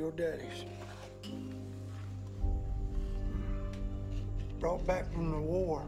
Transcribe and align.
your 0.00 0.12
daddy's. 0.12 0.64
Brought 4.58 4.86
back 4.86 5.12
from 5.12 5.30
the 5.30 5.38
war. 5.38 5.86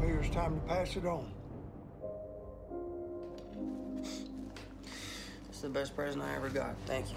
Figure 0.00 0.20
it's 0.20 0.34
time 0.34 0.58
to 0.58 0.66
pass 0.66 0.96
it 0.96 1.04
on. 1.04 1.30
It's 5.50 5.60
the 5.60 5.68
best 5.68 5.94
present 5.94 6.24
I 6.24 6.36
ever 6.36 6.48
got. 6.48 6.76
Thank 6.86 7.10
you. 7.10 7.16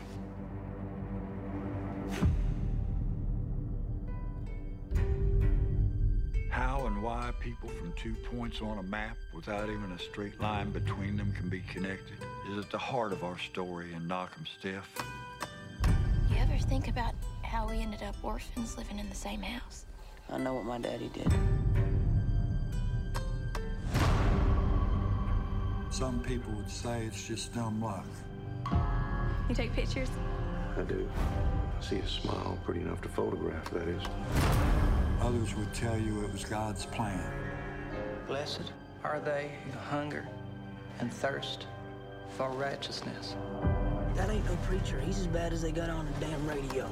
How 6.54 6.86
and 6.86 7.02
why 7.02 7.32
people 7.40 7.68
from 7.68 7.92
two 7.94 8.14
points 8.14 8.62
on 8.62 8.78
a 8.78 8.84
map 8.84 9.18
without 9.34 9.70
even 9.70 9.92
a 9.92 9.98
straight 9.98 10.40
line 10.40 10.70
between 10.70 11.18
them 11.18 11.34
can 11.34 11.50
be 11.50 11.62
connected 11.62 12.16
is 12.52 12.64
at 12.64 12.70
the 12.70 12.78
heart 12.78 13.12
of 13.12 13.24
our 13.24 13.40
story 13.40 13.92
in 13.94 14.08
Knockemstiff. 14.08 14.84
You 16.30 16.38
ever 16.38 16.56
think 16.60 16.90
about 16.90 17.16
how 17.42 17.68
we 17.68 17.80
ended 17.80 18.04
up 18.04 18.16
orphans 18.22 18.78
living 18.78 19.00
in 19.00 19.10
the 19.10 19.16
same 19.16 19.42
house? 19.42 19.86
I 20.30 20.38
know 20.38 20.54
what 20.54 20.66
my 20.66 20.78
daddy 20.78 21.10
did. 21.12 21.34
Some 25.90 26.22
people 26.22 26.54
would 26.54 26.70
say 26.70 27.08
it's 27.08 27.28
just 27.28 27.56
dumb 27.56 27.82
luck. 27.82 28.06
You 29.50 29.56
take 29.56 29.74
pictures? 29.74 30.12
I 30.78 30.84
do. 30.84 31.10
I 31.16 31.84
see 31.84 31.98
a 31.98 32.08
smile 32.08 32.60
pretty 32.64 32.82
enough 32.82 33.02
to 33.02 33.10
photograph, 33.10 33.72
that 33.72 33.88
is. 33.88 34.04
Others 35.24 35.56
would 35.56 35.74
tell 35.74 35.98
you 35.98 36.22
it 36.26 36.34
was 36.34 36.44
God's 36.44 36.86
plan. 36.86 37.24
Blessed 38.28 38.74
are 39.06 39.22
they 39.22 39.52
who 39.64 39.72
hunger 39.80 40.28
and 41.00 41.14
thirst 41.14 41.66
for 42.36 42.50
righteousness. 42.50 43.38
That 44.16 44.30
ain't 44.30 44.44
no 44.46 44.58
preacher. 44.68 45.00
He's 45.00 45.20
as 45.20 45.28
bad 45.28 45.54
as 45.54 45.62
they 45.62 45.72
got 45.72 45.90
on 45.90 46.06
the 46.06 46.26
damn 46.26 46.46
radio. 46.46 46.88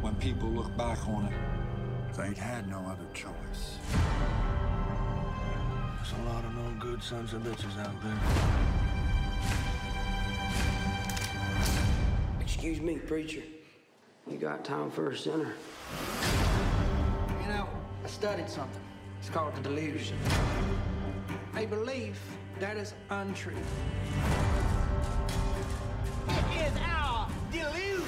When 0.00 0.16
people 0.16 0.48
look 0.48 0.76
back 0.76 0.98
on 1.06 1.26
it, 1.26 2.16
they'd 2.16 2.36
had 2.36 2.68
no 2.68 2.78
other 2.80 3.06
choice. 3.14 3.78
There's 5.94 6.12
a 6.12 6.22
lot 6.28 6.44
of 6.44 6.52
no 6.56 6.72
good 6.80 7.00
sons 7.04 7.34
of 7.34 7.42
bitches 7.42 7.78
out 7.78 7.94
there. 8.02 8.18
Excuse 12.40 12.80
me, 12.80 12.98
preacher. 12.98 13.42
You 14.28 14.38
got 14.38 14.64
time 14.64 14.90
for 14.90 15.12
a 15.12 15.16
sinner? 15.16 15.54
You 17.42 17.48
know, 17.48 17.68
I 18.04 18.08
studied 18.08 18.48
something. 18.48 18.80
It's 19.20 19.30
called 19.30 19.54
the 19.56 19.60
delusion. 19.60 20.16
A 21.56 21.66
belief 21.66 22.20
that 22.60 22.76
is 22.76 22.94
untrue. 23.10 23.54
It 26.28 26.66
is 26.66 26.72
our 26.86 27.28
delusion 27.50 28.04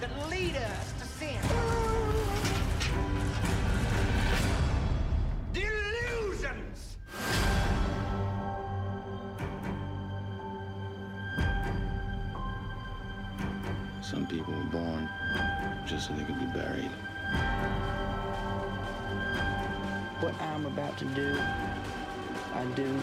that 0.00 0.30
lead 0.30 0.56
us 0.56 0.91
just 15.92 16.08
so 16.08 16.14
they 16.14 16.24
could 16.24 16.38
be 16.38 16.46
buried. 16.46 16.90
What 20.20 20.34
I'm 20.40 20.64
about 20.64 20.96
to 20.96 21.04
do, 21.04 21.38
I 22.54 22.64
do 22.74 22.98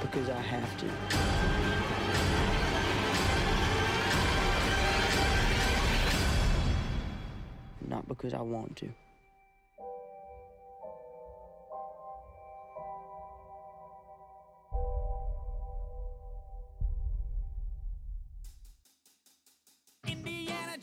because 0.00 0.28
I 0.30 0.40
have 0.40 0.76
to. 0.78 0.86
Not 7.88 8.08
because 8.08 8.34
I 8.34 8.40
want 8.40 8.74
to. 8.78 8.88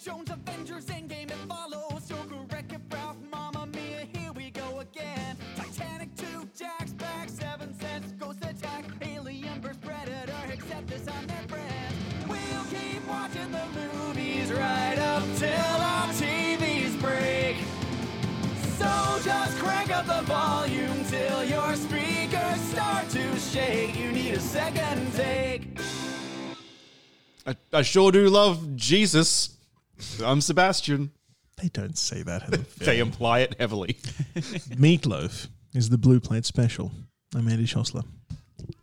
Jones 0.08 0.30
Avengers 0.30 0.86
Endgame 0.86 1.30
it 1.30 1.38
follows. 1.50 2.08
Joker 2.08 2.40
Wreck-It 2.50 2.80
Ralph, 2.94 3.18
Mamma 3.30 3.66
Mia, 3.66 4.08
here 4.14 4.32
we 4.32 4.52
go 4.52 4.80
again. 4.80 5.36
Titanic 5.58 6.16
2, 6.16 6.48
Jack's 6.58 6.94
back, 6.94 7.28
Seven 7.28 7.78
Sense, 7.78 8.14
Ghost 8.14 8.40
Attack, 8.42 8.86
Alien 9.02 9.60
vs 9.60 9.76
Predator, 9.84 10.32
accept 10.50 10.88
this 10.88 11.06
on 11.10 11.28
their 11.28 11.44
friend. 11.50 11.94
We'll 12.26 12.64
keep 12.72 13.06
watching 13.06 13.52
the 13.52 13.66
movies 13.76 14.50
right 14.50 14.98
up 14.98 15.24
till 15.36 15.50
our 15.50 16.08
TVs 16.14 16.98
break. 17.02 17.58
So 18.78 19.20
just 19.26 19.58
crank 19.58 19.92
up 19.92 20.06
the 20.06 20.22
volume 20.22 21.04
till 21.10 21.44
your 21.44 21.76
speakers 21.76 22.62
start 22.72 23.10
to 23.10 23.38
shake. 23.38 24.00
You 24.00 24.14
need 24.14 24.36
a 24.36 24.40
second 24.40 25.14
take. 25.16 25.82
I, 27.46 27.58
I 27.74 27.82
sure 27.82 28.14
do 28.14 28.30
love 28.30 28.78
Jesus. 28.78 29.57
I'm 30.24 30.42
Sebastian. 30.42 31.12
They 31.62 31.70
don't 31.70 31.98
say 31.98 32.22
that 32.24 32.44
in 32.46 32.52
the 32.52 32.58
film. 32.64 32.86
They 32.86 33.00
imply 33.00 33.40
it 33.40 33.56
heavily. 33.60 33.94
Meatloaf 34.36 35.48
is 35.74 35.90
the 35.90 35.98
Blue 35.98 36.20
Plate 36.20 36.46
Special. 36.46 36.92
I'm 37.36 37.48
Andy 37.48 37.66
Schossler. 37.66 38.04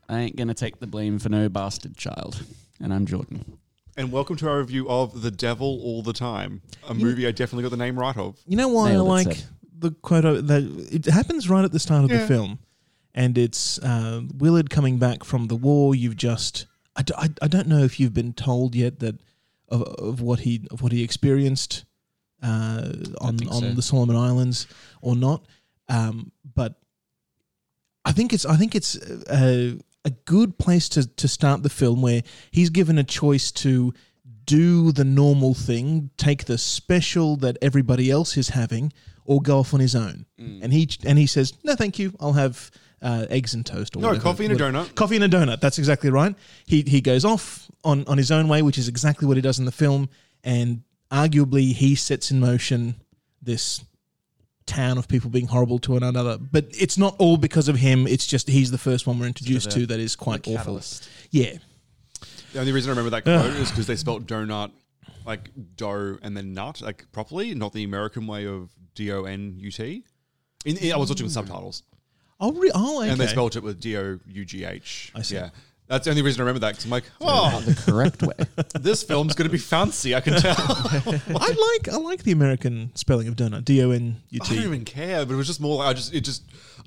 I 0.08 0.18
ain't 0.20 0.36
gonna 0.36 0.54
take 0.54 0.80
the 0.80 0.86
blame 0.86 1.18
for 1.18 1.28
no 1.28 1.48
bastard 1.48 1.96
child. 1.96 2.42
And 2.80 2.92
I'm 2.92 3.06
Jordan. 3.06 3.58
And 3.96 4.10
welcome 4.10 4.34
to 4.36 4.48
our 4.48 4.58
review 4.58 4.88
of 4.88 5.22
The 5.22 5.30
Devil 5.30 5.80
All 5.82 6.02
the 6.02 6.12
Time, 6.12 6.62
a 6.88 6.94
movie 6.94 7.28
I 7.28 7.30
definitely 7.30 7.62
got 7.62 7.70
the 7.70 7.76
name 7.76 7.96
right 7.98 8.16
of. 8.16 8.36
You 8.46 8.56
know 8.56 8.68
why 8.68 8.90
Nailed 8.90 9.06
it, 9.06 9.10
I 9.10 9.12
like 9.12 9.32
Seb. 9.36 9.44
the 9.78 9.90
quote? 9.92 10.24
of- 10.24 10.48
That 10.48 10.62
it 10.90 11.04
happens 11.06 11.48
right 11.48 11.64
at 11.64 11.70
the 11.70 11.78
start 11.78 12.04
of 12.04 12.10
Yeah. 12.10 12.18
the 12.22 12.26
film, 12.26 12.58
and 13.14 13.38
it's 13.38 13.78
uh, 13.78 14.22
Willard 14.36 14.68
coming 14.68 14.98
back 14.98 15.22
from 15.22 15.46
the 15.46 15.54
war. 15.56 15.94
You've 15.94 16.16
just 16.16 16.66
I, 16.96 17.02
d- 17.02 17.14
I, 17.16 17.28
I 17.40 17.46
don't 17.48 17.68
know 17.68 17.78
if 17.84 18.00
you've 18.00 18.14
been 18.14 18.32
told 18.32 18.74
yet 18.74 18.98
that 18.98 19.20
of, 19.68 19.82
of 19.82 20.20
what 20.20 20.40
he 20.40 20.66
of 20.70 20.82
what 20.82 20.92
he 20.92 21.02
experienced 21.02 21.84
uh, 22.42 22.92
on 23.20 23.38
on 23.48 23.60
so. 23.60 23.72
the 23.72 23.82
Solomon 23.82 24.16
Islands 24.16 24.66
or 25.00 25.16
not, 25.16 25.44
um, 25.88 26.32
but 26.54 26.74
I 28.04 28.12
think 28.12 28.32
it's 28.32 28.44
I 28.44 28.56
think 28.56 28.74
it's 28.74 28.96
a, 29.30 29.78
a 30.04 30.10
good 30.24 30.58
place 30.58 30.88
to 30.90 31.06
to 31.06 31.28
start 31.28 31.62
the 31.62 31.70
film 31.70 32.02
where 32.02 32.22
he's 32.50 32.70
given 32.70 32.98
a 32.98 33.04
choice 33.04 33.50
to 33.52 33.94
do 34.46 34.92
the 34.92 35.04
normal 35.04 35.54
thing, 35.54 36.10
take 36.18 36.44
the 36.44 36.58
special 36.58 37.36
that 37.36 37.56
everybody 37.62 38.10
else 38.10 38.36
is 38.36 38.50
having, 38.50 38.92
or 39.24 39.40
go 39.40 39.58
off 39.60 39.72
on 39.72 39.80
his 39.80 39.94
own. 39.94 40.26
Mm. 40.38 40.62
And 40.64 40.72
he 40.72 40.88
and 41.04 41.18
he 41.18 41.26
says, 41.26 41.54
"No, 41.64 41.74
thank 41.74 41.98
you. 41.98 42.12
I'll 42.20 42.34
have 42.34 42.70
uh, 43.00 43.26
eggs 43.30 43.54
and 43.54 43.64
toast." 43.64 43.96
Or 43.96 44.00
No, 44.00 44.08
whatever- 44.08 44.22
coffee 44.22 44.44
and 44.44 44.52
a 44.52 44.56
donut. 44.56 44.94
Coffee 44.94 45.16
and 45.16 45.24
a 45.24 45.28
donut. 45.28 45.60
That's 45.60 45.78
exactly 45.78 46.10
right. 46.10 46.34
He 46.66 46.82
he 46.82 47.00
goes 47.00 47.24
off 47.24 47.63
on 47.84 48.04
on 48.06 48.18
his 48.18 48.30
own 48.30 48.48
way, 48.48 48.62
which 48.62 48.78
is 48.78 48.88
exactly 48.88 49.26
what 49.28 49.36
he 49.36 49.40
does 49.42 49.58
in 49.58 49.64
the 49.64 49.72
film, 49.72 50.08
and 50.42 50.82
arguably 51.10 51.72
he 51.72 51.94
sets 51.94 52.30
in 52.30 52.40
motion 52.40 52.96
this 53.42 53.84
town 54.66 54.96
of 54.96 55.06
people 55.08 55.28
being 55.30 55.46
horrible 55.46 55.78
to 55.78 55.92
one 55.92 56.02
another. 56.02 56.38
But 56.38 56.66
it's 56.70 56.96
not 56.96 57.14
all 57.18 57.36
because 57.36 57.68
of 57.68 57.76
him. 57.76 58.06
It's 58.06 58.26
just 58.26 58.48
he's 58.48 58.70
the 58.70 58.78
first 58.78 59.06
one 59.06 59.18
we're 59.18 59.26
introduced 59.26 59.70
Sort 59.72 59.74
to 59.82 59.86
that 59.86 60.00
is 60.00 60.16
quite 60.16 60.40
awful. 60.40 60.56
catalyst. 60.56 61.08
Yeah. 61.30 61.58
The 62.52 62.60
only 62.60 62.72
reason 62.72 62.90
I 62.90 62.92
remember 62.92 63.10
that 63.10 63.24
quote 63.24 63.54
is 63.56 63.70
because 63.70 63.86
they 63.86 63.96
spelt 63.96 64.26
donut 64.26 64.70
like 65.26 65.50
dough 65.76 66.18
and 66.22 66.36
then 66.36 66.54
nut 66.54 66.80
like 66.80 67.10
properly, 67.12 67.54
not 67.54 67.72
the 67.72 67.84
American 67.84 68.26
way 68.26 68.46
of 68.46 68.70
D 68.94 69.12
O 69.12 69.24
N 69.24 69.54
U 69.58 69.70
T. 69.70 70.04
In, 70.64 70.76
in- 70.78 70.92
I 70.92 70.96
was 70.96 71.10
watching 71.10 71.24
with 71.24 71.32
subtitles. 71.32 71.82
Oh, 72.40 72.52
re- 72.52 72.70
oh, 72.74 73.00
okay. 73.02 73.10
and 73.10 73.20
they 73.20 73.26
spelt 73.26 73.56
it 73.56 73.62
with 73.62 73.80
D 73.80 73.96
O 73.96 74.18
U 74.26 74.44
G 74.44 74.64
H. 74.64 75.12
I 75.14 75.22
see. 75.22 75.34
Yeah. 75.36 75.50
That's 75.86 76.04
the 76.04 76.10
only 76.10 76.22
reason 76.22 76.40
I 76.40 76.44
remember 76.44 76.60
that 76.60 76.70
because 76.72 76.84
I'm 76.86 76.90
like, 76.90 77.04
oh, 77.20 77.60
the 77.60 77.74
correct 77.74 78.22
way. 78.22 78.34
this 78.80 79.02
film's 79.02 79.34
going 79.34 79.48
to 79.48 79.52
be 79.52 79.58
fancy. 79.58 80.14
I 80.14 80.20
can 80.20 80.34
tell. 80.40 80.54
I 80.58 81.74
like 81.76 81.88
I 81.92 81.96
like 81.98 82.22
the 82.22 82.32
American 82.32 82.90
spelling 82.94 83.28
of 83.28 83.36
donut. 83.36 83.64
D 83.64 83.82
O 83.82 83.90
N 83.90 84.16
U 84.30 84.40
I 84.42 84.48
don't 84.48 84.64
even 84.64 84.84
care, 84.84 85.26
but 85.26 85.34
it 85.34 85.36
was 85.36 85.46
just 85.46 85.60
more 85.60 85.78
like 85.78 85.88
I 85.88 85.92
just 85.92 86.14
it 86.14 86.22
just 86.22 86.42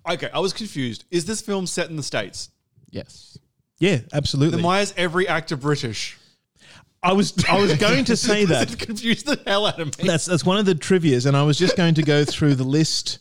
okay. 0.09 0.29
I 0.33 0.39
was 0.39 0.51
confused. 0.51 1.05
Is 1.11 1.25
this 1.25 1.41
film 1.41 1.67
set 1.67 1.89
in 1.89 1.95
the 1.95 2.03
states? 2.03 2.49
Yes. 2.89 3.37
Yeah, 3.79 3.99
absolutely. 4.13 4.57
Then 4.57 4.65
why 4.65 4.81
is 4.81 4.93
every 4.97 5.27
actor 5.27 5.55
British? 5.55 6.17
I 7.03 7.13
was 7.13 7.33
I 7.47 7.61
was 7.61 7.75
going 7.75 8.05
to 8.05 8.17
say 8.17 8.45
that. 8.45 8.73
it 8.73 8.79
confused 8.79 9.27
the 9.27 9.39
hell 9.45 9.67
out 9.67 9.79
of 9.79 9.97
me. 9.99 10.07
That's 10.07 10.25
that's 10.25 10.43
one 10.43 10.57
of 10.57 10.65
the 10.65 10.75
trivia's, 10.75 11.25
and 11.25 11.37
I 11.37 11.43
was 11.43 11.57
just 11.57 11.77
going 11.77 11.93
to 11.95 12.03
go 12.03 12.25
through 12.25 12.55
the 12.55 12.63
list 12.63 13.19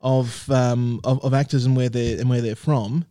of 0.00 0.50
um 0.50 1.00
of, 1.04 1.22
of 1.22 1.34
actors 1.34 1.66
and 1.66 1.76
where 1.76 1.90
they're 1.90 2.18
and 2.18 2.30
where 2.30 2.40
they're 2.40 2.56
from. 2.56 3.04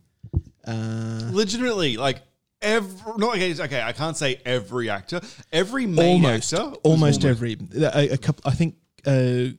Uh, 0.68 1.30
Legitimately, 1.32 1.96
like 1.96 2.20
every 2.60 3.12
no, 3.16 3.30
okay, 3.32 3.54
okay, 3.58 3.82
I 3.82 3.92
can't 3.92 4.16
say 4.16 4.40
every 4.44 4.90
actor, 4.90 5.20
every 5.52 5.86
main 5.86 6.24
almost, 6.24 6.52
actor, 6.52 6.68
was 6.70 6.78
almost 6.82 7.24
every 7.24 7.56
a, 7.74 8.10
a 8.10 8.18
couple. 8.18 8.42
I 8.50 8.54
think 8.54 8.74
uh, 9.06 9.54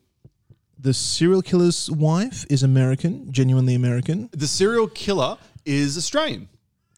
the 0.77 0.93
serial 0.93 1.41
killer's 1.41 1.89
wife 1.89 2.45
is 2.49 2.63
American, 2.63 3.31
genuinely 3.31 3.75
American. 3.75 4.29
The 4.31 4.47
serial 4.47 4.87
killer 4.87 5.37
is 5.65 5.97
Australian. 5.97 6.47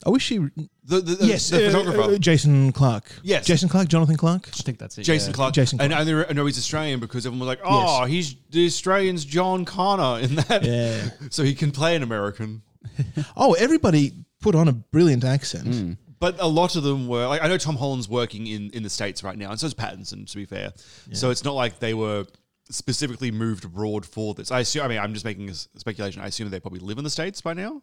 I 0.05 0.09
wish 0.09 0.23
she. 0.23 0.37
The, 0.83 0.99
the, 0.99 0.99
the- 1.15 1.25
yes, 1.27 1.49
the 1.49 1.67
uh, 1.67 1.71
photographer. 1.71 2.15
uh, 2.15 2.17
Jason 2.17 2.71
Clarke. 2.71 3.11
Yes. 3.23 3.45
Jason 3.45 3.69
Clarke, 3.69 3.87
Jonathan 3.87 4.17
Clark. 4.17 4.49
I 4.49 4.61
think 4.63 4.79
that's 4.79 4.97
it. 4.97 5.03
Jason 5.03 5.29
yeah. 5.29 5.35
Clark. 5.35 5.53
Jason 5.53 5.79
And 5.79 5.93
I 5.93 6.03
know- 6.03 6.25
I 6.27 6.33
know 6.33 6.45
he's 6.47 6.57
Australian 6.57 6.99
because 6.99 7.25
everyone 7.25 7.47
was 7.47 7.55
like, 7.55 7.61
oh, 7.63 8.05
he's 8.05 8.35
the 8.49 8.65
Australian's 8.65 9.23
John 9.23 9.63
Connor 9.63 10.21
in 10.23 10.35
that. 10.35 10.63
Yeah. 10.63 11.09
So 11.29 11.43
he 11.43 11.53
can 11.53 11.71
play 11.71 11.95
an 11.95 12.01
American. 12.03 12.63
Oh, 13.35 13.53
everybody 13.53 14.11
put 14.41 14.55
on 14.55 14.67
a 14.67 14.73
brilliant 14.73 15.23
accent. 15.23 15.97
But 16.19 16.35
a 16.39 16.47
lot 16.47 16.75
of 16.75 16.83
them 16.83 17.07
were 17.07 17.25
like 17.27 17.41
I 17.41 17.47
know 17.47 17.57
Tom 17.57 17.75
Holland's 17.77 18.07
working 18.09 18.45
in, 18.47 18.69
in 18.71 18.83
the 18.83 18.89
States 18.89 19.23
right 19.23 19.37
now, 19.37 19.49
and 19.51 19.59
so 19.59 19.65
is 19.67 19.73
Pattinson, 19.73 20.29
to 20.29 20.35
be 20.37 20.45
fair. 20.45 20.71
So 21.13 21.29
it's 21.31 21.43
not 21.43 21.53
like 21.55 21.79
they 21.79 21.93
were 21.93 22.25
specifically 22.69 23.31
moved 23.31 23.65
abroad 23.65 24.05
for 24.05 24.33
this. 24.33 24.51
I 24.51 24.59
assume 24.59 24.83
I 24.83 24.87
mean 24.87 24.99
I'm 24.99 25.13
just 25.13 25.25
making 25.25 25.49
a 25.49 25.53
speculation. 25.53 26.21
I 26.21 26.27
assume 26.27 26.49
they 26.49 26.59
probably 26.59 26.79
live 26.79 26.97
in 26.97 27.03
the 27.03 27.09
States 27.09 27.41
by 27.41 27.53
now. 27.53 27.81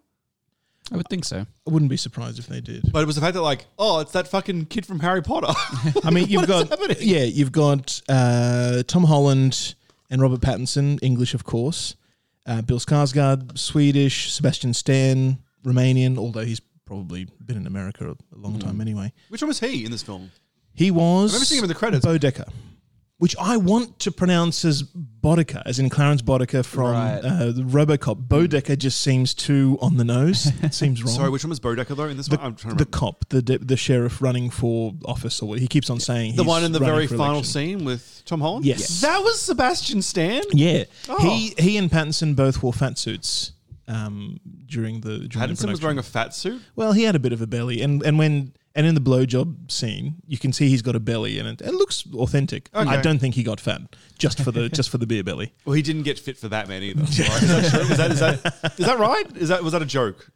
I 0.93 0.97
would 0.97 1.09
think 1.11 1.25
so. 1.25 1.41
I 1.67 1.71
wouldn't 1.71 1.91
be 1.91 1.97
surprised 1.99 2.39
if 2.39 2.47
they 2.47 2.61
did. 2.62 2.91
But 2.93 3.03
it 3.03 3.06
was 3.06 3.17
the 3.17 3.21
fact 3.21 3.35
that 3.35 3.43
like, 3.43 3.67
oh, 3.79 3.99
it's 4.00 4.12
that 4.12 4.29
fucking 4.29 4.67
kid 4.67 4.87
from 4.87 5.00
Harry 5.00 5.21
Potter. 5.23 5.53
I 6.05 6.11
mean, 6.11 6.27
you've 6.29 6.49
What 6.49 6.50
is 6.50 6.69
got 6.69 6.79
happening? 6.81 6.97
yeah, 7.00 7.25
you've 7.25 7.53
got 7.53 8.00
uh, 8.09 8.83
Tom 8.87 9.05
Holland 9.05 9.75
and 10.09 10.23
Robert 10.23 10.41
Pattinson, 10.41 10.99
English, 11.03 11.35
of 11.35 11.45
course. 11.45 11.95
Uh, 12.49 12.62
Bill 12.62 12.79
Skarsgård, 12.79 13.59
Swedish. 13.59 14.33
Sebastian 14.33 14.73
Stan, 14.73 15.39
Romanian. 15.65 16.17
Although 16.17 16.47
he's 16.47 16.61
probably 16.87 17.29
been 17.45 17.59
in 17.59 17.67
America 17.67 18.11
a, 18.11 18.39
long 18.39 18.59
time 18.59 18.81
anyway. 18.81 19.12
Which 19.29 19.43
one 19.43 19.49
was 19.49 19.61
he 19.61 19.85
in 19.85 19.91
this 19.91 20.03
film? 20.03 20.31
He 20.73 20.91
was. 20.91 21.33
I 21.33 21.35
remember 21.35 21.45
seeing 21.45 21.59
him 21.59 21.65
in 21.65 21.69
the 21.69 21.75
credits. 21.75 22.06
Bodecker, 22.06 22.50
which 23.19 23.35
I 23.41 23.56
want 23.56 23.99
to 24.00 24.12
pronounce 24.12 24.65
as 24.65 24.82
Boddicker, 24.85 25.61
as 25.67 25.79
in 25.81 25.91
Clarence 25.91 26.23
Boddicker 26.23 26.65
from 26.65 26.93
Right. 26.93 27.19
uh, 27.19 27.53
RoboCop. 27.53 28.29
Bodecker 28.29 28.79
just 28.79 29.00
seems 29.00 29.35
too 29.35 29.76
on 29.81 29.97
the 29.97 30.05
nose. 30.05 30.47
It 30.62 30.73
seems 30.73 31.03
wrong. 31.05 31.12
Sorry, 31.15 31.29
which 31.31 31.43
one 31.44 31.50
was 31.50 31.59
Bodecker 31.61 31.97
though 31.97 32.05
in 32.05 32.17
this 32.17 32.29
the, 32.29 32.37
one? 32.37 32.47
I'm 32.47 32.55
trying 32.55 32.76
to 32.76 32.85
the 32.85 32.88
remember. 32.88 32.99
cop, 32.99 33.29
the 33.31 33.59
the 33.61 33.76
sheriff 33.76 34.23
running 34.23 34.50
for 34.50 34.94
office, 35.05 35.43
or 35.43 35.49
what 35.49 35.59
he 35.59 35.67
keeps 35.67 35.91
on 35.91 35.99
saying. 36.00 36.37
The 36.37 36.44
one 36.44 36.62
in 36.65 36.73
the 36.73 36.79
very 36.79 37.06
final 37.09 37.43
scene 37.43 37.85
with 37.85 38.23
Tom 38.25 38.41
Holland. 38.41 38.65
Yes. 38.65 38.79
Yes. 38.81 39.00
that 39.00 39.19
was 39.23 39.41
Sebastian 39.41 40.00
Stan. 40.03 40.43
Yeah, 40.53 40.85
Oh. 41.09 41.19
he 41.19 41.55
he 41.59 41.76
and 41.76 41.91
Pattinson 41.91 42.37
both 42.37 42.62
wore 42.62 42.73
fat 42.73 42.99
suits 42.99 43.53
um, 43.88 44.38
during 44.67 45.00
the 45.00 45.19
during 45.19 45.29
the 45.29 45.29
Pattinson 45.29 45.49
was 45.50 45.61
production. 45.61 45.82
wearing 45.85 45.99
a 45.99 46.03
fat 46.05 46.35
suit. 46.35 46.62
Well, 46.76 46.93
he 46.93 47.03
had 47.03 47.17
a 47.17 47.19
bit 47.19 47.32
of 47.32 47.41
a 47.43 47.47
belly, 47.49 47.81
and 47.82 48.03
and 48.05 48.17
when 48.19 48.53
and 48.78 48.86
in 48.86 48.94
the 48.94 49.00
blowjob 49.00 49.70
scene, 49.72 50.14
you 50.28 50.38
can 50.38 50.52
see 50.52 50.69
he's 50.69 50.82
got 50.82 50.94
a 50.94 51.00
belly, 51.00 51.38
and 51.40 51.48
it, 51.48 51.60
it 51.60 51.75
looks 51.75 52.04
authentic. 52.14 52.70
Okay. 52.72 52.88
I 52.88 53.00
don't 53.00 53.19
think 53.19 53.34
he 53.34 53.42
got 53.42 53.58
fat 53.58 53.80
just 54.19 54.40
for 54.40 54.52
the 54.52 54.69
just 54.78 54.88
for 54.88 54.98
the 54.98 55.06
beer 55.06 55.25
belly. 55.25 55.52
Well, 55.64 55.75
he 55.75 55.82
didn't 55.82 56.04
get 56.04 56.16
fit 56.19 56.38
for 56.38 56.48
that 56.48 56.69
man 56.69 56.82
either. 56.84 57.00
Right? 57.02 57.42
Is 57.42 57.48
that 57.48 57.70
true? 57.70 57.80
Is 57.80 57.96
that, 57.98 58.10
is 58.12 58.20
that 58.20 58.72
is 58.78 58.86
that 58.86 58.98
right? 59.00 59.36
Is 59.36 59.48
that 59.48 59.64
was 59.64 59.72
that 59.72 59.82
a 59.82 59.86
joke? 59.86 60.30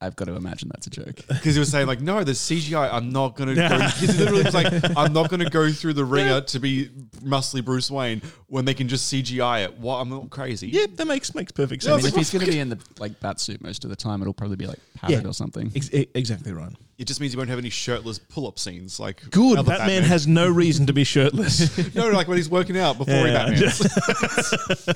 I've 0.00 0.16
got 0.16 0.24
to 0.24 0.34
imagine 0.34 0.68
that's 0.74 0.88
a 0.88 0.90
joke. 0.90 1.20
Because 1.28 1.54
he 1.54 1.60
was 1.60 1.70
saying 1.70 1.86
like, 1.86 2.00
no, 2.00 2.24
the 2.24 2.32
CGI. 2.32 2.92
I'm 2.92 3.10
not 3.12 3.36
gonna. 3.36 3.54
go. 3.54 3.78
He 4.00 4.06
literally 4.08 4.42
was 4.42 4.54
like, 4.54 4.66
I'm 4.96 5.12
not 5.12 5.30
gonna 5.30 5.48
go 5.48 5.70
through 5.70 5.92
the 5.92 6.04
ringer 6.04 6.40
to 6.40 6.58
be 6.58 6.88
muscly 7.22 7.64
Bruce 7.64 7.88
Wayne 7.90 8.20
when 8.48 8.64
they 8.64 8.74
can 8.74 8.88
just 8.88 9.12
CGI 9.12 9.64
it. 9.64 9.78
What? 9.78 9.98
I'm 9.98 10.08
not 10.08 10.30
crazy. 10.30 10.68
Yeah, 10.68 10.86
that 10.96 11.06
makes 11.06 11.34
makes 11.36 11.52
perfect 11.52 11.84
I 11.84 11.90
sense. 11.90 12.02
mean, 12.02 12.12
if 12.12 12.16
he's 12.16 12.30
going 12.32 12.44
to 12.44 12.50
be 12.50 12.58
in 12.58 12.68
the 12.70 12.78
like 12.98 13.20
bat 13.20 13.38
suit 13.38 13.62
most 13.62 13.84
of 13.84 13.90
the 13.90 13.96
time, 13.96 14.20
it'll 14.22 14.34
probably 14.34 14.56
be 14.56 14.66
like 14.66 14.80
padded 14.94 15.22
Yeah. 15.22 15.28
or 15.28 15.34
something. 15.34 15.70
Ex- 15.76 15.90
exactly 16.14 16.52
right. 16.52 16.72
It 17.02 17.08
just 17.08 17.20
means 17.20 17.32
you 17.34 17.38
won't 17.38 17.50
have 17.50 17.58
any 17.58 17.68
shirtless 17.68 18.20
pull-up 18.20 18.60
scenes. 18.60 19.00
Like 19.00 19.28
Good. 19.30 19.58
other 19.58 19.72
Batman, 19.76 20.04
has 20.04 20.28
no 20.28 20.48
reason 20.48 20.86
to 20.86 20.92
be 20.92 21.02
shirtless. 21.02 21.94
no, 21.96 22.08
like 22.10 22.28
when 22.28 22.36
he's 22.36 22.48
working 22.48 22.78
out 22.78 22.96
before 22.96 23.12
Yeah. 23.26 23.50
he 23.50 23.60
Batman. 23.60 24.94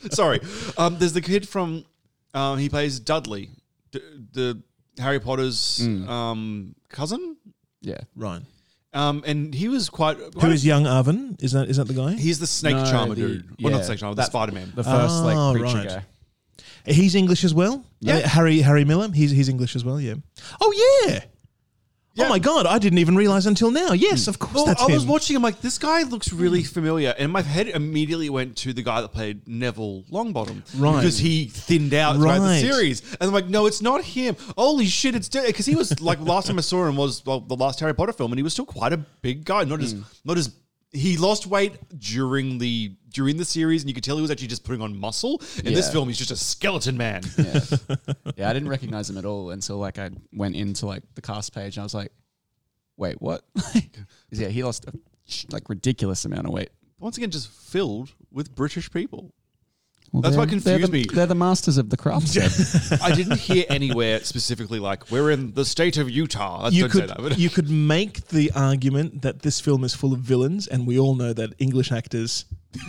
Sorry. 0.12 0.38
Um, 0.78 0.98
there's 1.00 1.14
the 1.14 1.20
kid 1.20 1.48
from. 1.48 1.84
Um, 2.32 2.58
he 2.58 2.68
plays 2.68 3.00
Dudley, 3.00 3.50
d- 3.90 4.00
the 4.32 4.62
Harry 4.98 5.18
Potter's 5.18 5.80
Mm. 5.82 6.08
um, 6.08 6.74
cousin. 6.88 7.36
Yeah. 7.80 7.98
Ryan. 8.14 8.46
Um, 8.94 9.24
and 9.26 9.52
he 9.52 9.68
was 9.68 9.90
quite. 9.90 10.18
Who 10.18 10.30
quite 10.30 10.52
is 10.52 10.64
young 10.64 10.84
Arvin? 10.84 11.42
Is 11.42 11.50
that 11.52 11.68
is 11.68 11.76
that 11.78 11.88
the 11.88 11.94
guy? 11.94 12.12
He's 12.12 12.38
the 12.38 12.46
snake 12.46 12.76
No, 12.76 12.84
charmer 12.84 13.16
the- 13.16 13.20
dude. 13.20 13.50
Well, 13.60 13.72
not 13.72 13.78
yeah, 13.78 13.84
snake 13.84 13.98
charmer, 13.98 14.14
the 14.14 14.22
that- 14.22 14.30
Spider 14.30 14.52
Man. 14.52 14.72
The 14.76 14.84
first 14.84 15.14
Oh, 15.24 15.24
like 15.24 15.58
preacher 15.60 15.76
right. 15.78 15.88
guy. 15.88 16.04
He's 16.84 17.14
English 17.14 17.44
as 17.44 17.52
well. 17.54 17.84
Yeah. 18.00 18.16
Uh, 18.16 18.28
Harry 18.28 18.60
Harry 18.60 18.84
Melling. 18.84 19.12
He's 19.12 19.30
he's 19.32 19.48
English 19.48 19.74
as 19.76 19.84
well. 19.84 20.00
Yeah. 20.00 20.14
Oh 20.60 21.04
yeah. 21.08 21.20
Oh 22.12 22.22
yeah. 22.22 22.26
Oh 22.26 22.28
my 22.28 22.38
god! 22.38 22.66
I 22.66 22.78
didn't 22.78 22.98
even 22.98 23.16
realize 23.16 23.46
until 23.46 23.70
now. 23.70 23.92
Yes, 23.92 24.28
of 24.28 24.38
course. 24.38 24.54
Well, 24.54 24.66
that's 24.66 24.82
I 24.82 24.86
was 24.86 25.04
him. 25.04 25.08
watching 25.08 25.34
him 25.34 25.40
like 25.40 25.62
this 25.62 25.78
guy 25.78 26.02
looks 26.02 26.30
really 26.30 26.62
familiar, 26.62 27.14
and 27.18 27.32
my 27.32 27.40
head 27.40 27.68
immediately 27.68 28.28
went 28.28 28.56
to 28.58 28.74
the 28.74 28.82
guy 28.82 29.00
that 29.00 29.08
played 29.08 29.48
Neville 29.48 30.02
Longbottom, 30.10 30.62
Right. 30.76 30.96
Because 30.96 31.16
he 31.16 31.46
thinned 31.46 31.94
out 31.94 32.16
throughout 32.16 32.40
the 32.40 32.60
series, 32.60 33.00
and 33.12 33.22
I'm 33.22 33.32
like, 33.32 33.48
no, 33.48 33.64
it's 33.64 33.80
not 33.80 34.04
him. 34.04 34.36
Holy 34.58 34.86
shit, 34.86 35.14
it's 35.14 35.30
because 35.30 35.64
he 35.64 35.74
was 35.74 36.02
like 36.02 36.20
last 36.20 36.48
time 36.48 36.58
I 36.58 36.60
saw 36.60 36.86
him 36.86 36.96
was 36.96 37.24
well, 37.24 37.40
the 37.40 37.56
last 37.56 37.80
Harry 37.80 37.94
Potter 37.94 38.12
film, 38.12 38.30
and 38.30 38.38
he 38.38 38.42
was 38.42 38.52
still 38.52 38.66
quite 38.66 38.92
a 38.92 38.98
big 38.98 39.46
guy, 39.46 39.64
not 39.64 39.80
as 39.80 39.94
mm. 39.94 40.04
not 40.22 40.36
as 40.36 40.48
he 40.92 41.16
lost 41.16 41.46
weight 41.46 41.74
during 41.98 42.58
the 42.58 42.92
during 43.10 43.36
the 43.36 43.44
series, 43.44 43.82
and 43.82 43.90
you 43.90 43.94
could 43.94 44.04
tell 44.04 44.16
he 44.16 44.22
was 44.22 44.30
actually 44.30 44.48
just 44.48 44.64
putting 44.64 44.80
on 44.82 44.96
muscle. 44.96 45.40
In 45.64 45.74
this 45.74 45.86
Yeah. 45.86 45.92
film, 45.92 46.08
he's 46.08 46.18
just 46.18 46.30
a 46.30 46.36
skeleton 46.36 46.96
man. 46.96 47.22
Yeah. 47.36 47.60
yeah, 48.36 48.50
I 48.50 48.52
didn't 48.52 48.68
recognize 48.68 49.08
him 49.10 49.18
at 49.18 49.24
all 49.24 49.50
until 49.50 49.76
like 49.78 49.98
I 49.98 50.10
went 50.32 50.56
into 50.56 50.86
like 50.86 51.02
the 51.14 51.22
cast 51.22 51.54
page 51.54 51.76
and 51.76 51.82
I 51.82 51.84
was 51.84 51.94
like, 51.94 52.12
wait, 52.96 53.20
what? 53.20 53.42
'Cause, 53.54 53.82
yeah, 54.32 54.48
he 54.48 54.62
lost 54.62 54.86
a 54.86 54.92
like 55.50 55.68
ridiculous 55.68 56.24
amount 56.24 56.46
of 56.46 56.52
weight. 56.52 56.70
Once 56.98 57.16
again, 57.16 57.30
just 57.30 57.48
filled 57.50 58.10
with 58.30 58.54
British 58.54 58.90
people. 58.90 59.32
Well, 60.12 60.20
That's 60.20 60.36
what 60.36 60.42
they're- 60.50 60.60
confused 60.60 60.66
they're 60.66 60.86
the, 60.86 60.92
me. 60.92 61.04
They're 61.10 61.26
the 61.26 61.34
masters 61.34 61.78
of 61.78 61.88
the 61.88 61.96
craft. 61.96 62.36
I 63.02 63.14
didn't 63.14 63.38
hear 63.38 63.64
anywhere 63.70 64.20
specifically 64.20 64.78
like 64.78 65.10
we're 65.10 65.30
in 65.30 65.52
the 65.54 65.64
state 65.64 65.96
of 65.96 66.10
Utah. 66.10 66.64
Let's 66.64 66.74
you 66.76 66.84
could 66.88 66.92
say 67.02 67.06
that. 67.06 67.16
But 67.16 67.38
you 67.38 67.48
could 67.48 67.70
make 67.70 68.28
the 68.28 68.50
argument 68.54 69.22
that 69.22 69.40
this 69.40 69.58
film 69.58 69.84
is 69.84 69.94
full 69.94 70.12
of 70.12 70.20
villains, 70.20 70.66
and 70.66 70.86
we 70.86 70.98
all 70.98 71.14
know 71.14 71.32
that 71.32 71.54
English 71.58 71.90
actors 71.92 72.44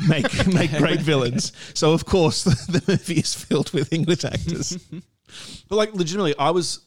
make 0.07 0.47
make 0.53 0.71
great 0.77 0.99
villains. 0.99 1.53
So 1.73 1.93
of 1.93 2.03
course 2.05 2.43
the, 2.67 2.83
movie 2.89 3.19
is 3.21 3.33
filled 3.33 3.71
with 3.71 3.93
English 3.93 4.25
actors. 4.25 4.77
But 5.69 5.75
like 5.77 5.93
legitimately, 5.93 6.35
I 6.37 6.49
was 6.51 6.81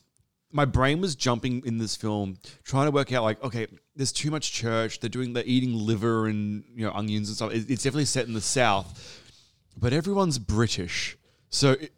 my 0.52 0.66
brain 0.66 1.00
was 1.00 1.16
jumping 1.16 1.62
in 1.64 1.78
this 1.78 1.97
film, 1.97 2.37
trying 2.62 2.87
to 2.87 2.90
work 2.90 3.11
out 3.12 3.23
like, 3.25 3.43
okay, 3.43 3.66
there's 3.97 4.12
too 4.12 4.31
much 4.31 4.52
church. 4.52 5.00
They're 5.00 5.09
doing 5.09 5.33
they're 5.33 5.45
eating 5.47 5.73
liver 5.75 6.26
and 6.26 6.62
you 6.75 6.85
know 6.85 6.93
onions 6.93 7.28
and 7.28 7.37
stuff. 7.37 7.52
It- 7.52 7.71
It's 7.71 7.83
definitely 7.83 8.05
set 8.05 8.26
in 8.26 8.35
the 8.35 8.40
South, 8.43 9.23
but 9.76 9.92
everyone's 9.92 10.38
British. 10.38 11.16
So 11.50 11.73
it, 11.73 11.92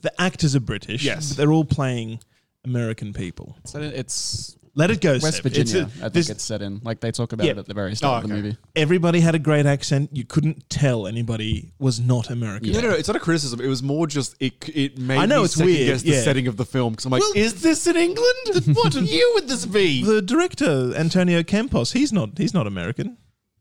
the 0.00 0.18
actors 0.20 0.54
are 0.56 0.60
British. 0.60 1.04
Yes. 1.04 1.30
but 1.30 1.36
they're 1.36 1.52
all 1.52 1.64
playing 1.64 2.20
American 2.64 3.12
people. 3.12 3.56
So 3.64 3.80
it's 3.80 4.56
Let 4.74 4.90
it 4.90 5.00
go. 5.00 5.12
West 5.12 5.36
Seb. 5.36 5.46
It's 5.46 5.56
Virginia. 5.58 5.90
a- 6.00 6.06
I 6.06 6.08
this- 6.08 6.26
think 6.26 6.36
it's 6.36 6.44
set 6.44 6.62
in. 6.62 6.80
Like 6.82 7.00
they 7.00 7.12
talk 7.12 7.32
about 7.32 7.44
Yeah. 7.46 7.52
it 7.52 7.58
at 7.58 7.66
the 7.66 7.74
very 7.74 7.92
oh, 7.92 7.94
start 7.94 8.14
Oh, 8.14 8.24
of 8.24 8.28
the 8.30 8.34
okay. 8.34 8.42
movie. 8.42 8.56
Everybody 8.74 9.20
had 9.20 9.34
a 9.34 9.38
great 9.38 9.66
accent. 9.66 10.10
You 10.12 10.24
couldn't 10.24 10.68
tell 10.70 11.06
anybody 11.06 11.72
was 11.78 12.00
not 12.00 12.30
American. 12.30 12.72
no, 12.72 12.80
no, 12.80 12.88
no, 12.90 12.94
it's 12.94 13.06
not 13.08 13.16
a 13.16 13.20
criticism. 13.20 13.60
It 13.60 13.68
was 13.68 13.82
more 13.82 14.06
just 14.06 14.34
it. 14.40 14.54
It 14.74 14.98
made 14.98 15.18
I 15.18 15.26
know, 15.26 15.40
me 15.40 15.44
it's 15.44 15.54
second 15.54 15.66
weird, 15.72 15.86
guess 15.88 16.02
the 16.02 16.10
yeah. 16.12 16.22
setting 16.22 16.46
of 16.48 16.56
the 16.56 16.64
film 16.64 16.92
because 16.94 17.04
I'm 17.04 17.12
like, 17.12 17.20
Well- 17.20 17.32
is 17.36 17.62
this 17.62 17.86
in 17.86 17.96
England? 17.96 18.66
what 18.74 18.94
year 18.94 19.26
would 19.34 19.48
this 19.48 19.66
be? 19.66 20.02
The 20.02 20.22
director 20.22 20.94
Antonio 20.96 21.42
Campos. 21.42 21.92
He's 21.92 22.12
not. 22.12 22.30
He's 22.38 22.54
not 22.54 22.66
American. 22.66 23.18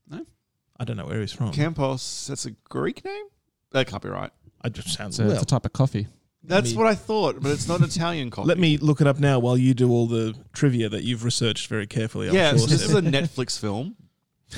No? 0.09 0.25
I 0.79 0.83
don't 0.85 0.97
know 0.97 1.05
where 1.05 1.19
he's 1.21 1.33
from. 1.33 1.51
Campos. 1.51 2.25
That's 2.27 2.45
a 2.45 2.51
Greek 2.69 3.03
name. 3.05 3.25
That 3.73 3.87
can't 3.87 4.01
be 4.01 4.09
right. 4.09 4.31
I 4.61 4.69
just 4.69 4.89
sounds 4.93 5.15
It's 5.15 5.19
a, 5.19 5.23
well. 5.25 5.33
it's 5.33 5.43
a 5.43 5.45
type 5.45 5.65
of 5.65 5.73
coffee. 5.73 6.07
That's 6.45 6.71
me- 6.71 6.77
what 6.77 6.87
I 6.87 6.95
thought, 6.95 7.41
but 7.41 7.51
it's 7.51 7.67
not 7.67 7.81
Italian 7.81 8.29
coffee. 8.29 8.47
Let 8.47 8.57
me 8.59 8.77
look 8.77 9.01
it 9.01 9.07
up 9.07 9.19
now 9.19 9.39
while 9.39 9.57
you 9.57 9.73
do 9.73 9.89
all 9.91 10.07
the 10.07 10.35
trivia 10.53 10.89
that 10.89 11.03
you've 11.03 11.23
researched 11.23 11.67
very 11.67 11.87
carefully. 11.87 12.29
I'm 12.29 12.35
Yeah, 12.35 12.49
sure, 12.51 12.59
so 12.59 12.65
this 12.67 12.81
Seb. 12.81 12.89
is 12.89 12.95
a 12.95 13.01
Netflix 13.01 13.57
film. 13.59 13.95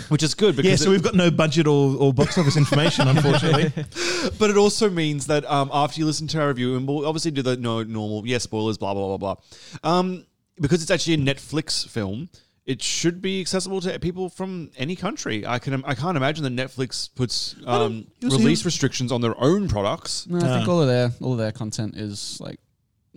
which 0.10 0.24
is 0.24 0.34
good 0.34 0.56
because 0.58 0.70
yeah, 0.70 0.76
so 0.76 0.90
it- 0.90 0.94
we've 0.94 1.04
got 1.04 1.16
no 1.16 1.32
budget 1.32 1.68
or, 1.68 1.96
or 1.98 2.14
box 2.14 2.38
office 2.38 2.58
information, 2.58 3.08
unfortunately. 3.08 3.72
but 4.40 4.50
it 4.50 4.58
also 4.58 4.90
means 4.90 5.28
that 5.28 5.46
um, 5.50 5.70
after 5.72 6.00
you 6.00 6.06
listen 6.06 6.28
to 6.28 6.42
our 6.42 6.50
review, 6.50 6.76
and 6.76 6.88
we'll 6.88 7.06
obviously 7.06 7.32
do 7.32 7.42
the 7.42 7.56
no 7.56 7.82
normal, 7.84 8.28
yeah, 8.28 8.40
spoilers, 8.40 8.78
blah 8.78 8.94
blah 8.94 9.18
blah 9.18 9.18
blah 9.18 9.36
blah. 9.84 9.90
Um, 10.00 10.26
because 10.60 10.82
it's 10.82 10.92
actually 10.92 11.14
a 11.14 11.18
Netflix 11.18 11.88
film, 11.88 12.30
it 12.66 12.82
should 12.82 13.22
be 13.22 13.40
accessible 13.42 13.80
to 13.82 14.00
people 14.00 14.30
from 14.30 14.72
any 14.78 14.96
country. 14.96 15.46
I 15.46 15.60
can 15.60 15.84
I 15.86 15.94
can't 15.96 16.18
imagine 16.18 16.44
that 16.44 16.56
Netflix 16.68 17.10
puts 17.14 17.56
um, 17.66 18.08
release 18.22 18.62
it- 18.62 18.66
restrictions 18.66 19.12
on 19.12 19.22
their 19.22 19.40
own 19.42 19.68
products. 19.68 20.26
No, 20.28 20.38
I 20.38 20.58
think 20.58 20.68
all 20.68 20.82
of 20.82 20.88
their 20.88 21.12
all 21.22 21.34
of 21.34 21.38
their 21.38 21.52
content 21.52 21.96
is 21.96 22.40
like 22.42 22.60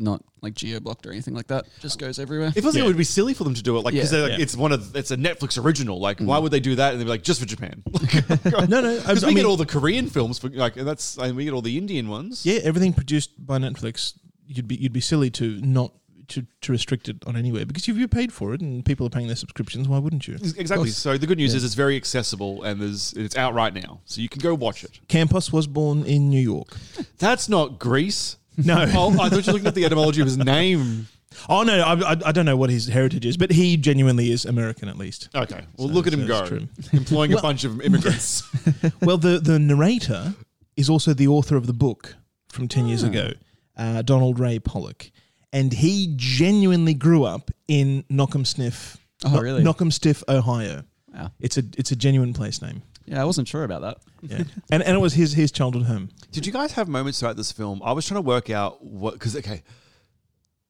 not 0.00 0.22
like 0.42 0.54
geo 0.54 0.78
blocked 0.78 1.06
or 1.06 1.10
anything 1.10 1.34
like 1.34 1.48
that. 1.48 1.64
Just 1.80 1.98
goes 1.98 2.18
everywhere. 2.20 2.52
It 2.54 2.60
feels 2.62 2.74
like 2.76 2.84
it 2.84 2.86
would 2.86 2.96
be 2.96 3.02
silly 3.04 3.34
for 3.34 3.42
them 3.42 3.54
to 3.54 3.62
do 3.62 3.76
it, 3.78 3.80
like 3.80 3.94
because 3.94 4.12
Yeah. 4.12 4.20
like, 4.20 4.30
Yeah. 4.32 4.36
Mm. 4.38 4.42
it's 4.42 4.56
one 4.56 4.70
of 4.72 4.94
it's 4.94 5.10
a 5.10 5.16
Netflix 5.16 5.60
original. 5.62 5.98
Like, 5.98 6.20
why 6.20 6.38
would 6.38 6.52
they 6.52 6.60
do 6.60 6.76
that? 6.76 6.92
And 6.92 7.00
they'd 7.00 7.04
be 7.04 7.10
like, 7.10 7.24
just 7.24 7.40
for 7.40 7.46
Japan. 7.46 7.82
no, 8.68 8.80
no, 8.80 8.96
because 8.98 9.24
I 9.24 9.26
we 9.28 9.34
mean- 9.34 9.42
get 9.42 9.46
all 9.48 9.56
the 9.56 9.66
Korean 9.66 10.08
films 10.08 10.38
for 10.38 10.50
like 10.50 10.76
and 10.76 10.86
that's 10.86 11.16
and 11.16 11.34
we 11.36 11.44
get 11.44 11.52
all 11.54 11.62
the 11.62 11.76
Indian 11.78 12.08
ones. 12.08 12.44
yeah, 12.46 12.60
everything 12.62 12.92
produced 12.92 13.30
by 13.44 13.58
Netflix, 13.58 14.12
you'd 14.46 14.68
be 14.68 14.76
you'd 14.76 14.92
be 14.92 15.00
silly 15.00 15.30
to 15.30 15.58
not 15.62 15.92
to, 16.28 16.46
to 16.62 16.72
restrict 16.72 17.08
it 17.08 17.16
on 17.26 17.36
anywhere 17.36 17.64
because 17.66 17.88
if 17.88 17.96
you 17.96 18.08
paid 18.08 18.32
for 18.32 18.54
it 18.54 18.60
and 18.60 18.84
people 18.84 19.06
are 19.06 19.10
paying 19.10 19.26
their 19.26 19.36
subscriptions, 19.36 19.88
why 19.88 19.98
wouldn't 19.98 20.26
you? 20.28 20.34
Exactly. 20.34 20.90
So 20.90 21.16
the 21.18 21.26
good 21.26 21.38
news 21.38 21.52
Yeah. 21.52 21.58
is 21.58 21.64
it's 21.64 21.74
very 21.74 21.96
accessible 21.96 22.62
and 22.62 22.80
there's 22.80 23.12
it's 23.14 23.36
out 23.36 23.54
right 23.54 23.74
now, 23.74 24.00
so 24.04 24.20
you 24.20 24.28
can 24.28 24.40
go 24.40 24.54
watch 24.54 24.84
it. 24.84 25.00
Campos 25.08 25.52
was 25.52 25.66
born 25.66 26.04
in 26.04 26.28
New 26.30 26.40
York. 26.40 26.68
That's 27.18 27.48
not 27.48 27.78
Greece. 27.78 28.36
No. 28.56 28.84
oh, 28.94 29.20
I 29.20 29.28
thought 29.28 29.46
you 29.46 29.52
were 29.52 29.54
looking 29.54 29.66
at 29.68 29.74
the 29.74 29.84
etymology 29.84 30.20
of 30.20 30.26
his 30.26 30.36
name. 30.38 31.08
Oh 31.48 31.62
no, 31.62 31.80
I, 31.80 31.92
I, 32.12 32.16
I 32.26 32.32
don't 32.32 32.46
know 32.46 32.56
what 32.56 32.70
his 32.70 32.88
heritage 32.88 33.24
is, 33.26 33.36
but 33.36 33.52
he 33.52 33.76
genuinely 33.76 34.30
is 34.32 34.44
American 34.44 34.88
at 34.88 34.96
least. 34.98 35.28
Okay, 35.34 35.60
well 35.76 35.86
So- 35.88 35.94
look 35.94 36.06
at 36.06 36.12
him 36.12 36.22
so 36.22 36.26
go, 36.26 36.46
true. 36.46 36.68
employing 36.92 37.30
Well- 37.30 37.38
a 37.40 37.42
bunch 37.42 37.64
of 37.64 37.80
immigrants. 37.82 38.42
well, 39.02 39.18
the 39.18 39.38
the 39.38 39.58
narrator 39.58 40.34
is 40.76 40.88
also 40.90 41.12
the 41.14 41.28
author 41.28 41.56
of 41.56 41.66
the 41.66 41.72
book 41.72 42.16
from 42.48 42.66
ten 42.66 42.86
years 42.86 43.04
Ah. 43.04 43.08
ago, 43.08 43.32
uh, 43.76 44.02
Donald 44.02 44.40
Ray 44.40 44.58
Pollock, 44.58 45.10
and 45.52 45.72
he 45.72 46.12
genuinely 46.16 46.94
grew 46.94 47.24
up 47.24 47.50
in 47.68 48.04
Knockemstiff. 48.10 48.96
Oh, 49.24 49.30
Kno- 49.32 49.40
really? 49.40 49.62
Knockemstiff, 49.64 50.22
Ohio. 50.28 50.84
Wow. 51.12 51.32
It's 51.40 51.56
a 51.58 51.62
it's 51.76 51.90
a 51.90 51.96
genuine 51.96 52.32
place 52.34 52.60
name. 52.62 52.82
Yeah, 53.06 53.22
I 53.22 53.24
wasn't 53.24 53.48
sure 53.48 53.64
about 53.64 53.80
that. 53.80 53.98
Yeah, 54.22 54.44
and 54.70 54.82
and 54.82 54.94
it 54.96 55.00
was 55.00 55.14
his 55.14 55.32
his 55.32 55.50
childhood 55.50 55.84
home. 55.86 56.10
Did 56.30 56.46
you 56.46 56.52
guys 56.52 56.72
have 56.72 56.88
moments 56.88 57.20
throughout 57.20 57.36
this 57.36 57.50
film? 57.52 57.80
I 57.82 57.92
was 57.92 58.06
trying 58.06 58.18
to 58.22 58.26
work 58.26 58.50
out 58.50 58.84
what 58.84 59.14
because 59.14 59.34
okay, 59.36 59.62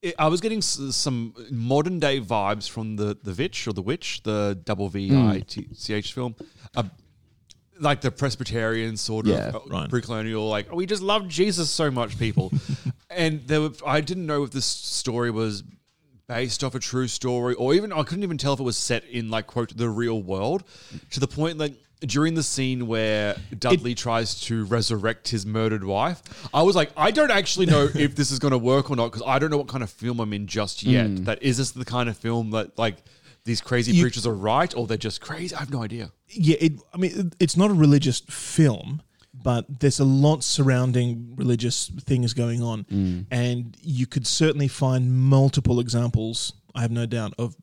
it, 0.01 0.15
I 0.19 0.29
was 0.29 0.41
getting 0.41 0.59
s- 0.59 0.81
some 0.93 1.35
modern 1.51 1.99
day 1.99 2.21
vibes 2.21 2.71
from 2.71 2.97
the 2.97 3.19
the 3.23 3.33
Vitch 3.33 3.67
or 3.67 3.73
the 3.73 3.83
Witch, 3.83 4.23
the 4.23 4.59
double 4.65 4.89
V 4.89 5.15
I 5.15 5.41
T 5.41 5.67
C 5.75 5.95
H 5.95 6.13
film. 6.13 6.37
Uh, 6.77 6.85
like 7.81 8.01
the 8.01 8.11
Presbyterian 8.11 8.97
sort 8.97 9.27
Yeah, 9.27 9.49
of 9.51 9.55
uh, 9.57 9.61
right. 9.71 9.89
pre-colonial, 9.89 10.49
like 10.49 10.73
we 10.73 10.85
just 10.87 11.03
love 11.03 11.29
Jesus 11.29 11.71
so 11.71 11.91
much, 11.93 12.19
people. 12.19 12.53
and 13.11 13.47
there 13.47 13.61
were, 13.61 13.71
I 13.87 14.00
didn't 14.00 14.27
know 14.27 14.43
if 14.45 14.50
this 14.50 14.67
story 14.67 15.31
was 15.31 15.62
based 16.27 16.62
off 16.62 16.75
a 16.75 16.79
true 16.79 17.09
story, 17.09 17.55
or 17.55 17.75
even 17.75 17.93
I 17.93 18.03
couldn't 18.03 18.23
even 18.23 18.37
tell 18.38 18.53
if 18.53 18.61
it 18.61 18.65
was 18.65 18.77
set 18.77 19.05
in 19.07 19.31
like 19.31 19.47
quote 19.47 19.77
the 19.77 19.88
real 19.88 20.23
world. 20.23 20.65
To 21.12 21.21
the 21.21 21.29
point 21.29 21.59
that 21.59 21.73
during 22.00 22.35
the 22.35 22.43
scene 22.43 22.87
where 22.87 23.37
Dudley 23.59 23.95
tries 23.95 24.41
to 24.43 24.65
resurrect 24.67 25.29
his 25.29 25.47
murdered 25.47 25.83
wife, 25.85 26.23
I 26.53 26.62
was 26.62 26.77
like, 26.77 26.91
I 26.97 27.11
don't 27.11 27.31
actually 27.31 27.67
know 27.67 27.88
if 27.95 28.15
this 28.15 28.31
is 28.31 28.38
going 28.38 28.53
to 28.53 28.59
work 28.59 28.91
or 28.91 28.97
not 28.97 29.11
because 29.11 29.27
I 29.27 29.38
don't 29.38 29.50
know 29.50 29.57
what 29.57 29.69
kind 29.69 29.83
of 29.83 29.91
film 29.91 30.21
I'm 30.21 30.33
in 30.35 30.47
just 30.47 30.83
yet. 30.83 31.07
Mm. 31.07 31.25
That 31.25 31.43
is 31.43 31.57
this 31.57 31.71
the 31.71 31.85
kind 31.87 32.09
of 32.11 32.17
film 32.19 32.50
that 32.50 32.79
like 32.79 32.97
these 33.45 33.62
crazy 33.62 33.93
You- 33.93 34.03
preachers 34.03 34.27
are 34.27 34.35
right 34.35 34.75
or 34.77 34.87
they're 34.87 34.99
just 34.99 35.23
crazy? 35.23 35.57
I 35.57 35.61
have 35.61 35.71
no 35.73 35.83
idea. 35.83 36.12
Yeah, 36.29 36.57
it, 36.61 36.73
I 36.93 36.99
mean, 36.99 37.12
it- 37.19 37.37
it's 37.41 37.57
not 37.57 37.71
a 37.71 37.75
religious 37.75 38.21
film, 38.29 39.00
but 39.49 39.62
there's 39.81 40.00
a 40.00 40.05
lot 40.26 40.45
surrounding 40.45 41.09
religious 41.43 41.76
things 42.11 42.35
going 42.35 42.61
on, 42.62 42.78
Mm. 42.85 43.26
and 43.31 43.76
you 43.83 44.07
could 44.12 44.26
certainly 44.26 44.69
find 44.69 45.02
multiple 45.37 45.81
examples. 45.81 46.52
I 46.75 46.81
have 46.83 46.90
no 47.02 47.07
doubt 47.07 47.33
of 47.38 47.57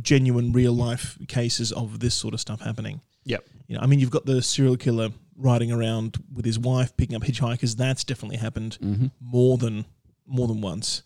genuine 0.00 0.52
real 0.52 0.72
life 0.86 1.18
cases 1.28 1.70
of 1.72 1.98
this 2.00 2.14
sort 2.14 2.34
of 2.34 2.40
stuff 2.40 2.60
happening. 2.62 3.00
Yep. 3.24 3.42
You 3.68 3.74
know, 3.76 3.82
I 3.82 3.86
mean, 3.86 3.98
you've 4.00 4.10
got 4.18 4.24
the 4.26 4.40
serial 4.42 4.76
killer 4.76 5.10
riding 5.36 5.70
around 5.72 6.16
with 6.36 6.44
his 6.44 6.58
wife 6.58 6.96
picking 6.96 7.16
up 7.16 7.22
hitchhikers. 7.22 7.76
That's 7.76 8.04
definitely 8.04 8.38
happened 8.38 8.78
Mm-hmm. 8.80 9.06
more 9.20 9.58
than 9.58 9.84
more 10.26 10.46
than 10.48 10.60
once. 10.62 11.02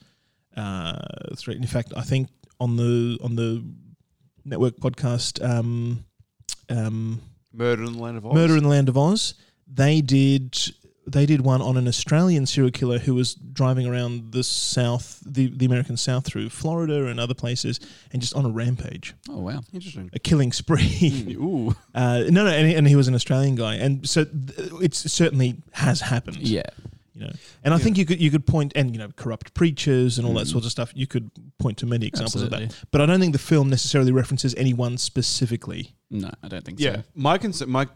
Uh, 0.57 0.99
in 1.49 1.67
fact, 1.67 1.93
I 1.97 2.03
think 2.03 2.29
on 2.61 2.77
the 2.77 3.19
on 3.27 3.35
the 3.37 3.51
network 4.45 4.77
podcast, 4.87 5.33
um, 5.45 6.05
um, 6.69 7.21
Murder 7.53 7.85
in 7.85 7.93
the 7.95 8.03
Land 8.07 8.17
of 8.19 8.25
Oz. 8.27 8.35
Murder 8.35 8.57
in 8.57 8.63
the 8.63 8.69
Land 8.77 8.89
of 8.89 8.97
Oz, 8.97 9.35
they 9.67 10.01
did 10.01 10.57
they 11.09 11.25
did 11.25 11.41
one 11.43 11.63
on 11.63 11.77
an 11.77 11.87
Australian 11.87 12.47
serial 12.47 12.73
killer 12.73 12.99
who 12.99 13.15
was 13.15 13.35
driving 13.35 13.87
around 13.87 14.33
the 14.33 14.43
South, 14.43 15.23
the, 15.25 15.47
the 15.57 15.65
American 15.65 15.97
South 15.97 16.27
through 16.27 16.49
Florida 16.49 17.07
and 17.07 17.21
other 17.21 17.33
places, 17.35 17.79
and 18.13 18.21
just 18.21 18.35
on 18.35 18.45
a 18.45 18.49
rampage. 18.51 19.15
Oh 19.29 19.39
wow, 19.39 19.61
interesting. 19.73 20.11
A 20.15 20.19
killing 20.19 20.51
spree. 20.53 21.37
Ooh. 21.41 21.77
Uh, 21.95 22.25
no, 22.29 22.45
no, 22.45 22.51
and, 22.51 22.73
and 22.73 22.89
he 22.89 22.97
was 22.97 23.07
an 23.07 23.15
Australian 23.15 23.55
guy, 23.55 23.77
and 23.77 24.09
so 24.09 24.25
th- 24.25 24.73
it 24.83 24.95
certainly 24.95 25.63
has 25.75 26.01
happened. 26.01 26.39
Yeah. 26.39 26.63
you 27.15 27.21
know, 27.27 27.33
and 27.63 27.73
I 27.73 27.79
think 27.79 27.97
you 27.99 28.05
could 28.05 28.21
you 28.21 28.33
could 28.33 28.45
point 28.45 28.73
and 28.75 28.93
you 28.93 28.99
know 28.99 29.11
corrupt 29.15 29.55
preachers 29.55 30.19
and 30.19 30.27
all 30.27 30.35
that 30.35 30.49
sort 30.49 30.65
of 30.65 30.73
stuff. 30.73 30.91
You 30.97 31.07
could 31.07 31.31
point 31.61 31.79
to 31.79 31.87
many 31.87 32.07
examples 32.07 32.43
of 32.43 32.51
that, 32.51 32.75
but 32.91 33.01
I 33.01 33.07
don't 33.07 33.21
think 33.21 33.33
the 33.33 33.39
film 33.39 33.71
necessarily 33.71 34.11
references 34.11 34.57
anyone 34.57 34.99
specifically. 34.99 35.95
No, 36.11 36.31
I 36.43 36.49
don't 36.49 36.65
think 36.65 36.81
Yeah, 36.81 36.97
so. 36.97 37.03
my 37.15 37.39
concern, 37.39 37.71
my 37.71 37.87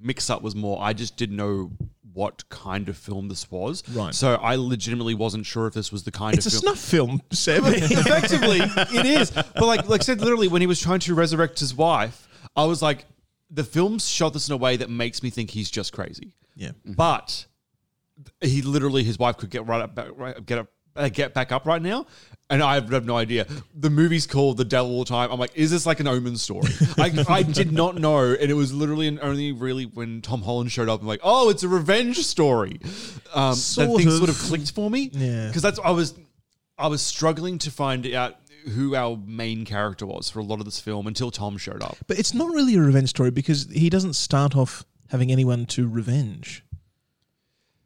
mix 0.00 0.30
up 0.30 0.42
was 0.42 0.54
more. 0.54 0.80
I 0.82 0.92
just 0.92 1.16
didn't 1.16 1.36
know 1.36 1.70
what 2.12 2.48
kind 2.48 2.88
of 2.88 2.96
film 2.96 3.28
this 3.28 3.50
was. 3.50 3.82
Right. 3.90 4.14
So 4.14 4.34
I 4.34 4.56
legitimately 4.56 5.14
wasn't 5.14 5.46
sure 5.46 5.66
if 5.68 5.74
this 5.74 5.92
was 5.92 6.02
the 6.02 6.10
kind 6.10 6.36
It's 6.36 6.46
a 6.46 6.48
of 6.48 6.52
film. 6.52 6.62
snuff 6.62 6.78
film, 6.78 7.22
Seb. 7.30 7.62
Effectively, 7.66 8.58
it 8.98 9.06
is. 9.06 9.30
But 9.30 9.62
like, 9.62 9.88
like 9.88 10.00
I 10.00 10.04
said, 10.04 10.20
literally, 10.20 10.48
when 10.48 10.60
he 10.60 10.66
was 10.66 10.80
trying 10.80 11.00
to 11.00 11.14
resurrect 11.14 11.60
his 11.60 11.74
wife, 11.74 12.28
I 12.56 12.64
was 12.64 12.82
like, 12.82 13.04
the 13.50 13.64
film's 13.64 14.08
shot 14.08 14.32
this 14.32 14.48
in 14.48 14.52
a 14.54 14.56
way 14.56 14.76
that 14.76 14.90
makes 14.90 15.22
me 15.22 15.30
think 15.30 15.50
he's 15.50 15.70
just 15.70 15.92
crazy. 15.92 16.34
Yeah. 16.56 16.72
But 16.84 17.46
he 18.40 18.62
literally, 18.62 19.04
his 19.04 19.18
wife 19.18 19.36
could 19.36 19.50
get 19.50 19.66
right 19.66 19.80
up, 19.80 19.94
back, 19.94 20.08
right, 20.16 20.44
get 20.44 20.58
up, 20.58 20.68
uh, 20.96 21.08
get 21.08 21.34
back 21.34 21.52
up 21.52 21.66
right 21.66 21.80
now, 21.80 22.06
and 22.48 22.62
I 22.62 22.74
have, 22.74 23.04
no 23.04 23.16
idea. 23.16 23.46
The 23.74 23.90
movie's 23.90 24.26
called 24.26 24.56
The 24.56 24.64
Devil 24.64 24.90
All 24.92 25.04
the 25.04 25.08
Time. 25.08 25.30
I'm 25.30 25.38
like, 25.38 25.52
is 25.54 25.70
this 25.70 25.86
like 25.86 26.00
an 26.00 26.08
Omen 26.08 26.36
story? 26.36 26.68
I, 26.98 27.24
I 27.28 27.42
did 27.42 27.72
not 27.72 27.96
know, 27.96 28.18
and 28.32 28.50
it 28.50 28.54
was 28.54 28.72
literally 28.72 29.06
and 29.06 29.20
only 29.20 29.52
really 29.52 29.84
when 29.86 30.20
Tom 30.20 30.42
Holland 30.42 30.72
showed 30.72 30.88
up. 30.88 31.00
I'm 31.00 31.06
like, 31.06 31.20
oh, 31.22 31.48
it's 31.50 31.62
a 31.62 31.68
revenge 31.68 32.18
story. 32.18 32.80
Um, 33.34 33.50
that 33.50 33.56
Sort 33.56 33.98
thing 33.98 34.08
of. 34.08 34.14
sort 34.14 34.28
of 34.30 34.36
clicked 34.38 34.72
for 34.72 34.90
me. 34.90 35.10
Yeah. 35.12 35.46
because 35.46 35.62
that's 35.62 35.78
I 35.78 35.90
was 35.90 36.14
I 36.76 36.88
was 36.88 37.02
struggling 37.02 37.58
to 37.58 37.70
find 37.70 38.06
out 38.14 38.36
who 38.74 38.94
our 38.94 39.16
main 39.16 39.64
character 39.64 40.04
was 40.04 40.28
for 40.28 40.40
a 40.40 40.42
lot 40.42 40.58
of 40.58 40.64
this 40.64 40.80
film 40.80 41.06
until 41.06 41.30
Tom 41.30 41.56
showed 41.56 41.82
up. 41.82 41.96
But 42.06 42.18
it's 42.18 42.34
not 42.34 42.48
really 42.52 42.74
a 42.74 42.80
revenge 42.80 43.10
story 43.10 43.30
because 43.30 43.68
he 43.70 43.88
doesn't 43.88 44.14
start 44.14 44.56
off 44.56 44.84
having 45.08 45.30
anyone 45.32 45.66
to 45.66 45.88
revenge. 45.88 46.64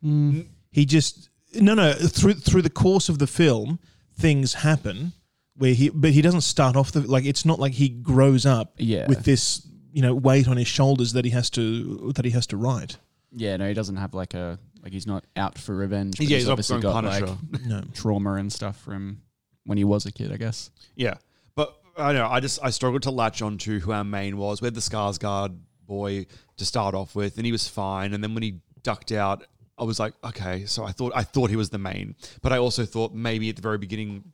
He 0.02 0.84
just 0.84 1.28
no 1.61 1.75
no 1.75 1.92
through 1.92 2.34
through 2.34 2.62
the 2.62 2.70
course 2.70 3.08
of 3.08 3.18
the 3.18 3.26
film 3.26 3.78
things 4.16 4.54
happen 4.54 5.12
where 5.56 5.75
he 5.75 5.88
but 5.88 6.11
he 6.11 6.23
doesn't 6.23 6.40
start 6.42 6.76
off 6.76 6.92
the 6.92 7.00
like 7.00 7.25
it's 7.25 7.44
not 7.44 7.58
like 7.58 7.73
he 7.75 7.88
grows 7.88 8.44
up 8.46 8.75
Yeah. 8.78 9.06
with 9.08 9.25
this 9.25 9.66
you 9.92 10.02
know 10.02 10.14
weight 10.14 10.49
on 10.49 10.56
his 10.56 10.66
shoulders 10.68 11.12
that 11.12 11.25
he 11.25 11.30
has 11.32 11.50
to 11.50 12.12
that 12.14 12.25
he 12.25 12.30
has 12.32 12.46
to 12.49 12.56
write. 12.56 12.96
Yeah, 13.37 13.56
no, 13.56 13.66
he 13.68 13.75
doesn't 13.75 13.96
have 13.96 14.14
like 14.14 14.34
a 14.34 14.58
like 14.82 14.92
he's 14.92 15.06
not 15.06 15.25
out 15.37 15.58
for 15.58 15.75
revenge. 15.75 16.18
but 16.18 16.26
Yeah, 16.26 16.37
he's 16.38 16.46
not 16.46 16.52
obviously 16.52 16.80
got 16.80 17.04
Punisher. 17.04 17.26
like 17.52 17.64
No. 17.66 17.82
trauma 17.94 18.34
and 18.34 18.52
stuff 18.52 18.80
from 18.80 19.23
when 19.64 19.78
he 19.78 19.84
was 19.84 20.06
a 20.06 20.12
kid, 20.12 20.30
I 20.32 20.37
guess. 20.37 20.70
Yeah, 20.96 21.14
but 21.54 21.76
I 21.96 22.12
know 22.12 22.26
I 22.28 22.40
just 22.40 22.58
I 22.62 22.70
struggled 22.70 23.02
to 23.04 23.11
latch 23.11 23.40
on 23.42 23.58
to 23.58 23.78
who 23.80 23.92
our 23.92 24.04
main 24.04 24.37
was. 24.37 24.61
We 24.61 24.66
had 24.66 24.75
the 24.75 24.80
Skarsgård 24.80 25.56
boy 25.87 26.26
to 26.56 26.64
start 26.64 26.94
off 26.94 27.14
with, 27.14 27.37
and 27.37 27.46
he 27.46 27.52
was 27.52 27.66
fine. 27.68 28.12
And 28.14 28.23
then 28.23 28.34
when 28.34 28.42
he 28.42 28.61
ducked 28.82 29.12
out, 29.12 29.44
I 29.78 29.84
was 29.84 29.98
like, 29.98 30.14
okay. 30.24 30.66
So 30.66 30.84
I 30.84 30.92
thought 30.92 31.12
I 31.16 31.22
thought 31.22 31.50
he 31.50 31.56
was 31.56 31.70
the 31.70 31.78
main, 31.78 32.14
but 32.42 32.52
I 32.52 32.58
also 32.58 32.84
thought 32.84 33.12
maybe 33.12 33.48
at 33.50 33.56
the 33.56 33.62
very 33.62 33.78
beginning. 33.78 34.32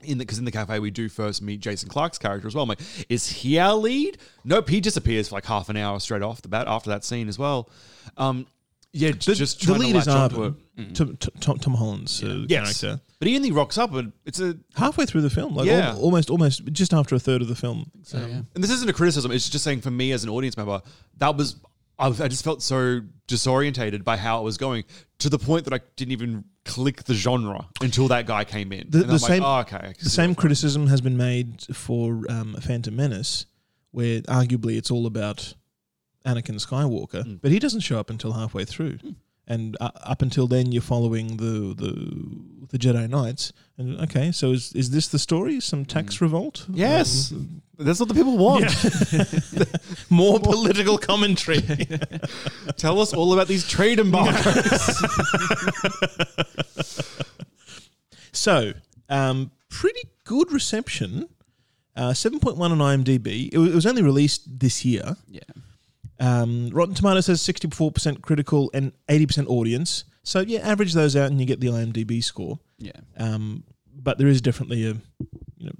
In 0.00 0.18
the 0.18 0.24
because 0.24 0.38
in 0.38 0.44
the 0.44 0.52
cafe 0.52 0.78
we 0.78 0.92
do 0.92 1.08
first 1.08 1.42
meet 1.42 1.58
Jason 1.58 1.88
Clarke's 1.88 2.18
character 2.18 2.46
as 2.46 2.54
well. 2.54 2.62
I'm 2.62 2.68
like, 2.68 2.78
is 3.08 3.28
he 3.28 3.58
our 3.58 3.74
lead? 3.74 4.18
Nope, 4.44 4.68
he 4.68 4.80
disappears 4.80 5.28
for 5.28 5.34
like 5.34 5.44
half 5.44 5.68
an 5.70 5.76
hour 5.76 5.98
straight 5.98 6.22
off 6.22 6.40
the 6.40 6.46
bat 6.48 6.68
after 6.68 6.88
that 6.90 7.02
scene 7.04 7.26
as 7.28 7.36
well. 7.36 7.68
Um, 8.16 8.46
yeah, 8.92 9.10
The, 9.10 9.34
just 9.34 9.66
the 9.66 9.74
lead 9.74 9.92
to 9.94 9.98
is 9.98 10.06
latch 10.06 10.32
onto 10.32 10.44
it. 10.44 10.94
Tom, 10.94 11.16
Tom, 11.40 11.58
Tom 11.58 11.74
Holland's 11.74 12.22
uh, 12.22 12.44
Yes, 12.48 12.80
character. 12.80 13.02
but 13.18 13.26
he 13.26 13.34
only 13.34 13.50
rocks 13.50 13.76
up, 13.76 13.92
and 13.92 14.12
it's 14.24 14.38
a 14.38 14.56
Halfway 14.76 15.04
through 15.04 15.22
the 15.22 15.30
film, 15.30 15.56
like 15.56 15.66
Yeah. 15.66 15.90
al- 15.90 15.98
almost, 16.00 16.30
almost 16.30 16.64
just 16.72 16.94
after 16.94 17.16
a 17.16 17.18
third 17.18 17.42
of 17.42 17.48
the 17.48 17.56
film. 17.56 17.90
So 18.04 18.18
yeah. 18.18 18.42
and 18.54 18.62
this 18.64 18.70
isn't 18.70 18.88
a 18.88 18.92
criticism. 18.92 19.32
It's 19.32 19.48
just 19.50 19.64
saying 19.64 19.80
for 19.80 19.90
me 19.90 20.12
as 20.12 20.22
an 20.22 20.30
audience 20.30 20.56
member, 20.56 20.80
that 21.16 21.36
was 21.36 21.56
I, 21.98 22.08
was, 22.08 22.20
I 22.20 22.28
just 22.28 22.44
felt 22.44 22.62
so 22.62 23.00
disorientated 23.26 24.04
by 24.04 24.16
how 24.16 24.40
it 24.40 24.44
was 24.44 24.56
going 24.56 24.84
to 25.18 25.28
the 25.28 25.38
point 25.38 25.64
that 25.64 25.74
I 25.74 25.80
didn't 25.96 26.12
even 26.12 26.44
click 26.64 27.04
the 27.04 27.14
genre 27.14 27.68
until 27.80 28.08
that 28.08 28.26
guy 28.26 28.44
came 28.44 28.72
in. 28.72 28.86
The, 28.90 29.00
and 29.00 29.08
the 29.08 29.12
I'm 29.14 29.18
same, 29.18 29.42
like, 29.42 29.72
oh, 29.72 29.76
okay. 29.76 29.92
The 30.02 30.10
same 30.10 30.34
criticism 30.34 30.86
has 30.88 31.00
been 31.00 31.16
made 31.16 31.62
for 31.74 32.22
um, 32.28 32.56
Phantom 32.60 32.94
Menace, 32.94 33.46
where 33.90 34.20
arguably 34.22 34.76
it's 34.76 34.90
all 34.90 35.06
about 35.06 35.54
Anakin 36.26 36.64
Skywalker, 36.64 37.24
Hmm. 37.24 37.34
but 37.36 37.50
he 37.50 37.58
doesn't 37.58 37.80
show 37.80 37.98
up 37.98 38.10
until 38.10 38.32
halfway 38.32 38.64
through. 38.64 38.98
And 39.50 39.76
uh, 39.80 39.90
up 40.02 40.20
until 40.22 40.46
then, 40.46 40.70
you're 40.72 40.82
following 40.82 41.38
the, 41.38 41.74
the 41.74 42.68
the 42.70 42.78
Jedi 42.78 43.08
Knights. 43.08 43.52
And 43.78 43.98
okay, 44.02 44.30
so 44.30 44.52
is 44.52 44.72
is 44.74 44.90
this 44.90 45.08
the 45.08 45.18
story? 45.18 45.58
Some 45.60 45.84
tax 45.86 46.20
revolt? 46.20 46.64
Hmm. 46.66 46.74
Yes. 46.74 47.32
Um, 47.32 47.62
That's 47.78 47.98
what 47.98 48.10
the 48.10 48.14
people 48.14 48.36
want. 48.36 48.70
Yeah. 49.10 49.64
More 50.10 50.38
political 50.38 50.98
commentary. 50.98 51.62
Tell 52.76 53.00
us 53.00 53.14
all 53.14 53.32
about 53.32 53.48
these 53.48 53.66
trade 53.66 53.98
embargoes. 53.98 55.02
So, 58.38 58.72
um, 59.08 59.50
pretty 59.68 60.02
good 60.24 60.52
reception. 60.52 61.28
Uh, 61.96 62.10
7.1 62.10 62.56
on 62.60 62.78
IMDb. 62.78 63.50
It 63.52 63.58
was, 63.58 63.72
it 63.72 63.74
was 63.74 63.86
only 63.86 64.02
released 64.02 64.60
this 64.60 64.84
year. 64.84 65.16
Yeah. 65.28 65.40
Um, 66.20 66.70
Rotten 66.70 66.94
Tomatoes 66.94 67.26
says 67.26 67.40
64% 67.42 68.22
critical 68.22 68.70
and 68.74 68.92
80% 69.08 69.46
audience. 69.48 70.04
So, 70.24 70.40
yeah, 70.40 70.60
average 70.60 70.92
those 70.92 71.14
out 71.16 71.30
and 71.30 71.38
you 71.40 71.46
get 71.46 71.60
the 71.60 71.68
IMDb 71.68 72.22
score. 72.22 72.58
Yeah. 72.78 72.92
Um, 73.16 73.64
but 73.94 74.18
there 74.18 74.28
is 74.28 74.40
definitely 74.40 74.84
a, 74.86 74.94
you 75.58 75.66
know, 75.66 75.72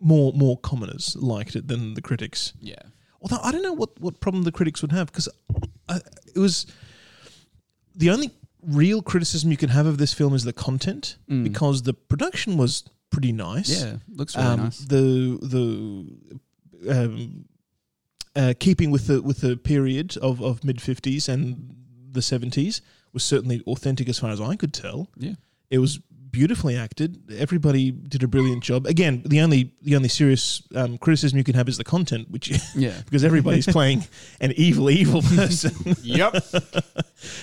more 0.00 0.32
more 0.32 0.58
commoners 0.58 1.16
liked 1.16 1.56
it 1.56 1.66
than 1.68 1.94
the 1.94 2.02
critics. 2.02 2.52
Yeah. 2.60 2.82
Although 3.22 3.38
I 3.42 3.52
don't 3.52 3.62
know 3.62 3.72
what, 3.72 3.98
what 4.00 4.20
problem 4.20 4.42
the 4.44 4.52
critics 4.52 4.82
would 4.82 4.92
have 4.92 5.06
because 5.06 5.28
it 5.88 6.38
was 6.38 6.66
the 7.94 8.10
only 8.10 8.30
real 8.62 9.02
criticism 9.02 9.50
you 9.50 9.56
can 9.56 9.70
have 9.70 9.86
of 9.86 9.98
this 9.98 10.12
film 10.12 10.34
is 10.34 10.44
the 10.44 10.52
content 10.52 11.16
Mm. 11.30 11.44
because 11.44 11.82
the 11.82 11.94
production 11.94 12.56
was 12.56 12.84
pretty 13.10 13.32
nice. 13.32 13.82
Yeah, 13.82 13.96
looks 14.08 14.36
really 14.36 14.48
Um, 14.48 14.60
nice. 14.64 14.78
The 14.78 15.38
the 16.84 16.90
um, 16.90 17.43
uh, 18.36 18.54
keeping 18.58 18.90
with 18.90 19.06
the 19.06 19.22
with 19.22 19.40
the 19.40 19.56
period 19.56 20.16
of, 20.18 20.40
of 20.42 20.64
mid 20.64 20.80
fifties 20.80 21.28
and 21.28 21.74
the 22.12 22.22
seventies 22.22 22.80
was 23.12 23.22
certainly 23.24 23.62
authentic 23.66 24.08
as 24.08 24.18
far 24.18 24.30
as 24.30 24.40
I 24.40 24.56
could 24.56 24.72
tell. 24.74 25.08
Yeah. 25.16 25.34
It 25.70 25.78
was 25.78 25.98
beautifully 26.30 26.76
acted. 26.76 27.30
Everybody 27.38 27.92
did 27.92 28.24
a 28.24 28.26
brilliant 28.28 28.64
job. 28.64 28.86
Again, 28.86 29.22
the 29.24 29.40
only 29.40 29.72
the 29.82 29.94
only 29.94 30.08
serious 30.08 30.62
um, 30.74 30.98
criticism 30.98 31.38
you 31.38 31.44
can 31.44 31.54
have 31.54 31.68
is 31.68 31.76
the 31.78 31.84
content, 31.84 32.28
which 32.30 32.50
Yeah. 32.74 33.00
because 33.04 33.24
everybody's 33.24 33.66
playing 33.78 34.04
an 34.40 34.52
evil, 34.56 34.90
evil 34.90 35.22
person. 35.36 35.94
Yep. 36.02 36.32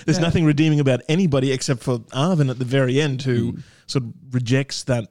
There's 0.04 0.18
Yeah. 0.18 0.18
nothing 0.20 0.44
redeeming 0.44 0.80
about 0.80 1.00
anybody 1.08 1.52
except 1.52 1.82
for 1.82 2.00
Arvin 2.12 2.50
at 2.50 2.58
the 2.58 2.64
very 2.66 3.00
end, 3.00 3.22
who 3.22 3.52
Mm. 3.52 3.62
sort 3.86 4.04
of 4.04 4.12
rejects 4.30 4.84
that 4.84 5.08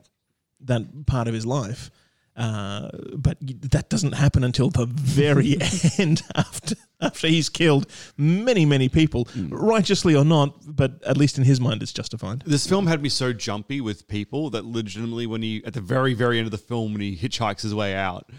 that 0.62 1.06
part 1.08 1.28
of 1.28 1.34
his 1.34 1.46
life. 1.46 1.90
Uh, 2.38 2.90
but 3.14 3.38
that 3.42 3.90
doesn't 3.90 4.14
happen 4.14 4.44
until 4.44 4.70
the 4.70 4.86
very 4.86 5.58
end 5.98 6.22
after 6.36 6.76
after 7.02 7.28
he's 7.28 7.50
killed 7.50 7.88
many 8.16 8.64
many 8.66 8.88
people, 8.88 9.26
Mm. 9.26 9.50
righteously 9.52 10.16
or 10.16 10.24
not. 10.24 10.54
But 10.66 11.04
at 11.04 11.18
least 11.18 11.38
in 11.38 11.44
his 11.44 11.60
mind, 11.60 11.84
it's 11.84 11.92
justified. 11.92 12.44
This 12.46 12.66
film 12.66 12.88
had 12.88 13.02
me 13.02 13.10
so 13.10 13.34
jumpy 13.34 13.82
with 13.82 14.08
people 14.08 14.50
that 14.52 14.64
legitimately, 14.66 15.28
when 15.28 15.42
he 15.42 15.62
at 15.66 15.74
the 15.74 15.82
very, 15.82 16.14
very 16.14 16.38
end 16.38 16.48
of 16.48 16.52
the 16.52 16.58
film, 16.58 16.94
when 16.94 17.02
he 17.02 17.18
hitchhikes 17.18 17.62
his 17.64 17.76
way 17.76 17.96
out, 17.96 18.30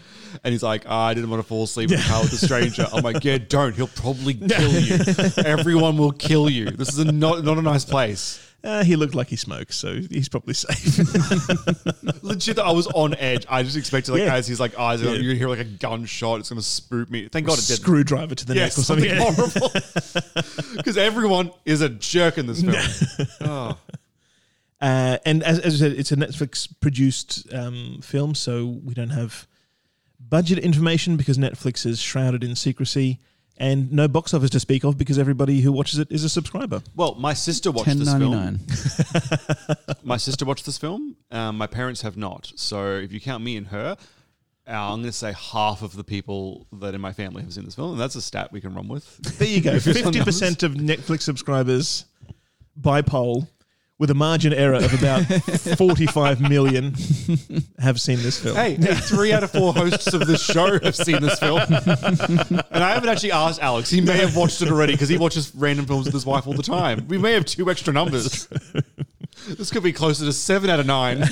and 0.43 0.51
he's 0.53 0.63
like, 0.63 0.85
"Ah, 0.87 1.07
"I 1.07 1.13
didn't 1.13 1.29
want 1.29 1.43
to 1.43 1.47
fall 1.47 1.63
asleep 1.65 1.91
in 1.91 1.97
the 1.97 2.03
car 2.03 2.23
with 2.23 2.33
a 2.33 2.37
stranger," 2.37 2.87
I'm 2.91 3.03
like, 3.03 3.23
"Yeah, 3.23 3.37
don't. 3.37 3.75
He'll 3.75 3.87
probably 3.87 4.33
kill 4.49 4.71
you. 4.71 4.97
Everyone 5.45 5.97
will 5.97 6.13
kill 6.13 6.49
you. 6.49 6.71
This 6.71 6.89
is 6.89 6.97
a 6.99 7.11
not 7.11 7.43
not 7.43 7.57
a 7.59 7.61
nice 7.61 7.85
place." 7.85 8.39
Uh, 8.63 8.81
he 8.83 8.95
looked 8.95 9.13
like 9.13 9.27
he 9.27 9.35
smokes, 9.35 9.75
so 9.75 9.95
he's 10.09 10.29
probably 10.29 10.53
safe. 10.53 10.97
Legit, 12.23 12.57
I 12.59 12.71
was 12.71 12.87
on 12.87 13.13
edge. 13.15 13.45
I 13.49 13.61
just 13.61 13.75
expected, 13.75 14.13
like, 14.13 14.21
Yeah. 14.21 14.35
as 14.35 14.47
he's 14.47 14.59
like 14.59 14.79
eyes, 14.79 15.01
Yeah. 15.01 15.11
you 15.11 15.35
hear 15.35 15.49
like 15.49 15.59
a 15.59 15.65
gunshot. 15.65 16.39
It's 16.39 16.49
gonna 16.49 16.61
spook 16.61 17.09
me. 17.09 17.27
Thank 17.27 17.45
God 17.45 17.57
it 17.59 17.65
didn't. 17.67 17.81
Screwdriver 17.81 18.35
to 18.35 18.45
the 18.45 18.55
neck 18.55 18.77
or 18.77 18.81
something. 18.81 19.15
horrible. 19.17 19.69
Because 20.77 20.97
everyone 20.97 21.51
is 21.65 21.81
a 21.81 21.89
jerk 21.89 22.37
in 22.37 22.47
this 22.47 22.61
film. 22.61 23.27
oh. 23.41 23.77
Uh, 24.81 25.17
and 25.25 25.43
as, 25.43 25.59
as 25.59 25.75
I 25.75 25.77
said, 25.87 25.91
it's 25.97 26.11
a 26.11 26.15
Netflix 26.17 26.67
produced 26.81 27.53
um, 27.53 27.99
film, 28.01 28.33
so 28.35 28.65
we 28.83 28.93
don't 28.93 29.11
have 29.11 29.47
budget 30.19 30.59
information 30.59 31.15
because 31.15 31.37
Netflix 31.37 31.85
is 31.85 32.01
shrouded 32.01 32.43
in 32.43 32.55
secrecy, 32.55 33.19
and 33.57 33.91
no 33.91 34.07
box 34.07 34.33
office 34.33 34.49
to 34.51 34.59
speak 34.59 34.83
of 34.83 34.97
because 34.97 35.19
everybody 35.19 35.61
who 35.61 35.71
watches 35.71 35.99
it 35.99 36.11
is 36.11 36.23
a 36.23 36.29
subscriber. 36.29 36.81
Well, 36.95 37.15
my 37.15 37.33
sister 37.33 37.71
watched 37.71 37.97
this 37.97 38.13
film. 38.13 38.59
my 40.03 40.17
sister 40.17 40.45
watched 40.45 40.65
this 40.65 40.77
film. 40.77 41.15
Um, 41.31 41.57
my 41.57 41.67
parents 41.67 42.01
have 42.01 42.17
not. 42.17 42.51
So 42.55 42.95
if 42.97 43.11
you 43.11 43.19
count 43.21 43.43
me 43.43 43.57
and 43.57 43.67
her, 43.67 43.97
uh, 44.67 44.71
I'm 44.71 44.99
going 44.99 45.03
to 45.03 45.11
say 45.11 45.33
half 45.33 45.81
of 45.81 45.95
the 45.95 46.03
people 46.03 46.67
that 46.73 46.95
in 46.95 47.01
my 47.01 47.11
family 47.13 47.43
have 47.43 47.53
seen 47.53 47.65
this 47.65 47.75
film, 47.75 47.91
and 47.91 47.99
that's 47.99 48.15
a 48.15 48.21
stat 48.21 48.51
we 48.51 48.61
can 48.61 48.73
run 48.73 48.87
with. 48.87 49.17
There 49.37 49.47
you 49.47 49.61
go. 49.61 49.71
If 49.75 49.87
it's 49.87 49.97
on 49.97 50.03
Fifty 50.03 50.19
numbers. 50.19 50.39
percent 50.39 50.63
of 50.63 50.73
Netflix 50.73 51.21
subscribers 51.21 52.05
by 52.75 53.01
poll, 53.01 53.47
with 53.99 54.09
a 54.09 54.13
margin 54.13 54.53
error 54.53 54.75
of 54.75 54.93
about 54.93 55.21
forty-five 55.77 56.41
million, 56.41 56.95
have 57.79 58.01
seen 58.01 58.17
this 58.21 58.39
film. 58.39 58.55
Hey, 58.55 58.75
hey, 58.75 58.95
three 58.95 59.31
out 59.31 59.43
of 59.43 59.51
four 59.51 59.73
hosts 59.73 60.13
of 60.13 60.25
this 60.27 60.43
show 60.43 60.79
have 60.79 60.95
seen 60.95 61.21
this 61.21 61.39
film. 61.39 61.59
and 62.71 62.83
I 62.83 62.93
haven't 62.93 63.09
actually 63.09 63.31
asked 63.31 63.61
Alex. 63.61 63.89
He 63.89 64.01
may 64.01 64.17
have 64.17 64.35
watched 64.35 64.61
it 64.61 64.69
already 64.69 64.93
because 64.93 65.09
he 65.09 65.17
watches 65.17 65.53
random 65.55 65.85
films 65.85 66.05
with 66.05 66.13
his 66.13 66.25
wife 66.25 66.47
all 66.47 66.53
the 66.53 66.63
time. 66.63 67.07
We 67.07 67.17
may 67.17 67.33
have 67.33 67.45
two 67.45 67.69
extra 67.69 67.93
numbers. 67.93 68.47
This 69.47 69.71
could 69.71 69.83
be 69.83 69.93
closer 69.93 70.25
to 70.25 70.33
seven 70.33 70.69
out 70.69 70.79
of 70.79 70.85
nine. 70.85 71.23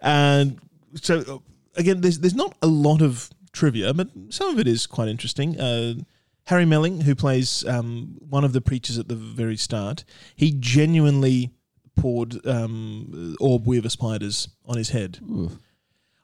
And 0.00 0.60
so 0.94 1.42
again, 1.76 2.00
there's 2.00 2.20
there's 2.20 2.34
not 2.34 2.56
a 2.62 2.66
lot 2.66 3.02
of 3.02 3.30
trivia, 3.52 3.92
but 3.94 4.08
some 4.28 4.50
of 4.50 4.58
it 4.58 4.68
is 4.68 4.86
quite 4.86 5.08
interesting. 5.08 5.60
Uh, 5.60 5.94
Harry 6.46 6.64
Melling, 6.64 7.00
who 7.02 7.14
plays 7.14 7.64
um, 7.66 8.16
one 8.20 8.44
of 8.44 8.52
the 8.52 8.60
preachers 8.60 8.98
at 8.98 9.08
the 9.08 9.14
very 9.16 9.56
start, 9.56 10.04
he 10.34 10.52
genuinely 10.58 11.50
poured 11.96 12.46
um, 12.46 13.36
orb 13.40 13.66
weaver 13.66 13.88
spiders 13.88 14.48
on 14.64 14.76
his 14.76 14.90
head. 14.90 15.18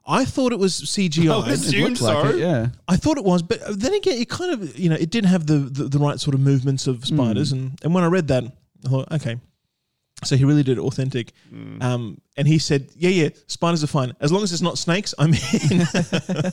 I 0.06 0.24
thought 0.24 0.52
it 0.52 0.58
was 0.58 0.74
CGI. 0.80 1.30
I 1.32 1.36
would 1.38 1.48
assume 1.48 1.80
It 1.80 1.88
looked 1.90 2.00
like 2.02 2.24
so. 2.26 2.30
it, 2.36 2.40
yeah. 2.40 2.68
I 2.88 2.96
thought 2.96 3.18
it 3.18 3.24
was, 3.24 3.42
but 3.42 3.60
then 3.80 3.94
again, 3.94 4.18
it 4.20 4.28
kind 4.28 4.52
of 4.52 4.78
you 4.78 4.88
know 4.90 4.96
it 4.96 5.10
didn't 5.10 5.30
have 5.30 5.46
the 5.46 5.58
the, 5.58 5.84
the 5.84 5.98
right 5.98 6.18
sort 6.20 6.34
of 6.34 6.40
movements 6.40 6.86
of 6.86 7.04
spiders, 7.04 7.52
and 7.52 7.78
and 7.84 7.94
when 7.94 8.02
I 8.04 8.08
read 8.08 8.28
that, 8.28 8.44
I 8.84 8.88
thought, 8.88 9.12
okay. 9.12 9.38
So 10.24 10.36
he 10.36 10.44
really 10.44 10.62
did 10.62 10.78
it 10.78 10.80
authentic, 10.82 11.32
um, 11.80 12.20
and 12.36 12.46
he 12.46 12.58
said, 12.58 12.90
"Yeah, 12.96 13.10
yeah, 13.10 13.28
spiders 13.46 13.82
are 13.82 13.88
fine 13.88 14.12
as 14.20 14.30
long 14.30 14.42
as 14.44 14.52
it's 14.52 14.62
not 14.62 14.76
snakes." 14.78 15.14
I 15.18 15.26
mean, 15.26 15.86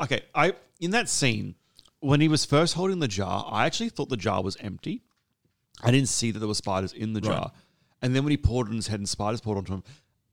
Okay, 0.00 0.22
I 0.34 0.54
in 0.80 0.92
that 0.92 1.08
scene 1.08 1.54
when 2.00 2.20
he 2.20 2.28
was 2.28 2.44
first 2.44 2.74
holding 2.74 2.98
the 3.00 3.08
jar, 3.08 3.46
I 3.50 3.66
actually 3.66 3.88
thought 3.88 4.08
the 4.08 4.16
jar 4.16 4.42
was 4.42 4.56
empty. 4.60 5.02
I 5.82 5.90
didn't 5.90 6.08
see 6.08 6.30
that 6.30 6.38
there 6.38 6.48
were 6.48 6.54
spiders 6.54 6.92
in 6.92 7.12
the 7.12 7.20
Right. 7.20 7.30
jar, 7.30 7.52
and 8.02 8.14
then 8.14 8.24
when 8.24 8.30
he 8.30 8.36
poured 8.36 8.68
it 8.68 8.70
in 8.70 8.76
his 8.76 8.88
head 8.88 9.00
and 9.00 9.08
spiders 9.08 9.40
poured 9.40 9.58
onto 9.58 9.74
him, 9.74 9.82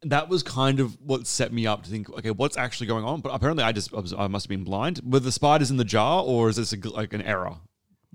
that 0.03 0.29
was 0.29 0.43
kind 0.43 0.79
of 0.79 0.97
what 1.01 1.25
set 1.25 1.51
me 1.51 1.65
up 1.65 1.83
to 1.83 1.89
think, 1.89 2.09
okay, 2.09 2.31
what's 2.31 2.57
actually 2.57 2.87
going 2.87 3.03
on? 3.03 3.21
But 3.21 3.29
apparently, 3.29 3.63
I 3.63 3.71
just 3.71 3.93
I, 3.93 3.99
was, 3.99 4.13
I 4.13 4.27
must 4.27 4.45
have 4.45 4.49
been 4.49 4.63
blind. 4.63 5.01
Were 5.03 5.19
the 5.19 5.31
spiders 5.31 5.71
in 5.71 5.77
the 5.77 5.85
jar, 5.85 6.23
or 6.23 6.49
is 6.49 6.57
this 6.57 6.73
a, 6.73 6.89
like 6.89 7.13
an 7.13 7.21
error? 7.21 7.57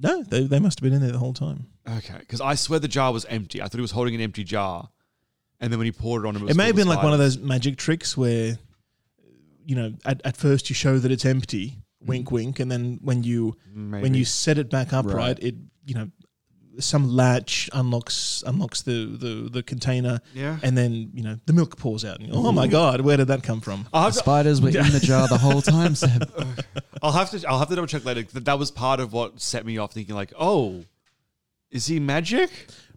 no, 0.03 0.23
they, 0.23 0.45
they 0.45 0.59
must 0.59 0.81
have 0.81 0.83
been 0.83 0.95
in 0.95 1.03
there 1.03 1.13
the 1.13 1.19
whole 1.19 1.35
time. 1.35 1.67
Okay, 1.87 2.17
because 2.21 2.41
I 2.41 2.55
swear 2.55 2.79
the 2.79 2.89
jar 2.89 3.13
was 3.13 3.27
empty. 3.27 3.61
I 3.61 3.65
thought 3.65 3.75
he 3.77 3.83
was 3.83 3.91
holding 3.91 4.15
an 4.15 4.21
empty 4.23 4.45
jar, 4.45 4.89
and 5.61 5.71
then 5.73 5.79
when 5.79 5.85
he 5.85 5.93
poured 5.93 6.25
it 6.25 6.29
on 6.29 6.37
him, 6.37 6.43
it, 6.43 6.45
was 6.47 6.51
It 6.53 6.57
may 6.57 6.67
have 6.67 6.77
been 6.77 6.89
like 6.89 7.03
one 7.03 7.13
of 7.13 7.19
those 7.19 7.37
magic 7.39 7.77
tricks 7.77 8.17
where, 8.17 8.59
you 9.67 9.77
know, 9.77 9.93
at, 10.07 10.21
at 10.25 10.37
first 10.39 10.71
you 10.71 10.75
show 10.75 10.99
that 10.99 11.11
it's 11.11 11.27
empty, 11.27 11.77
wink, 12.05 12.29
mm. 12.29 12.33
wink, 12.33 12.61
and 12.61 12.71
then 12.71 12.99
when 13.03 13.23
you 13.23 13.57
when 13.75 14.15
you 14.15 14.25
set 14.25 14.59
it 14.59 14.71
back 14.71 14.93
upright, 14.93 15.15
Right. 15.15 15.39
it 15.41 15.55
you 15.85 15.95
know, 15.95 16.11
some 16.79 17.09
latch 17.09 17.69
unlocks 17.73 18.43
unlocks 18.47 18.83
the 18.83 19.07
the, 19.19 19.49
the 19.51 19.63
container, 19.63 20.21
Yeah. 20.35 20.59
and 20.63 20.77
then 20.79 21.11
you 21.15 21.23
know 21.23 21.37
the 21.47 21.53
milk 21.53 21.77
pours 21.77 22.05
out. 22.05 22.19
And 22.19 22.27
you 22.29 22.33
go, 22.33 22.47
oh 22.47 22.53
my 22.53 22.67
god, 22.67 23.01
where 23.03 23.17
did 23.17 23.29
that 23.29 23.43
come 23.43 23.61
from? 23.61 23.87
The 23.93 24.11
spiders 24.13 24.61
were 24.61 24.69
in 24.69 24.75
the 24.93 25.01
jar 25.03 25.29
the 25.29 25.39
whole 25.39 25.63
time, 25.63 25.95
Seb. 25.95 26.31
I'll 27.03 27.13
have 27.13 27.31
to 27.31 27.49
I'll 27.49 27.59
have 27.59 27.69
to 27.69 27.75
double 27.75 27.89
check 27.89 28.05
later. 28.05 28.23
That 28.23 28.45
that 28.45 28.59
was 28.59 28.71
part 28.71 29.01
of 29.01 29.13
what 29.13 29.41
set 29.41 29.65
me 29.67 29.79
off 29.79 29.93
thinking 29.93 30.15
like, 30.15 30.33
oh, 30.39 30.85
is 31.71 31.87
he 31.87 31.99
magic? 32.01 32.51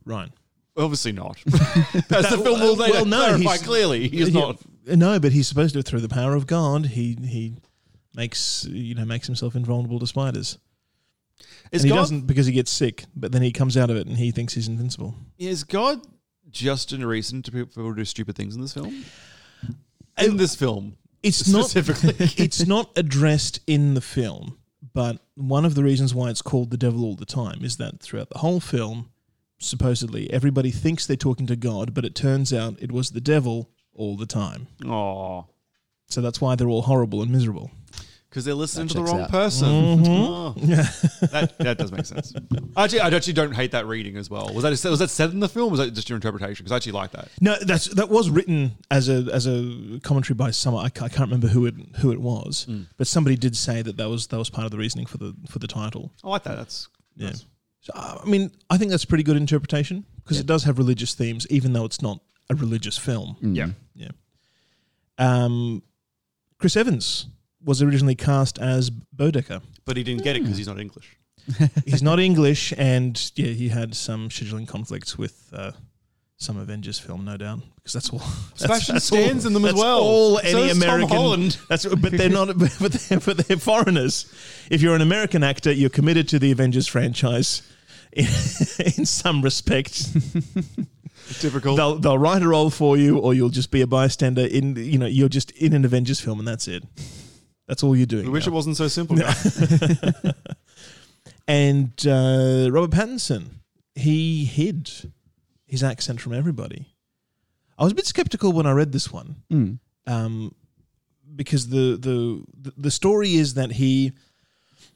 Right. 0.05 0.29
Obviously 0.75 1.11
not. 1.11 1.37
As 1.47 2.29
the 2.29 2.39
film 2.43 2.59
will 2.59 2.75
later 2.75 2.93
well, 2.93 3.05
no, 3.05 3.17
clarify 3.19 3.39
he's- 3.41 3.63
clearly, 3.63 4.07
he 4.07 4.21
is 4.21 4.29
Yeah, 4.29 4.41
not. 4.41 4.59
No, 4.87 5.19
but 5.19 5.31
he's 5.31 5.47
supposed 5.47 5.75
to 5.75 5.83
through 5.83 6.01
the 6.01 6.09
power 6.09 6.35
of 6.35 6.47
God. 6.47 6.87
He 6.87 7.15
he 7.21 7.53
makes 8.15 8.65
you 8.65 8.95
know 8.95 9.05
makes 9.05 9.27
himself 9.27 9.55
invulnerable 9.55 9.99
to 9.99 10.07
spiders. 10.07 10.57
Is 11.71 11.81
and 11.81 11.89
he 11.89 11.89
God 11.89 12.01
doesn't 12.01 12.27
because 12.27 12.45
he 12.45 12.53
gets 12.53 12.71
sick, 12.71 13.05
but 13.15 13.31
then 13.31 13.41
he 13.41 13.51
comes 13.51 13.75
out 13.77 13.89
of 13.89 13.97
it 13.97 14.07
and 14.07 14.17
he 14.17 14.31
thinks 14.31 14.53
he's 14.53 14.67
invincible. 14.67 15.15
is 15.37 15.63
God 15.63 16.05
just 16.49 16.93
a 16.93 17.07
reason 17.07 17.41
to 17.43 17.51
people 17.51 17.89
to 17.89 17.95
do 17.95 18.05
stupid 18.05 18.35
things 18.35 18.55
in 18.55 18.61
this 18.61 18.73
film? 18.73 19.03
In 20.21 20.37
this 20.37 20.55
film, 20.55 20.97
It's 21.23 21.47
not 21.51 21.65
specifically. 21.65 22.13
it's 22.43 22.67
not 22.67 22.91
addressed 22.95 23.59
in 23.65 23.95
the 23.95 24.01
film, 24.01 24.59
but 24.93 25.19
one 25.35 25.65
of 25.65 25.73
the 25.73 25.83
reasons 25.83 26.13
why 26.13 26.29
it's 26.29 26.43
called 26.43 26.69
the 26.69 26.77
devil 26.77 27.03
all 27.03 27.15
the 27.15 27.25
time 27.25 27.63
is 27.63 27.77
that 27.77 27.99
throughout 27.99 28.29
the 28.29 28.37
whole 28.39 28.59
film, 28.59 29.09
supposedly 29.57 30.31
everybody 30.31 30.69
thinks 30.69 31.07
they're 31.07 31.17
talking 31.17 31.47
to 31.47 31.55
God, 31.55 31.93
but 31.95 32.05
it 32.05 32.13
turns 32.13 32.53
out 32.53 32.75
it 32.79 32.91
was 32.91 33.11
the 33.11 33.21
devil 33.21 33.71
all 33.95 34.15
the 34.15 34.27
time. 34.27 34.67
Oh, 34.85 35.47
So 36.13 36.21
that's 36.21 36.39
why 36.39 36.55
they're 36.55 36.69
all 36.69 36.83
horrible 36.83 37.21
and 37.21 37.31
miserable. 37.31 37.71
Because 38.29 38.45
they're 38.45 38.55
listening 38.55 38.87
That 38.87 38.93
to 38.93 38.99
the 38.99 39.05
checks 39.05 39.11
wrong 39.13 39.21
out. 39.21 39.29
person. 39.29 39.67
Mhm. 39.69 40.05
Oh. 40.07 40.53
that, 41.27 41.55
that 41.59 41.77
does 41.77 41.91
make 41.91 42.05
sense. 42.07 42.33
Actually, 42.75 43.01
I 43.01 43.09
actually 43.09 43.33
don't 43.33 43.51
hate 43.53 43.71
that 43.73 43.85
reading 43.85 44.17
as 44.17 44.27
well. 44.27 44.51
Was 44.53 44.63
that 44.63 44.89
was 44.89 44.97
that 44.99 45.09
said 45.11 45.29
in 45.31 45.39
the 45.39 45.47
film? 45.47 45.67
Or 45.67 45.71
was 45.71 45.79
that 45.79 45.91
just 45.93 46.09
your 46.09 46.15
interpretation? 46.17 46.63
Because 46.63 46.71
I 46.71 46.77
actually 46.77 46.93
like 46.93 47.11
that. 47.11 47.27
No, 47.39 47.55
that's 47.61 47.85
that 47.93 48.09
was 48.09 48.31
written 48.31 48.71
as 48.89 49.07
a 49.07 49.27
as 49.31 49.45
a 49.45 49.99
commentary 50.01 50.33
by 50.35 50.49
someone. 50.49 50.83
I, 50.83 50.89
ca- 50.89 51.05
I 51.05 51.09
can't 51.09 51.29
remember 51.29 51.47
who 51.47 51.67
it 51.67 51.75
who 51.97 52.11
it 52.11 52.19
was, 52.19 52.65
Mm. 52.67 52.87
but 52.97 53.05
somebody 53.05 53.35
did 53.35 53.55
say 53.55 53.83
that 53.83 53.97
that 53.97 54.09
was 54.09 54.25
that 54.27 54.37
was 54.39 54.49
part 54.49 54.65
of 54.65 54.71
the 54.71 54.79
reasoning 54.79 55.05
for 55.05 55.17
the 55.19 55.35
for 55.47 55.59
the 55.59 55.67
title. 55.67 56.11
I 56.23 56.29
like 56.29 56.43
that. 56.43 56.55
That's 56.57 56.87
Yeah. 57.15 57.25
that's- 57.27 57.45
So, 57.81 57.93
uh, 57.95 58.17
I 58.25 58.27
mean, 58.27 58.49
I 58.69 58.77
think 58.77 58.89
that's 58.89 59.03
a 59.03 59.07
pretty 59.07 59.23
good 59.25 59.37
interpretation 59.37 60.05
because 60.23 60.39
it 60.39 60.47
does 60.47 60.63
have 60.63 60.79
religious 60.79 61.13
themes, 61.13 61.45
even 61.51 61.73
though 61.73 61.85
it's 61.85 62.01
not 62.01 62.19
a 62.49 62.55
religious 62.55 62.97
film. 62.97 63.35
Mm. 63.43 63.55
Yeah. 63.55 63.67
Yeah. 63.93 64.11
Um, 65.19 65.83
Chris 66.63 66.77
Evans 66.77 67.27
was 67.65 67.81
originally 67.81 68.15
cast 68.15 68.57
as 68.57 68.89
Bodecker. 68.89 69.61
But 69.83 69.97
he 69.97 70.03
didn't 70.03 70.23
get 70.23 70.37
it 70.37 70.43
because 70.43 70.57
he's 70.57 70.67
not 70.69 70.79
English. 70.79 71.17
He's 71.85 72.01
not 72.01 72.21
English, 72.21 72.73
and 72.77 73.31
yeah, 73.35 73.47
he 73.47 73.67
had 73.67 73.93
some 73.93 74.29
scheduling 74.29 74.65
conflicts 74.65 75.17
with 75.17 75.49
uh, 75.51 75.73
some 76.37 76.55
Avengers 76.55 76.97
film, 76.97 77.25
no 77.25 77.35
doubt, 77.35 77.59
because 77.75 77.91
that's 77.91 78.09
all. 78.11 78.19
Sebastian 78.55 79.01
Stan's 79.01 79.45
in 79.45 79.51
them 79.51 79.65
as 79.65 79.73
well. 79.73 79.99
All 79.99 80.37
So 80.37 80.41
any 80.41 80.69
is 80.69 80.79
Tom 80.79 80.83
American. 80.83 81.17
Holland. 81.17 81.57
That's 81.67 81.85
but 81.85 82.13
they're 82.13 82.29
not. 82.29 82.57
But 82.57 82.71
they're, 82.93 83.19
but 83.19 83.39
they're 83.39 83.57
foreigners. 83.57 84.33
If 84.71 84.81
you're 84.81 84.95
an 84.95 85.01
American 85.01 85.43
actor, 85.43 85.73
you're 85.73 85.89
committed 85.89 86.29
to 86.29 86.39
the 86.39 86.53
Avengers 86.53 86.87
franchise. 86.87 87.61
In, 88.15 88.25
in 88.97 89.05
some 89.05 89.41
respect, 89.41 90.13
Difficult. 91.41 91.77
they'll 91.77 91.95
they'll 91.99 92.17
write 92.17 92.41
a 92.43 92.47
role 92.47 92.69
for 92.69 92.97
you, 92.97 93.17
or 93.17 93.33
you'll 93.33 93.49
just 93.49 93.71
be 93.71 93.81
a 93.81 93.87
bystander. 93.87 94.45
In 94.45 94.75
you 94.75 94.97
know, 94.97 95.05
you're 95.07 95.29
just 95.29 95.51
in 95.51 95.73
an 95.73 95.85
Avengers 95.85 96.19
film, 96.19 96.39
and 96.39 96.47
that's 96.47 96.67
it. 96.67 96.83
That's 97.67 97.81
all 97.83 97.95
you're 97.95 98.05
doing. 98.05 98.25
We 98.25 98.31
wish 98.31 98.45
now. 98.45 98.51
it 98.51 98.55
wasn't 98.55 98.77
so 98.77 98.87
simple. 98.87 99.17
and 101.47 101.91
uh, 102.07 102.69
Robert 102.71 102.91
Pattinson, 102.91 103.45
he 103.95 104.45
hid 104.45 104.91
his 105.65 105.83
accent 105.83 106.21
from 106.21 106.33
everybody. 106.33 106.87
I 107.77 107.83
was 107.83 107.91
a 107.93 107.95
bit 107.95 108.05
skeptical 108.05 108.51
when 108.53 108.65
I 108.65 108.71
read 108.71 108.91
this 108.91 109.11
one, 109.11 109.37
Mm. 109.51 109.79
um, 110.07 110.53
because 111.35 111.69
the, 111.69 111.97
the 111.99 112.43
the 112.61 112.73
the 112.77 112.91
story 112.91 113.33
is 113.35 113.55
that 113.55 113.71
he 113.73 114.13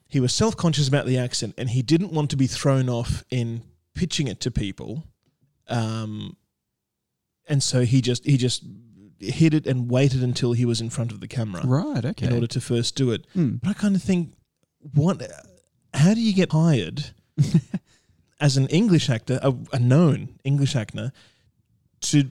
he 0.07 0.19
was 0.19 0.33
self 0.33 0.55
conscious 0.55 0.87
about 0.87 1.05
the 1.05 1.17
accent, 1.17 1.53
and 1.57 1.69
he 1.69 1.81
didn't 1.81 2.11
want 2.11 2.29
to 2.31 2.37
be 2.37 2.47
thrown 2.47 2.89
off 2.89 3.23
in 3.29 3.61
pitching 3.93 4.27
it 4.27 4.39
to 4.41 4.51
people, 4.51 5.03
um, 5.67 6.37
and 7.47 7.61
so 7.61 7.81
he 7.81 8.01
just 8.01 8.25
he 8.25 8.37
just 8.37 8.63
hid 9.19 9.53
it 9.53 9.65
and 9.65 9.89
waited 9.89 10.21
until 10.23 10.53
he 10.53 10.65
was 10.65 10.79
in 10.79 10.89
front 10.89 11.11
of 11.11 11.19
the 11.19 11.27
camera, 11.27 11.61
Right, 11.65 12.05
okay. 12.05 12.27
in 12.27 12.33
order 12.33 12.47
to 12.47 12.61
first 12.61 12.95
do 12.95 13.11
it. 13.11 13.25
Mm. 13.35 13.59
But 13.61 13.69
I 13.71 13.73
kind 13.73 13.95
of 13.95 14.03
think, 14.03 14.33
what? 14.93 15.21
How 15.93 16.13
do 16.13 16.21
you 16.21 16.33
get 16.33 16.51
hired 16.51 17.11
as 18.39 18.57
an 18.57 18.67
English 18.67 19.09
actor, 19.09 19.39
a, 19.41 19.53
a 19.73 19.79
known 19.79 20.39
English 20.43 20.75
actor, 20.75 21.11
to 22.01 22.29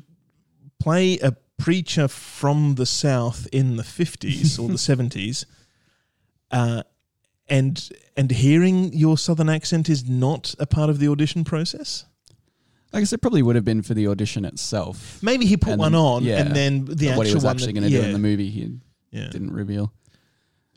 play 0.79 1.19
a 1.19 1.33
preacher 1.59 2.07
from 2.07 2.77
the 2.77 2.87
South 2.87 3.49
in 3.51 3.77
the 3.77 3.83
fifties 3.85 4.59
or 4.59 4.69
the 4.69 4.79
seventies, 4.91 5.45
uh, 6.51 6.83
and 7.48 7.88
and 8.16 8.30
hearing 8.30 8.92
your 8.92 9.16
Southern 9.18 9.48
accent 9.48 9.88
is 9.88 10.09
not 10.09 10.54
a 10.59 10.66
part 10.66 10.90
of 10.90 10.98
the 10.98 11.09
audition 11.09 11.44
process? 11.44 12.04
I 12.92 13.00
guess 13.00 13.12
it 13.12 13.20
probably 13.20 13.42
would 13.42 13.56
have 13.56 13.64
been 13.64 13.82
for 13.82 13.94
the 13.94 14.06
audition 14.09 14.44
itself. 14.44 15.22
Maybe 15.22 15.44
he 15.44 15.56
put 15.56 15.72
And 15.72 15.80
one 15.80 15.94
on, 15.94 16.24
yeah. 16.24 16.38
and 16.40 16.54
then 16.56 16.85
the 16.87 17.09
But 17.09 17.16
what 17.18 17.26
he 17.26 17.32
actual 17.32 17.35
was 17.35 17.44
actually 17.44 17.72
going 17.74 17.85
to 17.85 17.90
do 17.90 18.00
in 18.00 18.12
the 18.12 18.18
movie, 18.18 18.48
he 18.48 18.78
Yeah. 19.11 19.28
didn't 19.28 19.52
reveal. 19.52 19.92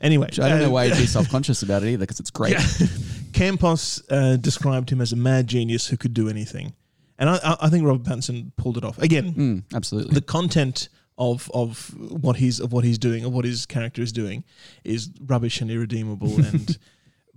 Anyway, 0.00 0.26
Which 0.26 0.40
I 0.40 0.48
don't 0.48 0.60
know 0.60 0.66
uh, 0.66 0.70
why 0.70 0.88
he'd 0.88 0.96
be 0.98 1.06
self 1.18 1.28
conscious 1.30 1.62
about 1.62 1.82
it 1.82 1.88
either, 1.90 2.02
because 2.04 2.20
it's 2.20 2.30
great. 2.30 2.52
Yeah. 2.52 2.86
Campos 3.32 4.02
uh, 4.10 4.36
described 4.36 4.90
him 4.90 5.00
as 5.00 5.12
a 5.12 5.16
mad 5.16 5.46
genius 5.46 5.86
who 5.86 5.96
could 5.96 6.12
do 6.14 6.28
anything, 6.28 6.74
and 7.18 7.30
I, 7.30 7.36
I- 7.42 7.56
I 7.62 7.68
think 7.70 7.86
Robert 7.86 8.02
Pattinson 8.02 8.50
pulled 8.56 8.76
it 8.76 8.84
off 8.84 8.98
again. 8.98 9.34
Mm, 9.34 9.74
absolutely. 9.74 10.14
The 10.14 10.20
content 10.22 10.88
of 11.20 11.48
of 11.54 11.94
what 12.24 12.36
he's 12.36 12.58
of 12.58 12.72
what 12.72 12.82
he's 12.84 12.98
doing, 12.98 13.24
of 13.24 13.32
what 13.32 13.44
his 13.44 13.64
character 13.66 14.02
is 14.02 14.10
doing, 14.10 14.42
is 14.84 15.08
rubbish 15.26 15.60
and 15.60 15.70
irredeemable, 15.70 16.34
and 16.44 16.76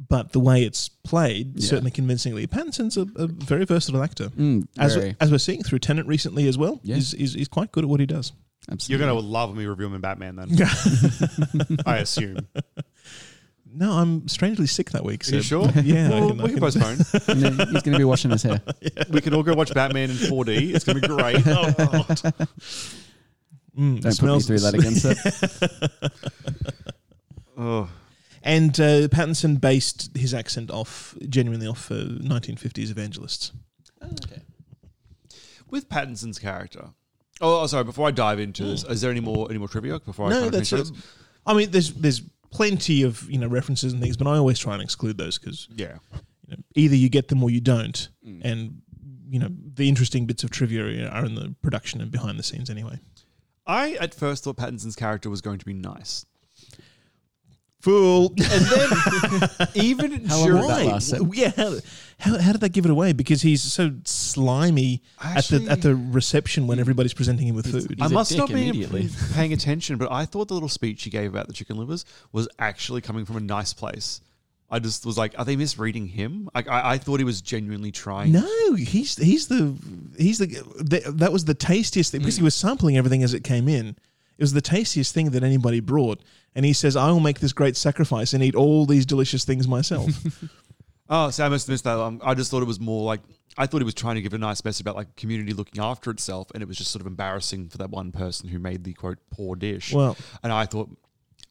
but 0.09 0.31
the 0.31 0.39
way 0.39 0.63
it's 0.63 0.89
played 0.89 1.59
Yeah. 1.59 1.67
certainly 1.69 1.91
convincingly. 1.91 2.47
Pattinson's 2.47 2.97
a, 2.97 3.01
a 3.15 3.27
very 3.27 3.65
versatile 3.65 4.01
actor, 4.01 4.29
Mm, 4.29 4.67
as 4.79 4.95
very. 4.95 5.15
as 5.21 5.29
we're 5.29 5.37
seeing 5.37 5.61
through 5.61 5.79
Tenet 5.79 6.07
recently 6.07 6.47
as 6.47 6.57
well. 6.57 6.79
Yeah. 6.83 6.95
He's, 6.95 7.11
he's 7.11 7.33
he's 7.35 7.47
quite 7.47 7.71
good 7.71 7.83
at 7.83 7.89
what 7.89 7.99
he 7.99 8.07
does. 8.07 8.31
Absolutely. 8.71 8.93
You're 9.05 9.11
going 9.11 9.21
to 9.23 9.29
love 9.29 9.55
me 9.57 9.65
reviewing 9.65 9.99
Batman 9.99 10.37
then. 10.37 10.49
I 11.85 11.97
assume. 11.97 12.47
No, 13.75 13.91
I'm 13.93 14.27
strangely 14.29 14.67
sick 14.67 14.91
that 14.91 15.03
week. 15.03 15.27
Are 15.27 15.35
you 15.35 15.41
sure? 15.41 15.67
Yeah, 15.83 16.09
Well, 16.11 16.29
can- 16.29 16.37
we 16.37 16.43
can 16.43 16.51
can- 16.53 16.59
postpone. 16.59 16.97
And 17.27 17.41
then 17.41 17.53
he's 17.69 17.81
going 17.81 17.91
to 17.93 17.97
be 17.97 18.03
washing 18.05 18.31
his 18.31 18.43
hair. 18.43 18.61
We 19.09 19.19
can 19.19 19.33
all 19.33 19.43
go 19.43 19.53
watch 19.53 19.73
Batman 19.73 20.11
in 20.11 20.15
4D. 20.15 20.73
It's 20.75 20.85
going 20.85 21.01
to 21.01 21.07
be 21.07 21.13
great. 21.13 21.45
Oh, 21.45 21.71
God. 21.77 22.47
Mm, 23.77 24.01
Don't 24.01 24.19
put 24.19 24.29
me 24.36 24.39
through 24.41 24.59
that 24.59 24.73
again, 24.75 24.95
sir. 24.95 25.15
Oh. 27.57 27.89
And 28.41 28.77
uh, 28.79 29.07
Pattinson 29.09 29.62
based 29.62 30.15
his 30.17 30.33
accent 30.33 30.69
off 30.71 31.15
genuinely 31.29 31.67
off 31.67 31.89
uh, 31.91 31.95
1950s 31.95 32.89
evangelists. 32.91 33.51
Okay. 34.03 34.41
With 35.69 35.88
Pattinson's 35.88 36.39
character. 36.39 36.89
Oh, 37.41 37.62
oh, 37.62 37.67
sorry. 37.67 37.83
Before 37.83 38.07
I 38.07 38.12
dive 38.12 38.39
into 38.39 38.63
this, 38.63 38.83
is 38.83 39.01
there 39.01 39.12
any 39.12 39.19
more 39.21 39.47
any 39.49 39.59
more 39.59 39.67
trivia 39.67 39.99
before 39.99 40.27
I 40.27 40.29
no, 40.29 40.36
kind 40.36 40.45
of 40.47 40.51
that's. 40.53 40.69
finish 40.71 40.89
this? 40.89 41.01
I 41.45 41.53
mean, 41.53 41.71
there's 41.71 41.93
there's 41.93 42.21
plenty 42.51 43.03
of 43.03 43.29
you 43.29 43.38
know 43.38 43.47
references 43.47 43.93
and 43.93 44.01
things, 44.01 44.17
but 44.17 44.27
I 44.27 44.38
always 44.38 44.59
try 44.59 44.73
and 44.73 44.83
exclude 44.83 45.17
those 45.17 45.38
because 45.39 45.67
Yeah. 45.75 45.97
you 46.47 46.57
know, 46.57 46.63
either 46.75 46.95
you 46.95 47.09
get 47.09 47.29
them 47.29 47.41
or 47.43 47.49
you 47.49 47.62
don't, 47.62 48.09
Mm. 48.27 48.41
and 48.43 48.81
you 49.29 49.39
know 49.39 49.49
the 49.75 49.88
interesting 49.89 50.25
bits 50.25 50.43
of 50.43 50.51
trivia 50.51 51.07
are 51.09 51.25
in 51.25 51.36
the 51.36 51.55
production 51.62 52.01
and 52.01 52.12
behind 52.12 52.38
the 52.38 52.43
scenes 52.43 52.69
anyway. 52.69 52.99
I 53.65 53.93
at 53.93 54.13
first 54.13 54.43
thought 54.43 54.58
Pattinson's 54.58 54.95
character 54.95 55.30
was 55.30 55.41
going 55.41 55.60
to 55.60 55.65
be 55.65 55.73
nice. 55.73 56.26
Fool. 57.80 58.34
And 58.38 58.65
then 58.65 59.67
even 59.76 60.26
How 60.26 60.39
long 60.39 60.54
would 60.54 60.69
that 60.69 60.86
last? 60.86 61.13
Yeah, 61.34 61.52
how, 61.58 61.76
how, 62.17 62.38
how 62.39 62.52
did 62.54 62.62
they 62.62 62.69
give 62.69 62.86
it 62.86 62.91
away? 62.91 63.12
Because 63.12 63.41
he's 63.41 63.62
so 63.62 63.91
slimy 64.06 65.02
at 65.21 65.45
the 65.45 65.67
at 65.69 65.82
the 65.82 65.93
reception 65.93 66.65
when 66.65 66.80
everybody's 66.80 67.13
presenting 67.13 67.47
him 67.47 67.56
with 67.56 67.69
food. 67.69 67.97
I 68.02 68.06
a 68.06 68.10
must 68.10 68.30
dick 68.32 68.38
not 68.39 68.47
be 68.47 68.69
immediately. 68.69 69.10
paying 69.34 69.52
attention, 69.52 69.97
but 69.97 70.10
I 70.10 70.26
thought 70.26 70.47
the 70.47 70.54
little 70.54 70.69
speech 70.69 71.04
he 71.04 71.10
gave 71.10 71.30
about 71.30 71.47
the 71.47 71.54
chicken 71.54 71.76
livers 71.76 72.06
was 72.32 72.47
actually 72.58 73.02
coming 73.02 73.26
from 73.26 73.36
a 73.36 73.41
nice 73.41 73.73
place. 73.73 74.21
I 74.73 74.79
just 74.79 75.05
was 75.05 75.17
like, 75.17 75.36
are 75.38 75.45
they 75.45 75.55
misreading 75.55 76.07
him? 76.07 76.49
Like, 76.55 76.67
I, 76.67 76.93
I 76.93 76.97
thought 76.97 77.19
he 77.19 77.23
was 77.23 77.41
genuinely 77.41 77.91
trying. 77.91 78.31
No, 78.31 78.73
he's 78.73 79.15
he's 79.15 79.47
the 79.47 79.77
he's 80.17 80.39
the, 80.39 80.47
the 80.77 81.12
that 81.15 81.31
was 81.31 81.45
the 81.45 81.53
tastiest 81.53 82.12
thing 82.12 82.21
because 82.21 82.38
he 82.38 82.43
was 82.43 82.55
sampling 82.55 82.97
everything 82.97 83.21
as 83.23 83.33
it 83.33 83.43
came 83.43 83.67
in. 83.67 83.89
It 83.89 84.41
was 84.41 84.53
the 84.53 84.62
tastiest 84.62 85.13
thing 85.13 85.29
that 85.29 85.43
anybody 85.43 85.79
brought, 85.79 86.21
and 86.55 86.65
he 86.65 86.73
says, 86.73 86.95
"I 86.95 87.12
will 87.12 87.19
make 87.19 87.39
this 87.39 87.53
great 87.53 87.77
sacrifice 87.77 88.33
and 88.33 88.43
eat 88.43 88.55
all 88.55 88.86
these 88.88 89.05
delicious 89.05 89.45
things 89.45 89.67
myself." 89.67 90.09
Oh, 91.09 91.29
so 91.29 91.45
I 91.45 91.49
must 91.49 91.67
have 91.67 91.73
missed 91.73 91.83
that. 91.83 91.99
Um, 91.99 92.21
I 92.23 92.33
just 92.33 92.49
thought 92.49 92.63
it 92.63 92.67
was 92.67 92.79
more 92.79 93.03
like 93.03 93.19
I 93.57 93.67
thought 93.67 93.79
he 93.79 93.83
was 93.83 93.93
trying 93.93 94.15
to 94.15 94.21
give 94.21 94.33
a 94.33 94.38
nice 94.38 94.63
message 94.63 94.81
about 94.81 94.95
like 94.95 95.15
community 95.15 95.53
looking 95.53 95.83
after 95.83 96.09
itself, 96.09 96.49
and 96.53 96.63
it 96.63 96.67
was 96.67 96.77
just 96.77 96.91
sort 96.91 97.01
of 97.01 97.07
embarrassing 97.07 97.69
for 97.69 97.77
that 97.79 97.89
one 97.89 98.12
person 98.12 98.49
who 98.49 98.57
made 98.57 98.83
the 98.83 98.93
quote 98.93 99.19
poor 99.29 99.55
dish. 99.55 99.93
Well- 99.93 100.17
and 100.41 100.51
I 100.51 100.65
thought, 100.65 100.89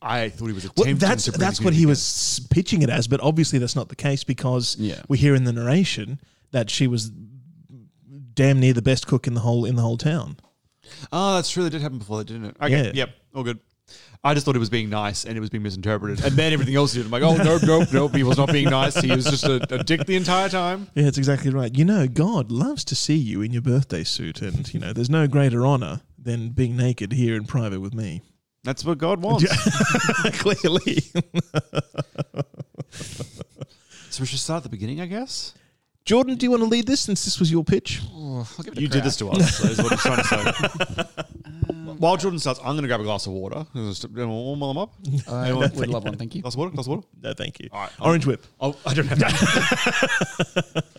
I 0.02 0.28
thought 0.30 0.46
he 0.46 0.52
was 0.52 0.64
well, 0.64 0.72
attempting 0.84 0.96
that's 1.08 1.24
to 1.26 1.30
that's 1.32 1.60
what 1.60 1.72
he 1.74 1.86
was 1.86 2.46
pitching 2.50 2.82
it 2.82 2.90
as, 2.90 3.06
but 3.08 3.20
obviously 3.20 3.58
that's 3.58 3.76
not 3.76 3.88
the 3.88 3.96
case 3.96 4.24
because 4.24 4.76
Yeah. 4.78 5.00
we 5.08 5.16
hear 5.18 5.34
in 5.34 5.44
the 5.44 5.52
narration 5.52 6.18
that 6.50 6.70
she 6.70 6.86
was 6.86 7.10
damn 8.34 8.60
near 8.60 8.72
the 8.72 8.82
best 8.82 9.06
cook 9.06 9.26
in 9.26 9.34
the 9.34 9.40
whole 9.40 9.64
in 9.64 9.76
the 9.76 9.82
whole 9.82 9.98
town. 9.98 10.36
Oh, 11.12 11.34
that's 11.36 11.50
true. 11.50 11.62
That 11.64 11.70
did 11.70 11.82
happen 11.82 11.98
before, 11.98 12.18
that, 12.18 12.26
didn't 12.26 12.46
it? 12.46 12.56
Okay, 12.60 12.86
Yeah. 12.86 12.92
yep, 12.94 13.10
all 13.34 13.42
good. 13.44 13.58
I 14.24 14.34
just 14.34 14.46
thought 14.46 14.54
it 14.56 14.60
was 14.60 14.70
being 14.70 14.88
nice, 14.88 15.24
and 15.24 15.36
it 15.36 15.40
was 15.40 15.50
being 15.50 15.62
misinterpreted, 15.64 16.24
and 16.24 16.34
then 16.36 16.52
everything 16.52 16.76
else 16.76 16.92
he 16.92 17.00
did. 17.00 17.06
I'm 17.06 17.10
like, 17.12 17.22
oh 17.22 17.36
nope, 17.36 17.62
nope, 17.66 17.88
nope. 17.92 18.14
He 18.14 18.22
was 18.22 18.38
not 18.38 18.52
being 18.52 18.70
nice. 18.70 18.94
He 19.00 19.10
was 19.10 19.24
just 19.24 19.44
a, 19.44 19.56
a 19.74 19.82
dick 19.82 20.06
the 20.06 20.14
entire 20.16 20.48
time. 20.48 20.88
Yeah, 20.94 21.04
that's 21.04 21.18
exactly 21.18 21.50
right. 21.50 21.76
You 21.76 21.84
know, 21.84 22.06
God 22.06 22.50
loves 22.52 22.84
to 22.86 22.94
see 22.94 23.16
you 23.16 23.42
in 23.42 23.52
your 23.52 23.62
birthday 23.62 24.04
suit, 24.04 24.40
and 24.40 24.72
you 24.72 24.78
know, 24.80 24.92
there's 24.92 25.10
no 25.10 25.26
greater 25.26 25.66
honor 25.66 26.00
than 26.18 26.50
being 26.50 26.76
naked 26.76 27.12
here 27.12 27.34
in 27.36 27.44
private 27.44 27.80
with 27.80 27.94
me. 27.94 28.22
That's 28.64 28.85
what 28.85 28.98
God 28.98 29.20
wants. 29.20 29.44
Clearly. 30.38 30.98
So 34.11 34.20
we 34.20 34.27
should 34.27 34.38
start 34.38 34.59
at 34.59 34.62
the 34.64 34.68
beginning, 34.68 35.01
I 35.01 35.07
guess. 35.07 35.55
Jordan, 36.05 36.37
do 36.37 36.44
you 36.46 36.51
want 36.51 36.62
to 36.62 36.68
lead 36.68 36.87
this 36.87 37.01
since 37.01 37.25
this 37.25 37.38
was 37.38 37.51
your 37.51 37.64
pitch? 37.64 38.01
I'll 38.12 38.44
give 38.64 38.72
it 38.75 38.79
a 38.79 38.81
You 38.83 38.88
did 38.88 39.03
crack. 39.03 39.05
this 39.05 39.16
to 39.18 39.31
us. 39.31 39.61
is 39.64 39.79
what 39.83 39.92
I'm 39.92 39.98
trying 39.98 40.44
to 40.46 41.09
say. 41.09 41.22
While 41.98 42.16
Jordan 42.16 42.38
starts, 42.40 42.59
I'm 42.61 42.72
going 42.72 42.83
to 42.83 42.88
grab 42.88 43.01
a 43.01 43.05
glass 43.05 43.27
of 43.27 43.33
water. 43.33 43.64
Just 43.75 44.09
Warm 44.11 44.59
them 44.61 44.77
up. 44.79 44.92
I 45.29 45.48
Anyone? 45.51 45.70
would 45.75 45.88
love 45.88 46.05
one, 46.05 46.16
thank 46.16 46.35
you. 46.35 46.42
Glass 46.42 46.55
of 46.55 46.59
water. 46.59 46.70
Glass 46.72 46.87
of 46.87 46.90
water. 46.96 47.07
No, 47.22 47.33
thank 47.35 47.61
you. 47.61 47.68
All 47.72 47.81
right. 47.83 47.90
Orange 48.01 48.27
whip. 48.27 48.44
Oh, 48.61 48.77
I 48.85 48.94
don't 48.94 49.07
have 49.07 49.18
that. 49.20 50.85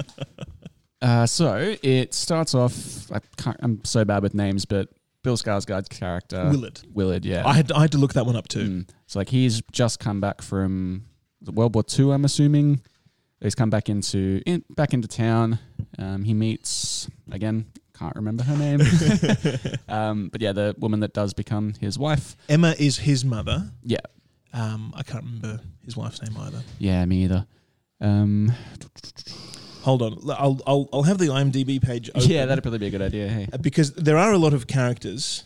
Uh, 1.01 1.25
so 1.25 1.75
it 1.83 2.13
starts 2.13 2.55
off. 2.55 3.11
I 3.11 3.19
can't, 3.35 3.57
I'm 3.61 3.83
so 3.83 4.05
bad 4.05 4.23
with 4.23 4.33
names, 4.33 4.63
but 4.63 4.87
Bill 5.23 5.37
Skarsgård's 5.37 5.87
character 5.89 6.49
Willard. 6.49 6.81
Willard, 6.93 7.25
yeah. 7.25 7.47
I 7.47 7.53
had 7.53 7.71
I 7.71 7.81
had 7.81 7.91
to 7.93 7.97
look 7.97 8.13
that 8.13 8.25
one 8.25 8.35
up 8.35 8.47
too. 8.47 8.65
Mm. 8.83 8.89
So 9.07 9.19
like 9.19 9.29
he's 9.29 9.61
just 9.71 9.99
come 9.99 10.19
back 10.21 10.41
from 10.41 11.05
World 11.51 11.73
War 11.75 11.83
Two, 11.83 12.11
I'm 12.11 12.25
assuming. 12.25 12.81
He's 13.41 13.55
come 13.55 13.69
back 13.69 13.89
into 13.89 14.41
in, 14.45 14.63
back 14.69 14.93
into 14.93 15.07
town. 15.07 15.59
Um, 15.97 16.23
he 16.23 16.33
meets 16.33 17.09
again. 17.31 17.65
Can't 17.97 18.15
remember 18.15 18.43
her 18.43 18.57
name. 18.57 18.81
um, 19.87 20.29
but 20.29 20.41
yeah, 20.41 20.51
the 20.51 20.75
woman 20.79 21.01
that 21.01 21.13
does 21.13 21.33
become 21.33 21.73
his 21.79 21.99
wife. 21.99 22.35
Emma 22.49 22.73
is 22.79 22.97
his 22.97 23.23
mother. 23.23 23.71
Yeah, 23.83 23.99
Um, 24.51 24.93
I 24.95 25.03
can't 25.03 25.23
remember 25.23 25.59
his 25.85 25.95
wife's 25.95 26.21
name 26.21 26.35
either. 26.39 26.63
yeah, 26.79 27.05
me 27.05 27.23
either. 27.25 27.45
Um, 28.01 28.51
Hold 29.83 30.01
on, 30.01 30.19
I'll 30.31 30.59
I'll, 30.65 30.89
I'll 30.93 31.03
have 31.03 31.17
the 31.17 31.27
IMDb 31.27 31.81
page. 31.81 32.09
Open 32.15 32.29
yeah, 32.29 32.45
that'd 32.45 32.63
probably 32.63 32.79
be 32.79 32.87
a 32.87 32.91
good 32.91 33.01
idea. 33.01 33.27
Hey, 33.29 33.47
uh, 33.53 33.57
because 33.57 33.93
there 33.93 34.17
are 34.17 34.31
a 34.31 34.37
lot 34.37 34.53
of 34.53 34.65
characters 34.67 35.43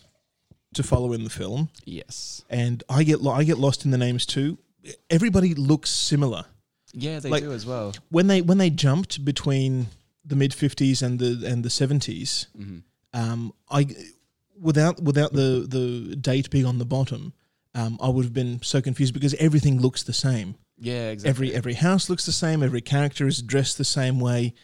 to 0.74 0.82
follow 0.82 1.12
in 1.12 1.24
the 1.24 1.30
film, 1.30 1.70
yes, 1.84 2.44
and 2.50 2.82
I 2.88 3.02
get 3.04 3.20
lo- 3.20 3.32
I 3.32 3.44
get 3.44 3.58
lost 3.58 3.84
in 3.84 3.90
the 3.90 3.98
names 3.98 4.24
too. 4.26 4.58
Everybody 5.10 5.54
looks 5.54 5.90
similar. 5.90 6.44
yeah, 6.94 7.20
they 7.20 7.28
Like- 7.30 7.42
do 7.42 7.52
as 7.52 7.66
well. 7.66 7.94
when 8.10 8.26
they 8.28 8.40
when 8.42 8.58
they 8.58 8.70
jumped 8.70 9.24
between 9.24 9.88
the 10.24 10.36
mid 10.36 10.52
fifties 10.54 11.02
and 11.02 11.18
the 11.18 11.44
and 11.46 11.64
the 11.64 11.68
70s 11.70 12.46
Mhm. 12.58 12.82
um, 13.14 13.52
I 13.70 13.86
without 14.60 15.02
without 15.02 15.32
the 15.32 15.66
the 15.68 16.16
date 16.16 16.48
being 16.50 16.64
on 16.66 16.78
the 16.78 16.84
bottom, 16.86 17.32
um, 17.74 17.98
I 18.00 18.08
would 18.08 18.24
have 18.24 18.34
been 18.34 18.60
so 18.62 18.80
confused 18.80 19.14
because 19.14 19.34
everything 19.34 19.80
looks 19.80 20.02
the 20.04 20.12
same. 20.12 20.54
Yeah, 20.80 21.10
exactly. 21.10 21.48
Every 21.48 21.54
every 21.54 21.74
house 21.74 22.08
looks 22.08 22.24
the 22.24 22.32
same. 22.32 22.62
Every 22.62 22.80
character 22.80 23.26
is 23.26 23.42
dressed 23.42 23.78
the 23.78 23.84
same 23.84 24.20
way, 24.20 24.54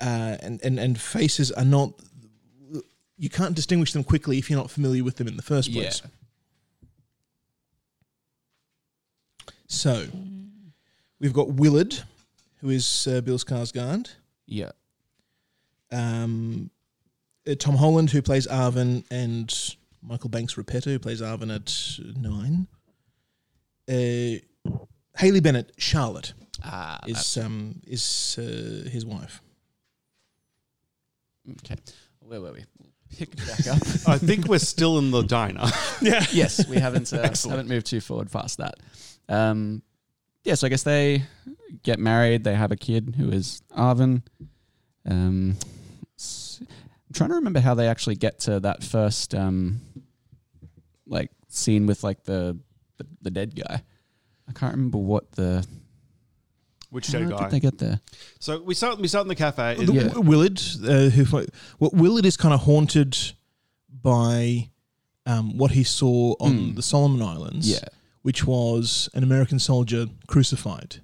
uh, 0.00 0.36
and 0.40 0.60
and 0.62 0.78
and 0.78 1.00
faces 1.00 1.50
are 1.52 1.64
not. 1.64 1.92
You 3.16 3.28
can't 3.28 3.54
distinguish 3.54 3.92
them 3.92 4.04
quickly 4.04 4.38
if 4.38 4.48
you're 4.48 4.58
not 4.58 4.70
familiar 4.70 5.04
with 5.04 5.16
them 5.16 5.28
in 5.28 5.36
the 5.36 5.42
first 5.42 5.72
place. 5.72 6.02
Yeah. 6.02 6.10
So, 9.66 10.06
we've 11.20 11.32
got 11.32 11.48
Willard, 11.52 11.96
who 12.60 12.70
is 12.70 13.06
uh, 13.06 13.20
Bill 13.20 13.38
Skarsgård. 13.38 14.10
yeah, 14.46 14.70
um, 15.92 16.70
uh, 17.46 17.54
Tom 17.58 17.76
Holland, 17.76 18.10
who 18.10 18.20
plays 18.20 18.46
Arvin, 18.46 19.04
and 19.10 19.76
Michael 20.02 20.30
Banks 20.30 20.54
Repeta, 20.54 20.86
who 20.86 20.98
plays 20.98 21.20
Arvin 21.20 21.54
at 21.54 21.72
nine. 22.20 22.66
Uh, 23.88 24.40
Haley 25.16 25.40
Bennett, 25.40 25.72
Charlotte, 25.78 26.32
ah, 26.64 26.98
is 27.06 27.36
um, 27.36 27.80
is 27.86 28.36
uh, 28.38 28.88
his 28.88 29.04
wife. 29.04 29.40
okay. 31.64 31.76
Where 32.20 32.40
were 32.40 32.52
we? 32.52 32.64
Pick 33.16 33.34
back 33.36 33.66
up. 33.66 33.82
I 34.08 34.18
think 34.18 34.46
we're 34.46 34.58
still 34.60 34.98
in 34.98 35.10
the 35.10 35.22
diner. 35.22 35.64
Yeah. 36.02 36.24
yes, 36.32 36.66
we 36.66 36.76
haven't 36.78 37.12
uh, 37.12 37.22
haven't 37.28 37.68
moved 37.68 37.86
too 37.86 38.00
forward 38.00 38.30
past 38.32 38.56
that. 38.58 38.76
Um, 39.28 39.82
yeah, 40.44 40.54
so 40.54 40.66
I 40.66 40.70
guess 40.70 40.82
they 40.82 41.24
get 41.82 41.98
married. 41.98 42.42
They 42.44 42.54
have 42.54 42.72
a 42.72 42.76
kid 42.76 43.14
who 43.18 43.30
is 43.30 43.60
Arvin. 43.76 44.22
Um, 45.04 45.56
s- 46.18 46.62
I'm 46.62 47.12
trying 47.12 47.28
to 47.30 47.34
remember 47.34 47.60
how 47.60 47.74
they 47.74 47.86
actually 47.86 48.14
get 48.14 48.38
to 48.40 48.60
that 48.60 48.82
first 48.82 49.34
um, 49.34 49.82
like 51.06 51.30
scene 51.48 51.86
with 51.86 52.02
like 52.02 52.24
the 52.24 52.58
the, 52.96 53.06
the 53.20 53.30
dead 53.30 53.54
guy. 53.54 53.82
I 54.50 54.52
can't 54.52 54.72
remember 54.74 54.98
what 54.98 55.32
the 55.32 55.64
Which 56.90 57.06
how 57.12 57.20
dead 57.20 57.38
did 57.38 57.50
they 57.50 57.60
get 57.60 57.78
there. 57.78 58.00
So 58.40 58.60
we 58.62 58.74
start. 58.74 58.98
We 58.98 59.06
start 59.08 59.24
in 59.24 59.28
the 59.28 59.34
cafe. 59.36 59.76
The- 59.84 59.92
Yeah. 59.92 60.18
Willard, 60.18 60.60
uh, 60.84 61.08
who 61.10 61.46
well, 61.78 61.90
Willard 61.94 62.26
is 62.26 62.36
kind 62.36 62.52
of 62.52 62.60
haunted 62.60 63.16
by 64.02 64.70
um, 65.26 65.56
what 65.56 65.70
he 65.72 65.84
saw 65.84 66.34
on 66.40 66.52
Mm. 66.72 66.76
the 66.76 66.82
Solomon 66.82 67.22
Islands. 67.22 67.68
Yeah. 67.70 67.80
which 68.22 68.44
was 68.46 69.08
an 69.14 69.22
American 69.22 69.58
soldier 69.58 70.04
crucified, 70.26 70.96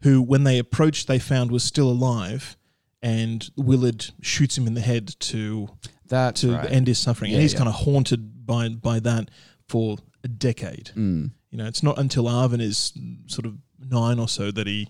who, 0.00 0.22
when 0.22 0.44
they 0.44 0.58
approached, 0.58 1.06
they 1.06 1.18
found 1.18 1.50
was 1.50 1.62
still 1.62 1.90
alive, 1.90 2.56
and 3.02 3.50
Willard 3.54 4.06
shoots 4.22 4.56
him 4.56 4.66
in 4.66 4.72
the 4.72 4.80
head 4.80 5.14
to 5.20 5.68
That's 6.06 6.40
to 6.40 6.52
right. 6.52 6.70
end 6.70 6.86
his 6.86 6.98
suffering, 6.98 7.32
Yeah, 7.32 7.36
and 7.36 7.42
he's 7.42 7.52
yeah. 7.52 7.58
kind 7.58 7.68
of 7.68 7.74
haunted 7.74 8.46
by 8.46 8.70
by 8.70 8.98
that 9.00 9.30
for 9.66 9.98
a 10.24 10.28
decade. 10.28 10.90
Mm. 10.96 11.32
You 11.50 11.58
know, 11.58 11.66
it's 11.66 11.82
not 11.82 11.98
until 11.98 12.24
Arvin 12.24 12.60
is 12.60 12.92
sort 13.26 13.46
of 13.46 13.56
nine 13.78 14.18
or 14.18 14.28
so 14.28 14.50
that 14.50 14.66
he. 14.66 14.88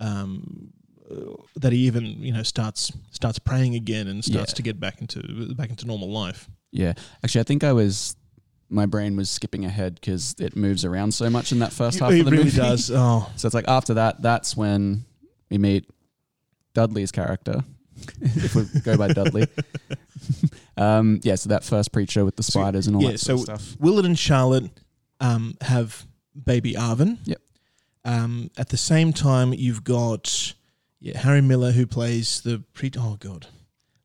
Um, 0.00 0.72
uh, 1.10 1.32
that 1.56 1.72
he 1.72 1.78
even 1.86 2.04
you 2.22 2.32
know 2.32 2.42
starts 2.42 2.92
starts 3.10 3.38
praying 3.38 3.74
again 3.74 4.06
and 4.08 4.22
starts 4.24 4.52
Yeah. 4.52 4.56
to 4.56 4.62
get 4.62 4.78
back 4.78 5.00
into 5.00 5.54
back 5.54 5.70
into 5.70 5.86
normal 5.86 6.10
life. 6.10 6.48
Yeah, 6.70 6.92
actually, 7.24 7.40
I 7.40 7.44
think 7.44 7.64
I 7.64 7.72
was. 7.72 8.14
My 8.70 8.84
brain 8.84 9.16
was 9.16 9.30
skipping 9.30 9.64
ahead 9.64 9.94
because 9.94 10.34
it 10.38 10.54
moves 10.54 10.84
around 10.84 11.12
so 11.14 11.30
much 11.30 11.50
in 11.52 11.60
that 11.60 11.72
first 11.72 11.98
half 12.00 12.12
it 12.12 12.20
of 12.20 12.26
the 12.26 12.30
really 12.32 12.44
movie. 12.44 12.56
does. 12.58 12.90
Oh, 12.94 13.32
So 13.36 13.46
it's 13.48 13.54
like 13.54 13.64
after 13.66 13.94
that, 13.94 14.20
that's 14.20 14.54
when 14.58 15.06
we 15.50 15.56
meet 15.56 15.86
Dudley's 16.74 17.10
character, 17.10 17.64
if 18.20 18.54
we 18.54 18.64
go 18.82 18.98
by 18.98 19.08
Dudley. 19.08 19.46
um, 20.76 21.20
yeah, 21.22 21.34
so 21.36 21.48
that 21.48 21.64
first 21.64 21.92
preacher 21.92 22.24
with 22.26 22.36
the 22.36 22.42
spiders 22.42 22.86
and 22.86 22.96
all 22.96 23.02
yeah, 23.02 23.12
that 23.12 23.20
so 23.20 23.38
stuff. 23.38 23.74
Willard 23.80 24.04
and 24.04 24.18
Charlotte 24.18 24.70
um, 25.20 25.56
have 25.62 26.06
baby 26.44 26.74
Arvin. 26.74 27.18
Yep. 27.24 27.40
Um, 28.04 28.50
at 28.56 28.68
the 28.70 28.76
same 28.76 29.12
time, 29.12 29.52
you've 29.52 29.84
got 29.84 30.54
yeah, 31.00 31.18
Harry 31.18 31.40
Melling 31.40 31.74
who 31.74 31.86
plays 31.86 32.40
the 32.40 32.62
pre. 32.72 32.90
Oh 32.98 33.16
God, 33.20 33.46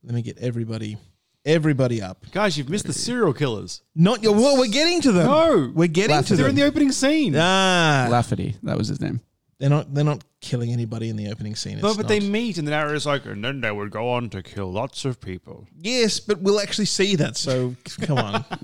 let 0.03 0.13
me 0.13 0.21
get 0.21 0.37
everybody, 0.39 0.97
everybody 1.45 2.01
up. 2.01 2.25
Guys, 2.31 2.57
you've 2.57 2.69
missed 2.69 2.85
the 2.87 2.93
serial 2.93 3.33
killers. 3.33 3.81
Not 3.95 4.21
your. 4.23 4.33
Well, 4.33 4.57
we're 4.57 4.67
getting 4.67 5.01
to 5.01 5.11
them. 5.11 5.27
No, 5.27 5.71
we're 5.73 5.87
getting 5.87 6.21
to 6.23 6.35
them. 6.35 6.37
They're 6.37 6.49
in 6.49 6.55
the 6.55 6.63
opening 6.63 6.91
scene. 6.91 7.35
ah, 7.37 8.07
Laferty, 8.09 8.55
that 8.63 8.77
was 8.77 8.89
his 8.89 8.99
name. 8.99 9.21
they're 9.59 9.69
not. 9.69 9.93
They're 9.93 10.03
not 10.03 10.23
killing 10.41 10.73
anybody 10.73 11.07
in 11.09 11.15
the 11.15 11.29
opening 11.31 11.55
scene. 11.55 11.79
No, 11.79 11.87
It's 11.89 11.97
but 11.97 12.09
they 12.09 12.19
meet, 12.19 12.57
and 12.57 12.67
the 12.67 12.71
narrator's 12.71 13.05
like, 13.05 13.25
and 13.25 13.43
then 13.43 13.61
they 13.61 13.71
would 13.71 13.91
go 13.91 14.09
on 14.09 14.29
to 14.31 14.43
kill 14.43 14.69
lots 14.71 15.05
of 15.05 15.21
people. 15.21 15.67
Yes, 15.77 16.19
but 16.19 16.41
we'll 16.41 16.59
actually 16.59 16.85
see 16.85 17.15
that. 17.15 17.37
So 17.37 17.75
come 18.01 18.17
on. 18.17 18.43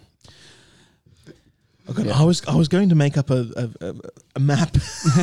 Oh 1.89 1.93
God, 1.93 2.06
Yeah. 2.06 2.19
I 2.19 2.23
was 2.23 2.45
I 2.47 2.56
was 2.56 2.67
going 2.67 2.89
to 2.89 2.95
make 2.95 3.17
up 3.17 3.30
a 3.32 3.69
a, 3.82 3.95
a, 4.36 4.39
map, 4.39 4.75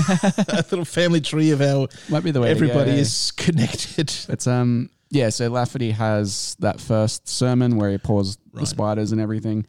a 0.48 0.64
little 0.70 0.84
family 0.84 1.20
tree 1.20 1.50
of 1.52 1.60
how 1.60 1.86
Might 2.08 2.24
be 2.24 2.30
the 2.32 2.40
way 2.40 2.48
go, 2.48 2.50
everybody 2.50 2.90
eh? 2.92 2.96
is 2.96 3.30
connected. 3.30 4.12
But 4.28 4.46
um, 4.48 4.90
yeah, 5.10 5.28
so 5.30 5.48
Laferty 5.50 5.92
has 5.92 6.56
that 6.58 6.80
first 6.80 7.28
sermon 7.28 7.76
where 7.76 7.90
he 7.90 7.98
pours 7.98 8.38
Right. 8.52 8.60
the 8.62 8.66
spiders 8.66 9.12
and 9.12 9.20
everything, 9.20 9.66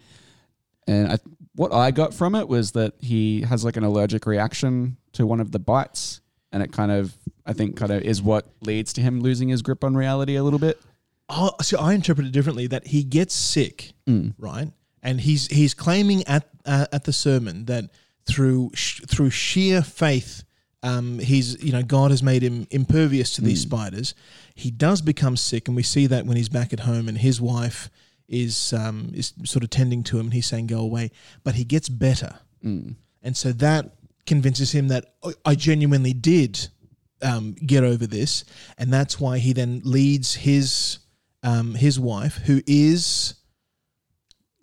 and 0.88 1.12
I, 1.12 1.18
what 1.56 1.74
I 1.74 1.92
got 1.92 2.14
from 2.14 2.36
it 2.36 2.48
was 2.48 2.72
that 2.72 2.94
he 3.02 3.42
has 3.42 3.64
like 3.66 3.76
an 3.78 3.84
allergic 3.84 4.26
reaction 4.26 4.98
to 5.14 5.26
one 5.28 5.40
of 5.42 5.52
the 5.52 5.60
bites, 5.60 6.22
and 6.52 6.64
it 6.64 6.72
kind 6.72 6.92
of 6.92 7.14
I 7.46 7.54
think 7.54 7.76
kind 7.78 7.92
of 7.92 8.02
is 8.04 8.22
what 8.22 8.48
leads 8.62 8.94
to 8.94 9.02
him 9.02 9.20
losing 9.22 9.50
his 9.50 9.62
grip 9.62 9.84
on 9.84 9.96
reality 9.96 10.36
a 10.38 10.44
little 10.44 10.60
bit. 10.60 10.80
Oh, 11.30 11.52
so 11.62 11.78
I 11.80 11.94
interpret 11.94 12.26
it 12.28 12.32
differently. 12.32 12.68
That 12.68 12.88
he 12.88 13.04
gets 13.04 13.36
sick, 13.36 13.92
Mm. 14.08 14.34
right? 14.38 14.72
And 15.04 15.20
he's 15.22 15.48
he's 15.48 15.74
claiming 15.74 16.24
at 16.28 16.48
uh, 16.68 16.86
at 16.92 17.04
the 17.06 17.14
sermon 17.14 17.66
that 17.66 17.86
through 18.26 18.72
sh- 18.74 19.02
through 19.08 19.30
sheer 19.30 19.82
faith, 19.82 20.44
um, 20.84 21.20
he's 21.20 21.62
you 21.64 21.72
know 21.72 21.84
God 21.84 22.12
has 22.12 22.22
made 22.22 22.44
him 22.44 22.68
impervious 22.70 23.32
to 23.36 23.42
these 23.42 23.62
spiders. 23.62 24.14
He 24.54 24.70
does 24.72 25.02
become 25.02 25.38
sick, 25.38 25.68
and 25.68 25.76
we 25.76 25.84
see 25.84 26.08
that 26.08 26.26
when 26.26 26.38
he's 26.38 26.50
back 26.50 26.74
at 26.74 26.82
home, 26.82 27.08
and 27.08 27.18
his 27.18 27.40
wife 27.42 27.90
is 28.28 28.74
um, 28.74 29.12
is 29.14 29.34
sort 29.46 29.64
of 29.64 29.70
tending 29.70 30.04
to 30.04 30.20
him, 30.20 30.28
and 30.28 30.34
he's 30.34 30.46
saying 30.48 30.68
go 30.68 30.80
away, 30.80 31.12
but 31.44 31.56
he 31.56 31.64
gets 31.64 31.90
better, 31.90 32.36
Mm. 32.66 32.96
and 33.24 33.38
so 33.38 33.52
that 33.54 33.96
convinces 34.26 34.72
him 34.74 34.90
that 34.90 35.06
"I- 35.24 35.34
I 35.46 35.56
genuinely 35.56 36.14
did 36.14 36.68
um, 37.22 37.54
get 37.54 37.84
over 37.84 38.06
this, 38.06 38.44
and 38.78 38.92
that's 38.92 39.20
why 39.20 39.40
he 39.40 39.54
then 39.54 39.82
leads 39.86 40.36
his 40.36 41.00
um, 41.44 41.76
his 41.76 41.98
wife, 42.00 42.36
who 42.46 42.62
is 42.68 43.36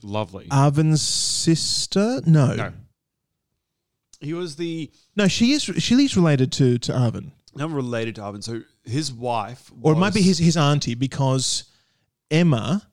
Lovely. 0.04 0.46
Arvin's 0.50 1.00
sister. 1.02 2.20
No, 2.26 2.54
no. 2.54 2.72
He 4.20 4.34
was 4.34 4.56
the 4.56 4.90
no, 5.16 5.28
she 5.28 5.52
is 5.52 5.62
she 5.62 5.94
is 5.94 6.16
related 6.16 6.52
to 6.52 6.78
to 6.78 6.92
Arvin, 6.92 7.32
not 7.54 7.70
related 7.70 8.14
to 8.16 8.20
Arvin. 8.22 8.42
So 8.44 8.60
his 8.84 9.12
wife, 9.12 9.70
or 9.82 9.92
it 9.94 9.96
might 9.96 10.14
be 10.14 10.20
was- 10.20 10.26
his 10.26 10.38
his 10.38 10.56
auntie 10.56 10.94
because 10.94 11.64
Emma, 12.30 12.88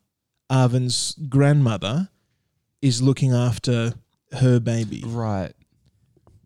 Arvin's 0.50 1.16
grandmother, 1.30 2.10
is 2.82 3.02
looking 3.02 3.34
after 3.34 3.94
her 4.34 4.60
baby. 4.60 5.04
Right. 5.06 5.54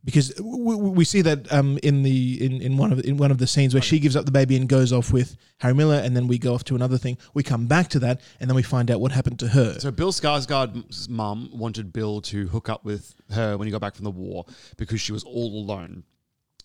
Because 0.06 0.32
we, 0.40 0.76
we 0.76 1.04
see 1.04 1.22
that 1.24 1.52
um, 1.52 1.80
in 1.82 2.04
the 2.04 2.46
in, 2.46 2.62
in 2.62 2.78
one 2.78 2.94
of 2.94 3.04
in 3.04 3.18
one 3.18 3.32
of 3.32 3.40
the 3.40 3.48
scenes 3.48 3.74
where 3.74 3.82
she 3.82 4.00
gives 4.00 4.16
up 4.16 4.26
the 4.26 4.32
baby 4.32 4.56
and 4.56 4.70
goes 4.70 4.94
off 4.94 5.12
with 5.12 5.36
Harry 5.58 5.74
Melling, 5.74 6.06
and 6.06 6.16
then 6.16 6.28
we 6.28 6.38
go 6.38 6.54
off 6.54 6.64
to 6.66 6.76
another 6.76 7.00
thing. 7.00 7.18
We 7.34 7.42
come 7.42 7.66
back 7.66 7.88
to 7.90 8.00
that, 8.00 8.22
and 8.40 8.48
then 8.48 8.56
we 8.56 8.62
find 8.62 8.92
out 8.92 9.02
what 9.02 9.12
happened 9.12 9.40
to 9.40 9.48
her. 9.48 9.80
So 9.80 9.90
Bill 9.90 10.12
Skarsgård's 10.12 11.10
mum 11.10 11.50
wanted 11.52 11.92
Bill 11.92 12.22
to 12.22 12.48
hook 12.48 12.70
up 12.70 12.86
with 12.86 13.16
her 13.32 13.58
when 13.58 13.68
he 13.68 13.72
got 13.72 13.82
back 13.82 13.96
from 13.96 14.04
the 14.04 14.12
war 14.12 14.46
because 14.78 15.02
she 15.02 15.12
was 15.12 15.24
all 15.24 15.60
alone. 15.60 16.04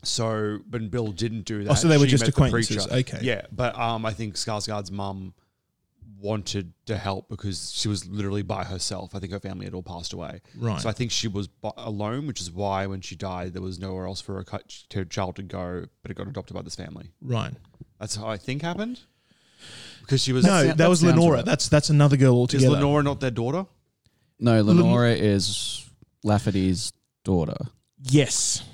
So, 0.02 0.58
but 0.68 0.90
Bill 0.90 1.12
didn't 1.12 1.42
do 1.42 1.64
that. 1.64 1.70
Oh, 1.70 1.74
so 1.74 1.88
they 1.88 1.98
were 1.98 2.06
just 2.06 2.28
acquaintances. 2.28 2.86
Okay. 2.86 3.18
Yeah, 3.22 3.42
but 3.52 3.78
um, 3.78 4.04
I 4.04 4.12
think 4.12 4.34
Skarsgård's 4.34 4.90
mum 4.90 5.34
wanted 6.20 6.72
to 6.86 6.96
help 6.96 7.28
because 7.28 7.72
she 7.72 7.88
was 7.88 8.06
literally 8.06 8.42
by 8.42 8.64
herself. 8.64 9.14
I 9.14 9.18
think 9.18 9.32
her 9.32 9.40
family 9.40 9.64
had 9.64 9.74
all 9.74 9.82
passed 9.82 10.12
away. 10.12 10.40
Right. 10.56 10.80
So 10.80 10.88
I 10.88 10.92
think 10.92 11.10
she 11.10 11.28
was 11.28 11.48
bu- 11.48 11.70
alone, 11.76 12.26
which 12.26 12.40
is 12.40 12.50
why 12.50 12.86
when 12.86 13.00
she 13.00 13.16
died, 13.16 13.52
there 13.52 13.62
was 13.62 13.78
nowhere 13.78 14.06
else 14.06 14.20
for 14.20 14.34
her 14.34 14.44
cu- 14.44 14.58
her 14.94 15.04
child 15.04 15.36
to 15.36 15.42
go, 15.42 15.86
but 16.02 16.10
it 16.10 16.14
got 16.14 16.28
adopted 16.28 16.54
by 16.54 16.62
this 16.62 16.76
family. 16.76 17.10
Right. 17.22 17.52
That's 17.98 18.16
how 18.16 18.28
I 18.28 18.36
think 18.36 18.62
happened. 18.62 19.00
Because 20.00 20.22
she 20.22 20.32
was 20.32 20.44
no, 20.44 20.72
that, 20.72 20.88
was 20.88 21.02
Lenora. 21.02 21.42
That's 21.42 21.68
that's 21.68 21.90
another 21.90 22.16
girl 22.16 22.32
Is 22.32 22.38
altogether. 22.38 22.70
Lenora 22.70 23.02
not 23.02 23.20
their 23.20 23.30
daughter? 23.30 23.66
No, 24.38 24.62
Lenora 24.62 25.10
is 25.12 25.88
Laferty's 26.24 26.92
daughter. 27.24 27.56
Yes. 28.02 28.64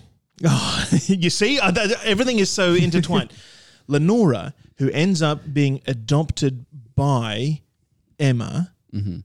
Oh, 0.44 0.88
you 1.06 1.30
see, 1.30 1.58
everything 1.60 2.38
is 2.38 2.50
so 2.50 2.74
intertwined. 2.74 3.32
Lenora, 3.88 4.54
who 4.78 4.90
ends 4.90 5.22
up 5.22 5.52
being 5.52 5.80
adopted 5.86 6.66
by 6.94 7.62
Emma, 8.18 8.72
Mm-hmm. 8.94 9.18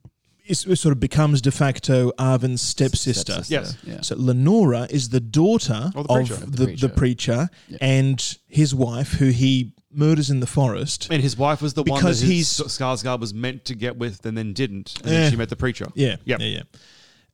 is, 0.47 0.59
sort 0.79 0.91
of 0.91 0.99
becomes 0.99 1.39
de 1.41 1.51
facto 1.51 2.11
Arvin's 2.17 2.61
stepsister. 2.61 3.41
Stepsister, 3.43 3.53
Yes. 3.53 3.77
yeah. 3.85 4.01
So 4.01 4.15
Lenora 4.17 4.87
is 4.89 5.09
the 5.09 5.21
daughter 5.21 5.91
Of 5.95 6.07
of 6.09 6.27
the 6.27 6.35
preacher. 6.35 6.45
the, 6.45 6.75
the, 6.75 6.89
preacher, 6.89 7.49
and 7.79 8.37
his 8.47 8.75
wife, 8.75 9.13
who 9.13 9.27
he 9.29 9.73
murders 9.93 10.29
in 10.29 10.39
the 10.41 10.47
forest. 10.47 11.07
And 11.09 11.21
his 11.21 11.37
wife 11.37 11.61
was 11.61 11.73
the 11.73 11.83
one 11.83 11.99
that 11.99 12.01
Because 12.01 12.19
his 12.21 12.29
he's- 12.57 12.61
Skarsgård 12.77 13.19
was 13.21 13.33
meant 13.33 13.63
to 13.65 13.75
get 13.75 13.97
with 13.97 14.25
and 14.25 14.37
then 14.37 14.51
didn't. 14.53 14.97
And 15.03 15.07
Eh. 15.07 15.11
then 15.11 15.31
she 15.31 15.37
met 15.37 15.49
the 15.49 15.55
preacher. 15.55 15.87
Yeah, 15.95 16.15
Yep. 16.25 16.39
yeah, 16.41 16.45
yeah. 16.47 16.63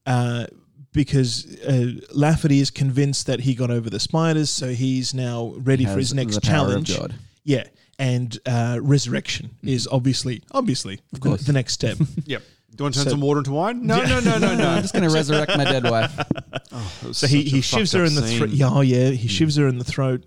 Uh, 0.06 0.46
because 0.94 1.46
uh, 1.68 1.92
Laferty 2.16 2.60
is 2.62 2.72
convinced 2.72 3.26
that 3.28 3.42
he 3.42 3.54
got 3.56 3.70
over 3.72 3.90
the 3.90 4.00
spiders, 4.00 4.50
so 4.50 4.70
he's 4.70 5.14
now 5.14 5.54
ready 5.58 5.84
He 5.86 5.90
for 5.92 5.98
his 5.98 6.14
next 6.14 6.36
the 6.36 6.42
power 6.42 6.68
of 6.76 6.86
challenge. 6.86 6.98
God. 6.98 7.16
Yeah, 7.44 7.64
and 8.00 8.38
uh, 8.46 8.80
resurrection 8.82 9.52
is 9.64 9.88
obviously, 9.92 10.44
obviously, 10.52 11.00
of 11.14 11.20
course. 11.20 11.42
the 11.42 11.54
next 11.54 11.74
step. 11.74 11.98
Yep. 12.26 12.44
Do 12.76 12.82
you 12.82 12.86
want 12.86 12.94
to 12.96 13.00
turn 13.00 13.06
So- 13.06 13.12
some 13.12 13.22
water 13.22 13.40
into 13.40 13.52
wine? 13.52 13.88
No, 13.88 13.98
Yeah. 13.98 14.20
no, 14.20 14.20
no, 14.20 14.38
no, 14.38 14.56
no. 14.56 14.68
I'm 14.76 14.82
just 14.82 14.94
going 14.94 15.08
to 15.08 15.14
resurrect 15.14 15.58
my 15.58 15.64
dead 15.64 15.84
wife. 15.84 16.14
Oh, 16.72 16.94
that 17.02 17.08
was 17.08 17.18
so 17.18 17.28
he, 17.28 17.44
such 17.44 17.54
a 17.54 17.56
he 17.56 17.62
shivs 17.62 17.92
fucked 17.92 17.94
her 17.94 18.02
up 18.04 18.08
in 18.10 18.16
the 18.16 18.22
throat. 18.38 18.50
Yeah, 18.50 18.70
oh 18.70 18.82
yeah, 18.82 19.10
he 19.12 19.28
shivs 19.30 19.58
her 19.58 19.68
in 19.68 19.78
the 19.80 19.86
throat, 19.86 20.26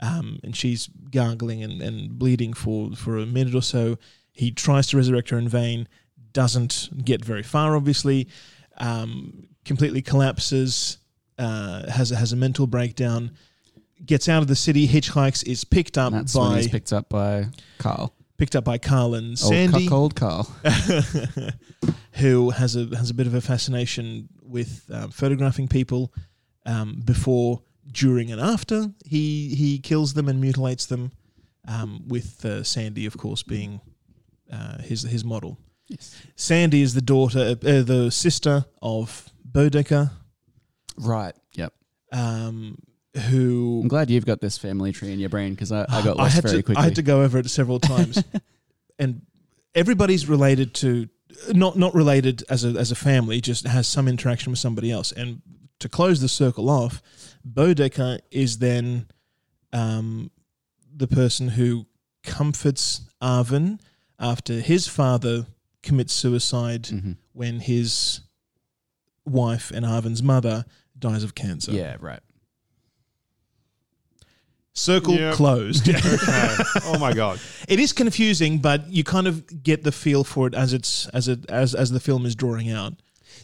um, 0.00 0.38
and 0.44 0.54
she's 0.54 0.86
gargling 1.10 1.62
and, 1.64 1.80
and 1.82 2.16
bleeding 2.18 2.52
for 2.52 2.92
for 2.92 3.16
a 3.18 3.26
minute 3.26 3.54
or 3.54 3.62
so. 3.62 3.96
He 4.30 4.52
tries 4.52 4.86
to 4.88 4.96
resurrect 4.98 5.30
her 5.30 5.38
in 5.38 5.48
vain, 5.48 5.88
doesn't 6.32 7.04
get 7.04 7.24
very 7.24 7.42
far. 7.42 7.74
Obviously, 7.74 8.28
um, 8.76 9.48
completely 9.64 10.02
collapses, 10.02 10.98
uh, 11.38 11.90
has 11.90 12.12
a, 12.12 12.16
has 12.16 12.32
a 12.32 12.36
mental 12.36 12.66
breakdown, 12.66 13.32
gets 14.04 14.28
out 14.28 14.42
of 14.42 14.48
the 14.48 14.56
city, 14.56 14.86
hitchhikes, 14.88 15.46
is 15.46 15.64
picked 15.64 15.98
up 15.98 16.12
that's 16.12 16.34
when 16.34 16.50
by 16.50 16.56
he's 16.58 16.68
picked 16.68 16.92
up 16.92 17.08
by 17.08 17.46
Carl. 17.78 18.14
picked 18.36 18.56
up 18.56 18.64
by 18.64 18.78
Carl 18.78 19.14
and 19.14 19.28
Old 19.30 19.38
Sandy, 19.38 19.84
cuckold 19.84 20.14
Carl. 20.16 20.44
who 22.12 22.50
has 22.50 22.76
a 22.76 22.86
has 22.96 23.10
a 23.10 23.14
bit 23.14 23.26
of 23.26 23.34
a 23.34 23.40
fascination 23.40 24.28
with 24.42 24.84
um, 24.92 25.10
photographing 25.10 25.68
people 25.68 26.12
um, 26.66 27.00
before, 27.04 27.62
during, 27.90 28.30
and 28.32 28.40
after 28.40 28.88
he 29.04 29.54
he 29.54 29.78
kills 29.78 30.14
them 30.14 30.28
and 30.28 30.40
mutilates 30.40 30.86
them. 30.86 31.12
Um, 31.66 32.04
with 32.08 32.44
uh, 32.46 32.62
Sandy, 32.62 33.04
of 33.04 33.18
course, 33.18 33.42
being 33.42 33.80
uh, 34.50 34.78
his 34.80 35.02
his 35.02 35.22
model. 35.22 35.58
Yes. 35.88 36.16
Sandy 36.34 36.80
is 36.80 36.94
the 36.94 37.02
daughter, 37.02 37.56
uh, 37.62 37.82
the 37.82 38.10
sister 38.10 38.64
of 38.80 39.28
Bodecker, 39.50 40.10
Right. 40.98 41.34
Yep. 41.54 41.72
um, 42.12 42.78
who 43.30 43.80
I'm 43.82 43.88
glad 43.88 44.10
you've 44.10 44.26
got 44.26 44.40
this 44.40 44.58
family 44.58 44.92
tree 44.92 45.12
in 45.12 45.18
your 45.18 45.28
brain 45.30 45.54
because 45.54 45.72
I, 45.72 45.82
I 45.88 46.02
got 46.02 46.18
I 46.18 46.22
lost 46.24 46.34
had 46.34 46.44
very 46.44 46.56
to, 46.58 46.62
quickly. 46.62 46.80
I 46.80 46.84
had 46.84 46.96
to 46.96 47.02
go 47.02 47.22
over 47.22 47.38
it 47.38 47.48
several 47.50 47.80
times, 47.80 48.22
and 48.98 49.22
everybody's 49.74 50.28
related 50.28 50.74
to 50.76 51.08
not 51.52 51.76
not 51.76 51.94
related 51.94 52.44
as 52.48 52.64
a 52.64 52.68
as 52.78 52.90
a 52.92 52.94
family, 52.96 53.40
just 53.40 53.66
has 53.66 53.86
some 53.86 54.08
interaction 54.08 54.50
with 54.50 54.58
somebody 54.58 54.90
else. 54.90 55.12
And 55.12 55.42
to 55.80 55.88
close 55.88 56.20
the 56.20 56.28
circle 56.28 56.68
off, 56.68 57.00
Bodecker 57.50 58.18
is 58.30 58.58
then 58.58 59.06
um, 59.72 60.30
the 60.94 61.06
person 61.08 61.48
who 61.48 61.86
comforts 62.22 63.02
Arvin 63.22 63.80
after 64.18 64.54
his 64.54 64.86
father 64.88 65.46
commits 65.82 66.12
suicide 66.12 66.82
Mhm. 66.84 67.16
when 67.32 67.60
his 67.60 68.20
wife 69.24 69.70
and 69.70 69.84
Arvin's 69.86 70.22
mother 70.22 70.64
dies 70.98 71.22
of 71.22 71.34
cancer. 71.34 71.70
Yeah, 71.72 71.96
right. 72.00 72.20
Circle 74.78 75.14
Yep. 75.14 75.34
closed. 75.34 75.88
Okay. 75.94 76.56
Oh 76.84 76.98
my 76.98 77.12
god. 77.12 77.40
It 77.68 77.78
is 77.80 77.92
confusing, 77.92 78.58
but 78.60 78.88
you 78.90 79.04
kind 79.04 79.26
of 79.26 79.62
get 79.62 79.82
the 79.84 79.92
feel 79.92 80.24
for 80.24 80.46
it 80.46 80.54
as 80.54 80.72
it's 80.72 81.06
as 81.08 81.28
it 81.28 81.44
as 81.50 81.74
as 81.74 81.90
the 81.90 82.00
film 82.00 82.24
is 82.26 82.34
drawing 82.34 82.70
out. 82.70 82.94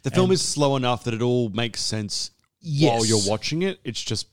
The 0.02 0.10
film 0.10 0.26
And- 0.30 0.34
is 0.34 0.42
slow 0.42 0.76
enough 0.76 1.04
that 1.04 1.14
it 1.14 1.22
all 1.22 1.48
makes 1.50 1.80
sense 1.82 2.30
Yes. 2.60 2.90
while 2.90 3.04
you're 3.04 3.26
watching 3.26 3.62
it. 3.62 3.80
It's 3.84 4.00
just 4.02 4.26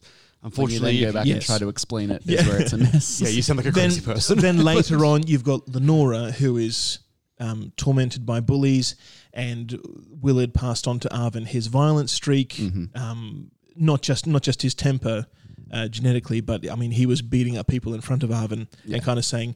When 0.56 0.70
you 0.72 0.80
then 0.80 1.02
go 1.02 1.12
back 1.14 1.28
and 1.28 1.42
try 1.42 1.58
to 1.58 1.70
explain 1.70 2.10
it, 2.12 2.22
is 2.26 2.28
Yeah. 2.34 2.48
where 2.48 2.62
it's 2.62 2.74
a 2.74 2.78
mess. 2.78 3.20
Yeah, 3.24 3.30
you 3.30 3.42
sound 3.42 3.58
like 3.58 3.66
a 3.68 3.72
Then, 3.72 3.90
crazy 3.90 4.02
person. 4.02 4.40
then 4.40 4.64
later 4.64 5.06
on, 5.06 5.28
you've 5.28 5.44
got 5.44 5.68
Lenora, 5.68 6.32
who 6.32 6.58
is 6.58 7.00
um, 7.40 7.74
tormented 7.76 8.26
by 8.26 8.40
bullies, 8.40 8.96
and 9.34 9.78
Willard 10.22 10.54
passed 10.54 10.88
on 10.88 11.00
to 11.00 11.10
Arvin 11.10 11.46
his 11.48 11.68
violent 11.68 12.10
streak, 12.10 12.50
Mm-hmm. 12.54 12.86
um, 12.98 13.52
not 13.76 14.02
just 14.02 14.26
not 14.28 14.42
just 14.44 14.62
his 14.62 14.74
temper 14.76 15.26
uh, 15.72 15.88
genetically, 15.88 16.42
but 16.42 16.70
I 16.70 16.76
mean 16.76 16.92
he 16.92 17.06
was 17.06 17.22
beating 17.22 17.58
up 17.58 17.68
people 17.68 17.94
in 17.94 18.02
front 18.02 18.24
of 18.24 18.30
Arvin 18.30 18.68
Yeah. 18.86 18.96
and 18.98 19.04
kind 19.06 19.18
of 19.20 19.26
saying, 19.26 19.56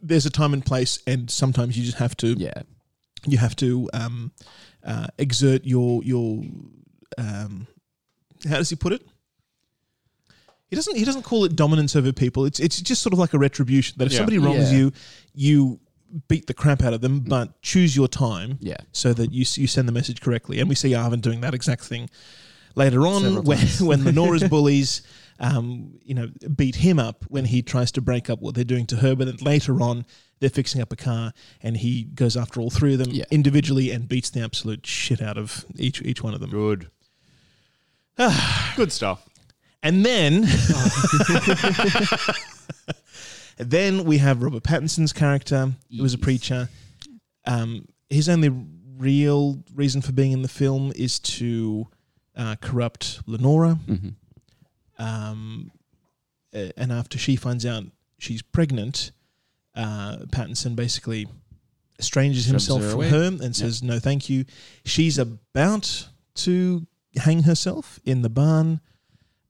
"There's 0.00 0.26
a 0.26 0.30
time 0.30 0.52
and 0.52 0.64
place, 0.64 1.00
and 1.06 1.30
sometimes 1.30 1.76
you 1.78 1.84
just 1.84 1.98
have 1.98 2.16
to 2.18 2.34
Yeah. 2.38 2.62
you 3.26 3.38
have 3.38 3.56
to 3.56 3.88
um, 3.92 4.32
uh, 4.84 5.06
exert 5.18 5.64
your 5.64 6.02
your 6.04 6.42
um, 7.16 7.66
how 8.48 8.56
does 8.56 8.70
he 8.70 8.76
put 8.76 8.92
it? 8.92 9.02
He 10.70 10.76
doesn't 10.76 10.96
he 10.96 11.04
doesn't 11.04 11.22
call 11.22 11.44
it 11.44 11.56
dominance 11.56 11.96
over 11.96 12.12
people. 12.12 12.44
It's 12.44 12.60
it's 12.60 12.80
just 12.80 13.02
sort 13.02 13.12
of 13.14 13.18
like 13.18 13.32
a 13.32 13.38
retribution 13.38 13.94
that 13.98 14.06
if 14.06 14.12
Yeah. 14.12 14.18
somebody 14.18 14.38
wrongs 14.38 14.70
Yeah. 14.70 14.78
you, 14.78 14.92
you 15.34 15.80
beat 16.28 16.46
the 16.46 16.54
crap 16.54 16.82
out 16.82 16.92
of 16.94 17.00
them, 17.00 17.20
but 17.20 17.60
choose 17.62 17.94
your 17.96 18.08
time 18.08 18.58
Yeah. 18.60 18.76
so 18.92 19.12
that 19.14 19.32
you 19.32 19.44
you 19.56 19.66
send 19.66 19.88
the 19.88 19.92
message 19.92 20.20
correctly. 20.20 20.60
And 20.60 20.68
we 20.68 20.74
see 20.74 20.90
Arvin 20.90 21.20
doing 21.22 21.40
that 21.40 21.54
exact 21.54 21.84
thing 21.84 22.10
later 22.78 23.06
on 23.06 23.22
Several 23.22 23.42
when 23.42 23.58
times. 23.58 23.82
when 23.82 24.04
Lenora's 24.04 24.44
bullies. 24.48 25.02
Um, 25.40 26.00
you 26.02 26.14
know, 26.14 26.26
beat 26.56 26.74
him 26.74 26.98
up 26.98 27.24
when 27.28 27.44
he 27.44 27.62
tries 27.62 27.92
to 27.92 28.00
break 28.00 28.28
up 28.28 28.40
what 28.40 28.56
they're 28.56 28.64
doing 28.64 28.86
to 28.86 28.96
her. 28.96 29.14
But 29.14 29.26
then 29.26 29.36
later 29.40 29.80
on, 29.80 30.04
they're 30.40 30.50
fixing 30.50 30.80
up 30.82 30.92
a 30.92 30.96
car, 30.96 31.32
and 31.62 31.76
he 31.76 32.02
goes 32.02 32.36
after 32.36 32.60
all 32.60 32.70
three 32.70 32.94
of 32.94 32.98
them 32.98 33.10
Yeah. 33.12 33.22
individually 33.30 33.92
and 33.92 34.08
beats 34.08 34.30
the 34.30 34.40
absolute 34.40 34.84
shit 34.84 35.22
out 35.22 35.38
of 35.38 35.64
each 35.76 36.02
each 36.02 36.24
one 36.24 36.34
of 36.34 36.40
them. 36.40 36.50
Good. 36.50 36.88
Good 38.76 38.90
stuff. 38.90 39.28
And 39.80 40.04
then, 40.04 40.42
then 43.58 44.04
we 44.04 44.18
have 44.18 44.42
Robert 44.42 44.62
Pattinson's 44.62 45.12
character, 45.12 45.72
who 45.96 46.02
was 46.02 46.14
a 46.14 46.18
preacher. 46.18 46.68
Um, 47.44 47.86
his 48.10 48.28
only 48.28 48.50
real 48.96 49.62
reason 49.74 50.00
for 50.02 50.12
being 50.12 50.32
in 50.32 50.42
the 50.42 50.48
film 50.48 50.92
is 50.96 51.18
to 51.20 51.86
uh, 52.38 52.56
corrupt 52.62 53.20
Lenora. 53.26 53.78
Mhm. 53.86 54.14
Um, 54.98 55.70
uh, 56.54 56.68
and 56.76 56.90
after 56.92 57.18
she 57.18 57.36
finds 57.36 57.66
out 57.66 57.84
she's 58.18 58.42
pregnant, 58.42 59.12
uh, 59.74 60.18
Pattinson 60.30 60.74
basically 60.74 61.28
estranges 61.98 62.46
himself 62.46 62.80
her 62.82 62.88
from 62.90 62.94
away. 62.96 63.08
her 63.10 63.24
and 63.42 63.54
says, 63.54 63.82
"No, 63.82 63.98
thank 63.98 64.28
you." 64.30 64.44
She's 64.84 65.18
about 65.18 66.08
to 66.36 66.86
hang 67.16 67.42
herself 67.42 68.00
in 68.04 68.22
the 68.22 68.28
barn, 68.30 68.80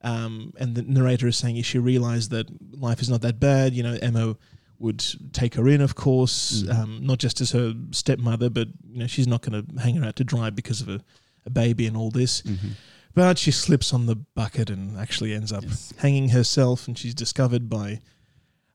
um, 0.03 0.53
and 0.59 0.74
the 0.74 0.83
narrator 0.83 1.27
is 1.29 1.37
saying, 1.37 1.61
"She 1.62 1.79
realized 1.79 2.31
that 2.31 2.46
life 2.79 3.01
is 3.01 3.09
not 3.09 3.20
that 3.22 3.38
bad." 3.40 3.74
You 3.74 3.83
know, 3.83 3.98
Emma 4.03 4.37
would 4.79 5.05
take 5.33 5.55
her 5.55 5.66
in, 5.68 5.81
of 5.81 5.94
course, 5.94 6.62
Mm. 6.62 6.74
um, 6.74 7.07
not 7.07 7.18
just 7.18 7.40
as 7.40 7.51
her 7.53 7.74
stepmother, 7.90 8.48
but 8.48 8.68
you 8.88 8.98
know, 9.01 9.07
she's 9.09 9.27
not 9.27 9.42
going 9.42 9.64
to 9.66 9.81
hang 9.81 9.96
her 9.96 10.05
out 10.05 10.14
to 10.16 10.24
dry 10.24 10.51
because 10.51 10.81
of 10.81 10.88
a, 10.88 11.01
a 11.46 11.51
baby 11.51 11.87
and 11.87 11.96
all 11.96 12.11
this. 12.11 12.42
Mm-hmm. 12.42 12.68
But 13.14 13.38
she 13.38 13.51
slips 13.51 13.92
on 13.92 14.07
the 14.07 14.14
bucket 14.16 14.70
and 14.70 14.96
actually 14.98 15.35
ends 15.35 15.53
up 15.53 15.64
Yes. 15.64 15.92
hanging 15.98 16.29
herself, 16.31 16.87
and 16.87 16.96
she's 16.96 17.15
discovered 17.15 17.69
by 17.69 18.00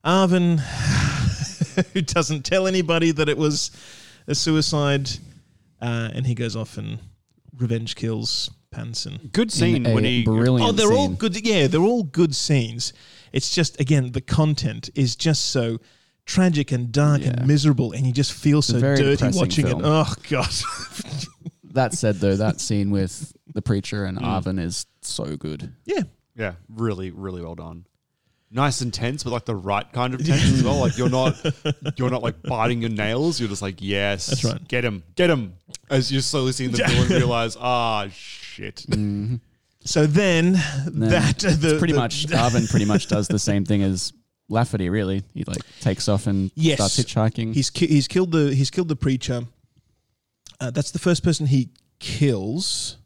Arvin, 0.04 0.58
who 1.92 2.02
doesn't 2.02 2.44
tell 2.44 2.66
anybody 2.66 3.10
that 3.10 3.28
it 3.28 3.38
was 3.38 3.70
a 4.26 4.34
suicide, 4.34 5.08
uh, 5.80 6.10
and 6.12 6.26
he 6.26 6.34
goes 6.34 6.56
off 6.56 6.76
and 6.76 6.98
revenge 7.56 7.94
kills 7.96 8.50
Pattinson. 8.70 9.32
Good 9.32 9.50
scene 9.52 9.86
a 9.86 9.94
when 9.94 10.04
he 10.04 10.24
brilliant 10.24 10.68
Oh, 10.68 10.72
they're 10.72 10.92
all 10.92 11.08
good. 11.08 11.42
Yeah, 11.46 11.66
they're 11.68 11.80
all 11.80 12.02
good 12.02 12.34
scenes. 12.34 12.92
It's 13.32 13.54
just 13.54 13.80
again 13.80 14.12
the 14.12 14.20
content 14.20 14.90
is 14.94 15.16
just 15.16 15.46
so 15.46 15.78
tragic 16.26 16.70
and 16.72 16.90
dark 16.92 17.22
Yeah. 17.22 17.28
and 17.28 17.46
miserable, 17.46 17.92
and 17.92 18.06
you 18.06 18.12
just 18.12 18.32
feel 18.32 18.58
a 18.58 18.62
so 18.62 18.80
dirty 18.80 19.28
watching 19.32 19.66
film. 19.66 19.80
it. 19.84 19.86
Oh 19.88 20.12
god. 20.28 20.52
That 21.74 21.92
said, 21.92 22.16
though, 22.16 22.36
that 22.36 22.60
scene 22.66 22.90
with 22.90 23.32
the 23.52 23.62
preacher 23.62 24.04
and 24.04 24.18
Mm. 24.18 24.24
Arvin 24.24 24.58
is 24.60 24.86
so 25.02 25.36
good. 25.36 25.72
yeah. 25.84 26.00
Yeah, 26.36 26.54
really, 26.68 27.12
really 27.12 27.42
well 27.42 27.54
done. 27.54 27.86
nice 28.50 28.80
and 28.80 28.92
tense, 28.92 29.22
but 29.22 29.30
like 29.32 29.44
the 29.44 29.54
right 29.54 29.92
kind 29.92 30.14
of 30.14 30.24
tense 30.26 30.42
as 30.44 30.62
well. 30.64 30.78
Like 30.80 30.98
you're 30.98 31.08
not 31.08 31.36
you're 31.96 32.10
not 32.10 32.22
like 32.24 32.42
biting 32.42 32.80
your 32.80 32.90
nails. 32.90 33.38
You're 33.38 33.48
just 33.48 33.62
like 33.62 33.76
yes, 33.78 34.26
That's 34.26 34.44
right. 34.44 34.66
Get 34.68 34.84
him, 34.84 35.04
get 35.14 35.30
him. 35.30 35.54
As 35.90 36.10
you're 36.10 36.22
slowly 36.22 36.50
seeing 36.50 36.72
the 36.72 36.78
villain 36.84 37.08
realize, 37.20 37.56
ah, 37.60 38.08
shit. 38.12 38.84
So 39.84 40.06
then 40.06 40.52
Then 40.86 41.10
that 41.10 41.44
it's 41.44 41.56
the, 41.58 41.78
pretty 41.78 41.92
the- 41.92 42.00
much 42.00 42.26
Arvin 42.26 42.68
pretty 42.70 42.84
much 42.86 43.06
does 43.06 43.28
the 43.28 43.38
same 43.38 43.64
thing 43.64 43.82
as 43.82 44.12
Laferty. 44.50 44.90
Really, 44.90 45.22
he 45.34 45.44
like 45.44 45.62
takes 45.80 46.08
off 46.08 46.26
and 46.26 46.50
Yes. 46.56 46.78
starts 46.78 46.98
hitchhiking. 46.98 47.54
He's 47.54 47.70
ki- 47.70 47.86
he's 47.86 48.08
killed 48.08 48.32
the 48.32 48.54
he's 48.54 48.70
killed 48.70 48.88
the 48.88 48.96
preacher. 48.96 49.44
Uh, 50.60 50.70
that's 50.70 50.90
the 50.90 50.98
first 50.98 51.22
person 51.22 51.46
he 51.46 51.70
kills. 51.98 52.98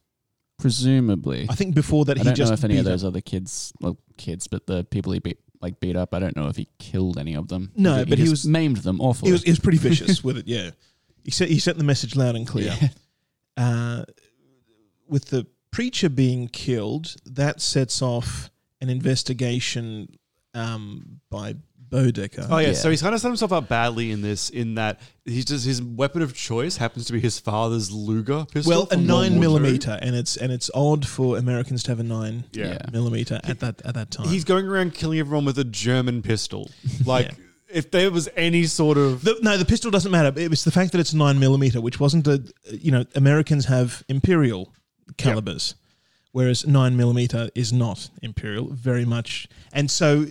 Presumably, 0.58 1.46
I 1.48 1.54
think 1.54 1.74
before 1.74 2.04
that 2.06 2.16
I 2.16 2.20
he 2.20 2.24
don't 2.24 2.34
just 2.34 2.50
know 2.50 2.54
if 2.54 2.64
any 2.64 2.78
of 2.78 2.84
beat 2.84 2.90
those 2.90 3.04
other 3.04 3.20
kids, 3.20 3.72
well, 3.80 3.96
kids, 4.16 4.48
but 4.48 4.66
the 4.66 4.82
people 4.84 5.12
he 5.12 5.20
beat 5.20 5.38
like 5.60 5.78
beat 5.78 5.94
up. 5.96 6.14
I 6.14 6.18
don't 6.18 6.36
know 6.36 6.48
if 6.48 6.56
he 6.56 6.68
killed 6.78 7.16
any 7.18 7.34
of 7.34 7.46
them. 7.48 7.70
No, 7.76 8.04
but 8.04 8.18
he 8.18 8.24
just 8.24 8.30
was- 8.30 8.46
maimed 8.46 8.78
them 8.78 9.00
awfully. 9.00 9.28
He 9.28 9.32
was, 9.32 9.42
he 9.44 9.50
was 9.50 9.60
pretty 9.60 9.78
vicious 9.88 10.24
with 10.24 10.36
it. 10.36 10.48
Yeah, 10.48 10.70
he 11.24 11.30
sent 11.30 11.50
he 11.50 11.60
sent 11.60 11.78
the 11.78 11.84
message 11.84 12.16
loud 12.16 12.36
and 12.36 12.46
clear. 12.46 12.76
Uh, 13.56 14.04
with 15.08 15.30
the 15.30 15.44
preacher 15.72 16.08
being 16.08 16.46
killed, 16.46 17.16
that 17.26 17.60
sets 17.60 18.00
off 18.00 18.52
an 18.80 18.88
investigation 18.88 20.16
um, 20.54 21.18
by 21.28 21.56
Bodecker. 21.90 22.46
Oh 22.50 22.58
yeah, 22.58 22.72
so 22.74 22.90
he's 22.90 23.00
kind 23.02 23.14
of 23.14 23.20
set 23.20 23.28
himself 23.28 23.52
up 23.52 23.68
badly 23.68 24.10
in 24.10 24.20
this. 24.22 24.50
In 24.50 24.74
that 24.74 25.00
he's 25.24 25.44
just 25.44 25.64
his 25.66 25.80
weapon 25.82 26.22
of 26.22 26.34
choice 26.34 26.76
happens 26.76 27.06
to 27.06 27.12
be 27.12 27.20
his 27.20 27.38
father's 27.38 27.90
Luger 27.90 28.44
pistol. 28.50 28.70
well, 28.70 28.82
a 28.84 28.86
from 28.88 29.06
World 29.06 29.10
War 29.10 29.22
nine 29.22 29.32
II. 29.34 29.38
millimeter, 29.38 29.98
and 30.02 30.14
it's 30.14 30.36
and 30.36 30.52
it's 30.52 30.70
odd 30.74 31.06
for 31.06 31.38
Americans 31.38 31.82
to 31.84 31.90
have 31.90 32.00
a 32.00 32.04
nine 32.04 32.44
Yeah. 32.52 32.66
Yeah. 32.72 32.78
millimeter 32.92 33.40
at 33.44 33.60
that 33.60 33.80
at 33.84 33.94
that 33.94 34.10
time. 34.10 34.28
He's 34.28 34.44
going 34.44 34.66
around 34.66 34.94
killing 34.94 35.18
everyone 35.18 35.44
with 35.44 35.58
a 35.58 35.64
German 35.64 36.22
pistol. 36.22 36.70
Like 37.06 37.30
if 37.70 37.90
there 37.90 38.10
was 38.10 38.28
any 38.36 38.64
sort 38.64 38.96
of 38.98 39.22
The, 39.24 39.36
no, 39.42 39.56
the 39.58 39.64
pistol 39.64 39.90
doesn't 39.90 40.10
matter. 40.10 40.32
It 40.40 40.48
was 40.50 40.64
the 40.64 40.70
fact 40.70 40.92
that 40.92 41.00
it's 41.00 41.12
nine 41.14 41.38
millimeter, 41.38 41.80
which 41.80 42.00
wasn't 42.00 42.26
a. 42.26 42.42
You 42.70 42.90
know, 42.92 43.04
Americans 43.14 43.66
have 43.66 44.04
imperial 44.08 44.72
calibers, 45.16 45.74
whereas 46.32 46.66
nine 46.66 46.96
millimeter 46.96 47.48
is 47.54 47.72
not 47.72 48.10
imperial 48.22 48.68
very 48.68 49.04
much. 49.04 49.48
And 49.72 49.90
so, 49.90 50.26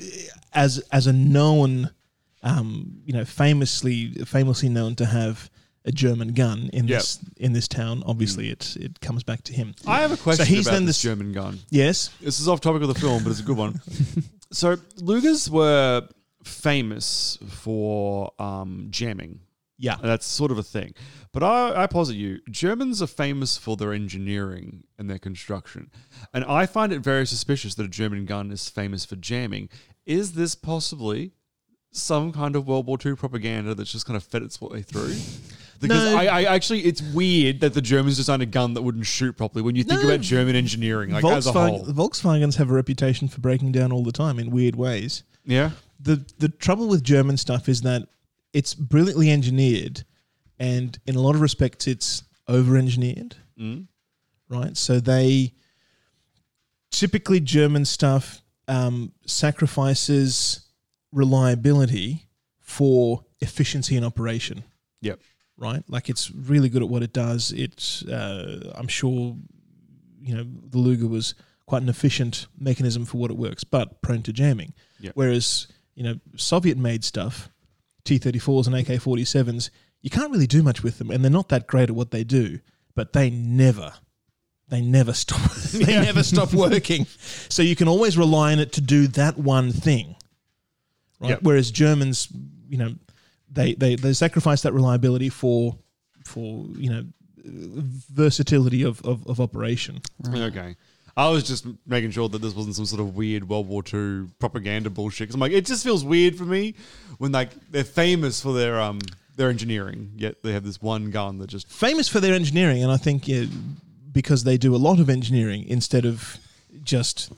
as 0.53 0.79
as 0.91 1.07
a 1.07 1.13
known, 1.13 1.91
um, 2.43 3.01
you 3.05 3.13
know, 3.13 3.25
famously 3.25 4.11
famously 4.25 4.69
known 4.69 4.95
to 4.95 5.05
have 5.05 5.49
a 5.85 5.91
German 5.91 6.33
gun 6.33 6.69
in 6.73 6.87
Yep. 6.87 6.99
this 6.99 7.19
in 7.37 7.53
this 7.53 7.67
town, 7.67 8.03
obviously 8.05 8.49
it 8.49 8.75
it 8.79 8.99
comes 8.99 9.23
back 9.23 9.43
to 9.43 9.53
him. 9.53 9.73
I 9.85 10.01
have 10.01 10.11
a 10.11 10.17
question 10.17 10.45
So 10.45 10.49
he's 10.53 10.67
about 10.67 10.73
then 10.75 10.85
this 10.85 10.97
this 10.97 11.03
German 11.03 11.31
gun. 11.31 11.59
Yes. 11.69 12.09
This 12.21 12.39
is 12.39 12.47
off 12.47 12.59
topic 12.61 12.81
of 12.81 12.89
the 12.89 12.99
film, 12.99 13.23
but 13.23 13.29
it's 13.29 13.39
a 13.39 13.43
good 13.43 13.57
one. 13.57 13.79
so 14.51 14.75
Lugers 14.99 15.49
were 15.49 16.07
famous 16.43 17.37
for 17.47 18.31
um, 18.39 18.87
jamming. 18.89 19.39
Yeah. 19.77 19.95
That's 20.01 20.25
sort 20.25 20.51
of 20.51 20.57
a 20.57 20.63
thing. 20.63 20.93
But 21.31 21.43
I, 21.43 21.83
I 21.83 21.87
posit 21.87 22.15
you, 22.15 22.39
Germans 22.49 23.01
are 23.01 23.07
famous 23.07 23.57
for 23.57 23.77
their 23.77 23.93
engineering 23.93 24.83
and 24.97 25.09
their 25.09 25.19
construction. 25.19 25.91
And 26.33 26.43
I 26.45 26.65
find 26.65 26.91
it 26.91 26.99
very 26.99 27.27
suspicious 27.27 27.75
that 27.75 27.85
a 27.85 27.89
German 27.89 28.25
gun 28.25 28.51
is 28.51 28.69
famous 28.69 29.05
for 29.05 29.15
jamming. 29.17 29.69
Is 30.07 30.33
this 30.33 30.55
possibly 30.55 31.33
some 31.91 32.31
kind 32.31 32.55
of 32.55 32.67
World 32.67 32.87
War 32.87 32.97
II 33.05 33.15
propaganda 33.15 33.75
that's 33.75 33.91
just 33.91 34.05
kind 34.07 34.17
of 34.17 34.23
fed 34.23 34.41
its 34.41 34.59
way 34.59 34.81
through? 34.81 35.13
Because 35.79 36.11
No. 36.11 36.17
I, 36.17 36.25
I 36.25 36.43
actually, 36.55 36.79
it's 36.85 37.03
weird 37.03 37.59
that 37.59 37.75
the 37.75 37.83
Germans 37.83 38.17
designed 38.17 38.41
a 38.41 38.47
gun 38.47 38.73
that 38.73 38.81
wouldn't 38.81 39.05
shoot 39.05 39.37
properly 39.37 39.61
when 39.61 39.75
you 39.75 39.83
think 39.83 40.01
No. 40.01 40.07
about 40.07 40.21
German 40.21 40.55
engineering, 40.55 41.11
like 41.11 41.23
as 41.23 41.45
a 41.45 41.51
whole. 41.51 41.85
Volkswagen, 41.85 41.93
Volkswagens 41.93 42.55
have 42.55 42.71
a 42.71 42.73
reputation 42.73 43.27
for 43.27 43.41
breaking 43.41 43.73
down 43.73 43.91
all 43.91 44.03
the 44.03 44.11
time 44.11 44.39
in 44.39 44.49
weird 44.49 44.75
ways. 44.75 45.21
Yeah. 45.45 45.69
The 45.99 46.25
the 46.39 46.49
trouble 46.49 46.87
with 46.87 47.03
German 47.03 47.37
stuff 47.37 47.69
is 47.69 47.81
that 47.81 48.07
it's 48.53 48.73
brilliantly 48.73 49.29
engineered, 49.29 50.03
and 50.57 50.97
in 51.05 51.15
a 51.15 51.19
lot 51.21 51.35
of 51.35 51.41
respects, 51.41 51.85
it's 51.85 52.23
over 52.47 52.75
engineered. 52.75 53.35
Mm. 53.59 53.85
Right, 54.49 54.75
so 54.75 54.99
they 54.99 55.53
typically 56.89 57.39
German 57.39 57.85
stuff 57.85 58.41
um, 58.67 59.11
sacrifices 59.25 60.67
reliability 61.11 62.27
for 62.59 63.25
efficiency 63.39 63.95
in 63.95 64.03
operation. 64.03 64.63
Yep. 65.01 65.19
Right, 65.59 65.83
like 65.87 66.07
it's 66.07 66.29
really 66.29 66.69
good 66.69 66.83
at 66.83 66.89
what 66.89 67.01
it 67.01 67.13
does. 67.13 67.51
It's 67.51 68.03
uh, 68.05 68.73
I'm 68.75 68.87
sure 68.87 69.35
you 70.21 70.35
know 70.35 70.45
the 70.69 70.77
Luger 70.77 71.07
was 71.07 71.33
quite 71.65 71.81
an 71.81 71.89
efficient 71.89 72.45
mechanism 72.59 73.05
for 73.05 73.17
what 73.17 73.31
it 73.31 73.37
works, 73.37 73.63
but 73.63 74.01
prone 74.03 74.21
to 74.23 74.33
jamming. 74.33 74.73
Yep. 74.99 75.13
Whereas 75.15 75.67
you 75.95 76.03
know 76.03 76.19
Soviet-made 76.35 77.03
stuff, 77.03 77.49
T-34s 78.03 78.67
and 78.67 78.75
AK-47s, 78.75 79.71
you 80.01 80.11
can't 80.11 80.31
really 80.31 80.45
do 80.45 80.61
much 80.61 80.83
with 80.83 80.99
them, 80.99 81.09
and 81.09 81.23
they're 81.23 81.31
not 81.31 81.49
that 81.49 81.65
great 81.65 81.89
at 81.89 81.95
what 81.95 82.11
they 82.11 82.23
do. 82.23 82.59
But 82.93 83.13
they 83.13 83.31
never, 83.31 83.93
they 84.69 84.81
never 84.81 85.13
stop. 85.13 85.51
they 85.73 85.93
Yeah. 85.93 86.01
never 86.03 86.23
stop 86.23 86.53
working. 86.53 87.05
So 87.49 87.61
you 87.61 87.75
can 87.75 87.87
always 87.87 88.17
rely 88.17 88.51
on 88.51 88.59
it 88.59 88.73
to 88.73 88.81
do 88.81 89.07
that 89.07 89.37
one 89.37 89.71
thing. 89.71 90.15
Right. 91.19 91.29
Yep. 91.29 91.39
Whereas 91.43 91.71
Germans, 91.71 92.27
you 92.69 92.77
know, 92.77 92.93
they, 93.51 93.73
they 93.73 93.95
they 93.95 94.13
sacrifice 94.13 94.61
that 94.63 94.73
reliability 94.73 95.29
for 95.29 95.77
for 96.25 96.65
you 96.75 96.89
know 96.89 97.05
versatility 97.45 98.83
of, 98.83 99.01
of, 99.05 99.25
of 99.27 99.39
operation. 99.39 100.01
Okay. 100.27 100.75
I 101.15 101.29
was 101.29 101.43
just 101.43 101.65
making 101.87 102.11
sure 102.11 102.29
that 102.29 102.41
this 102.41 102.53
wasn't 102.53 102.75
some 102.75 102.85
sort 102.85 103.01
of 103.01 103.15
weird 103.15 103.49
World 103.49 103.67
War 103.67 103.81
II 103.91 104.27
propaganda 104.37 104.89
bullshit. 104.91 105.21
Because 105.27 105.35
I'm 105.35 105.41
like, 105.41 105.51
it 105.51 105.65
just 105.65 105.83
feels 105.83 106.03
weird 106.03 106.35
for 106.35 106.43
me 106.43 106.75
when 107.17 107.31
like 107.31 107.49
they're 107.71 107.83
famous 107.83 108.41
for 108.41 108.53
their 108.53 108.79
um 108.79 108.99
their 109.35 109.49
engineering, 109.49 110.11
yet 110.17 110.43
they 110.43 110.51
have 110.51 110.63
this 110.63 110.81
one 110.81 111.09
gun 111.11 111.37
that 111.39 111.47
just 111.47 111.67
famous 111.69 112.07
for 112.07 112.19
their 112.19 112.33
engineering, 112.33 112.83
and 112.83 112.91
I 112.91 112.97
think 112.97 113.27
yeah, 113.27 113.45
because 114.17 114.45
they 114.45 114.57
do 114.57 114.75
a 114.75 114.77
lot 114.77 114.99
of 114.99 115.11
engineering 115.11 115.63
instead 115.67 116.03
of 116.03 116.39
just 116.81 117.31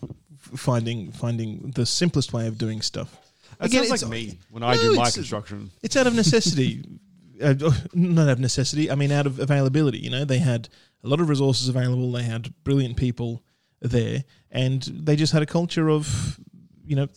finding 0.56 1.12
finding 1.12 1.74
the 1.76 1.86
simplest 1.86 2.32
way 2.32 2.48
of 2.48 2.58
doing 2.58 2.82
stuff. 2.82 3.18
That 3.60 3.70
sounds 3.70 3.90
like 3.90 4.08
me 4.08 4.40
when 4.50 4.64
I 4.64 4.78
do 4.78 4.96
my 4.96 5.12
construction. 5.12 5.72
It's 5.84 5.98
out 5.98 6.08
of 6.08 6.16
necessity. 6.16 6.86
uh, 7.44 7.54
not 7.94 8.30
out 8.30 8.30
of 8.30 8.40
necessity. 8.40 8.90
I 8.90 8.96
mean, 8.96 9.12
out 9.12 9.26
of 9.26 9.40
availability. 9.40 9.98
You 9.98 10.10
know, 10.10 10.24
they 10.24 10.38
had 10.38 10.70
a 11.04 11.10
lot 11.10 11.20
of 11.20 11.28
resources 11.28 11.68
available. 11.68 12.14
They 12.14 12.24
had 12.24 12.54
brilliant 12.64 12.96
people 12.96 13.44
there, 13.82 14.24
and 14.50 14.82
they 14.84 15.18
just 15.18 15.34
had 15.34 15.42
a 15.42 15.46
culture 15.46 15.90
of, 15.90 16.40
you 16.86 16.96
know, 16.96 17.10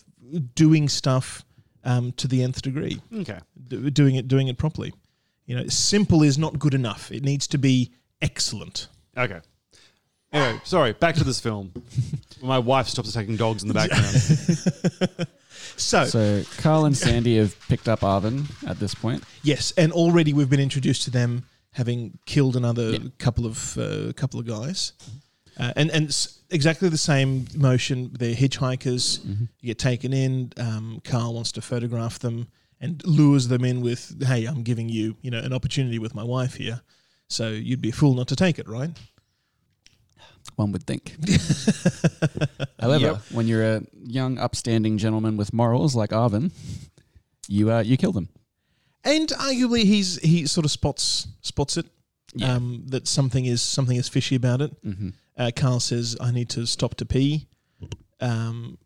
doing 0.57 0.89
stuff 0.89 1.45
um, 1.85 2.11
to 2.15 2.27
the 2.27 2.43
nth 2.43 2.63
degree. 2.63 3.01
Okay. 3.15 3.39
D- 3.69 3.91
doing 3.91 4.17
it, 4.17 4.27
doing 4.27 4.49
it 4.49 4.59
properly. 4.59 4.93
You 5.47 5.55
know, 5.55 5.69
simple 5.69 6.25
is 6.25 6.37
not 6.37 6.59
good 6.59 6.75
enough. 6.75 7.13
It 7.13 7.23
needs 7.23 7.47
to 7.47 7.59
be 7.59 7.93
excellent. 8.21 8.89
Okay. 9.17 9.41
Anyway, 10.33 10.61
sorry, 10.65 10.93
back 10.93 11.15
to 11.17 11.25
this 11.25 11.41
film. 11.41 11.73
My 12.43 12.59
wife 12.59 12.89
stops 12.89 13.11
attacking 13.11 13.37
dogs 13.37 13.63
in 13.63 13.69
the 13.69 13.75
background. 13.75 15.29
So, 15.77 16.05
So 16.05 16.43
Carl 16.59 16.85
and 16.85 16.97
Sandy 16.97 17.39
have 17.39 17.59
picked 17.69 17.89
up 17.89 18.01
Arvin 18.01 18.45
at 18.69 18.79
this 18.79 18.95
point. 18.95 19.23
Yes, 19.43 19.73
and 19.77 19.91
already 19.93 20.33
we've 20.33 20.51
been 20.51 20.61
introduced 20.61 21.03
to 21.05 21.11
them 21.11 21.45
having 21.71 22.19
killed 22.27 22.57
another 22.57 22.99
couple 23.19 23.47
of 23.47 23.79
uh, 23.79 24.13
couple 24.13 24.39
of 24.39 24.47
guys, 24.47 24.93
uh, 25.59 25.73
and 25.77 25.91
and 25.91 26.09
s- 26.09 26.41
exactly 26.51 26.89
the 26.89 26.99
same 26.99 27.47
motion. 27.57 28.11
They're 28.13 28.35
hitchhikers. 28.35 29.21
Mm-hmm. 29.21 29.45
You 29.61 29.67
get 29.69 29.79
taken 29.79 30.13
in. 30.13 30.53
Um, 30.59 31.01
Carl 31.05 31.33
wants 31.35 31.53
to 31.53 31.63
photograph 31.63 32.19
them 32.19 32.49
and 32.81 33.03
lures 33.07 33.49
them 33.49 33.65
in 33.65 33.81
with, 33.81 34.23
"Hey, 34.27 34.45
I'm 34.45 34.63
giving 34.65 34.89
you, 34.89 35.17
you 35.23 35.31
know, 35.31 35.39
an 35.39 35.53
opportunity 35.55 35.99
with 35.99 36.15
my 36.15 36.25
wife 36.25 36.55
here, 36.55 36.83
so 37.29 37.49
you'd 37.49 37.81
be 37.81 37.91
a 37.91 37.95
fool 37.95 38.15
not 38.15 38.29
to 38.29 38.37
take 38.37 38.59
it, 38.59 38.69
right?" 38.69 38.91
One 40.57 40.73
would 40.73 40.85
think. 40.85 41.17
However, 42.81 43.07
Yep. 43.07 43.17
when 43.33 43.47
you're 43.49 43.65
a 43.77 43.83
young, 44.05 44.39
upstanding 44.39 44.99
gentleman 44.99 45.37
with 45.37 45.53
morals 45.53 45.95
like 45.95 46.11
Arvin, 46.11 46.51
you 47.49 47.71
uh, 47.73 47.81
you 47.81 47.97
kill 47.97 48.13
them. 48.13 48.29
And 49.05 49.29
arguably, 49.31 49.85
he's 49.85 50.17
he 50.21 50.47
sort 50.47 50.65
of 50.65 50.71
spots 50.71 51.27
spots 51.41 51.77
it. 51.77 51.87
Um, 52.43 52.85
that 52.87 53.07
something 53.07 53.45
is 53.45 53.61
something 53.61 53.97
is 53.97 54.09
fishy 54.09 54.37
about 54.37 54.61
it. 54.63 54.83
Mhm. 54.83 55.13
Uh, 55.37 55.51
Carl 55.55 55.81
says, 55.81 56.17
"I 56.21 56.31
need 56.31 56.49
to 56.51 56.67
stop 56.67 56.95
to 56.97 57.05
pee," 57.05 57.47
um, 58.21 58.79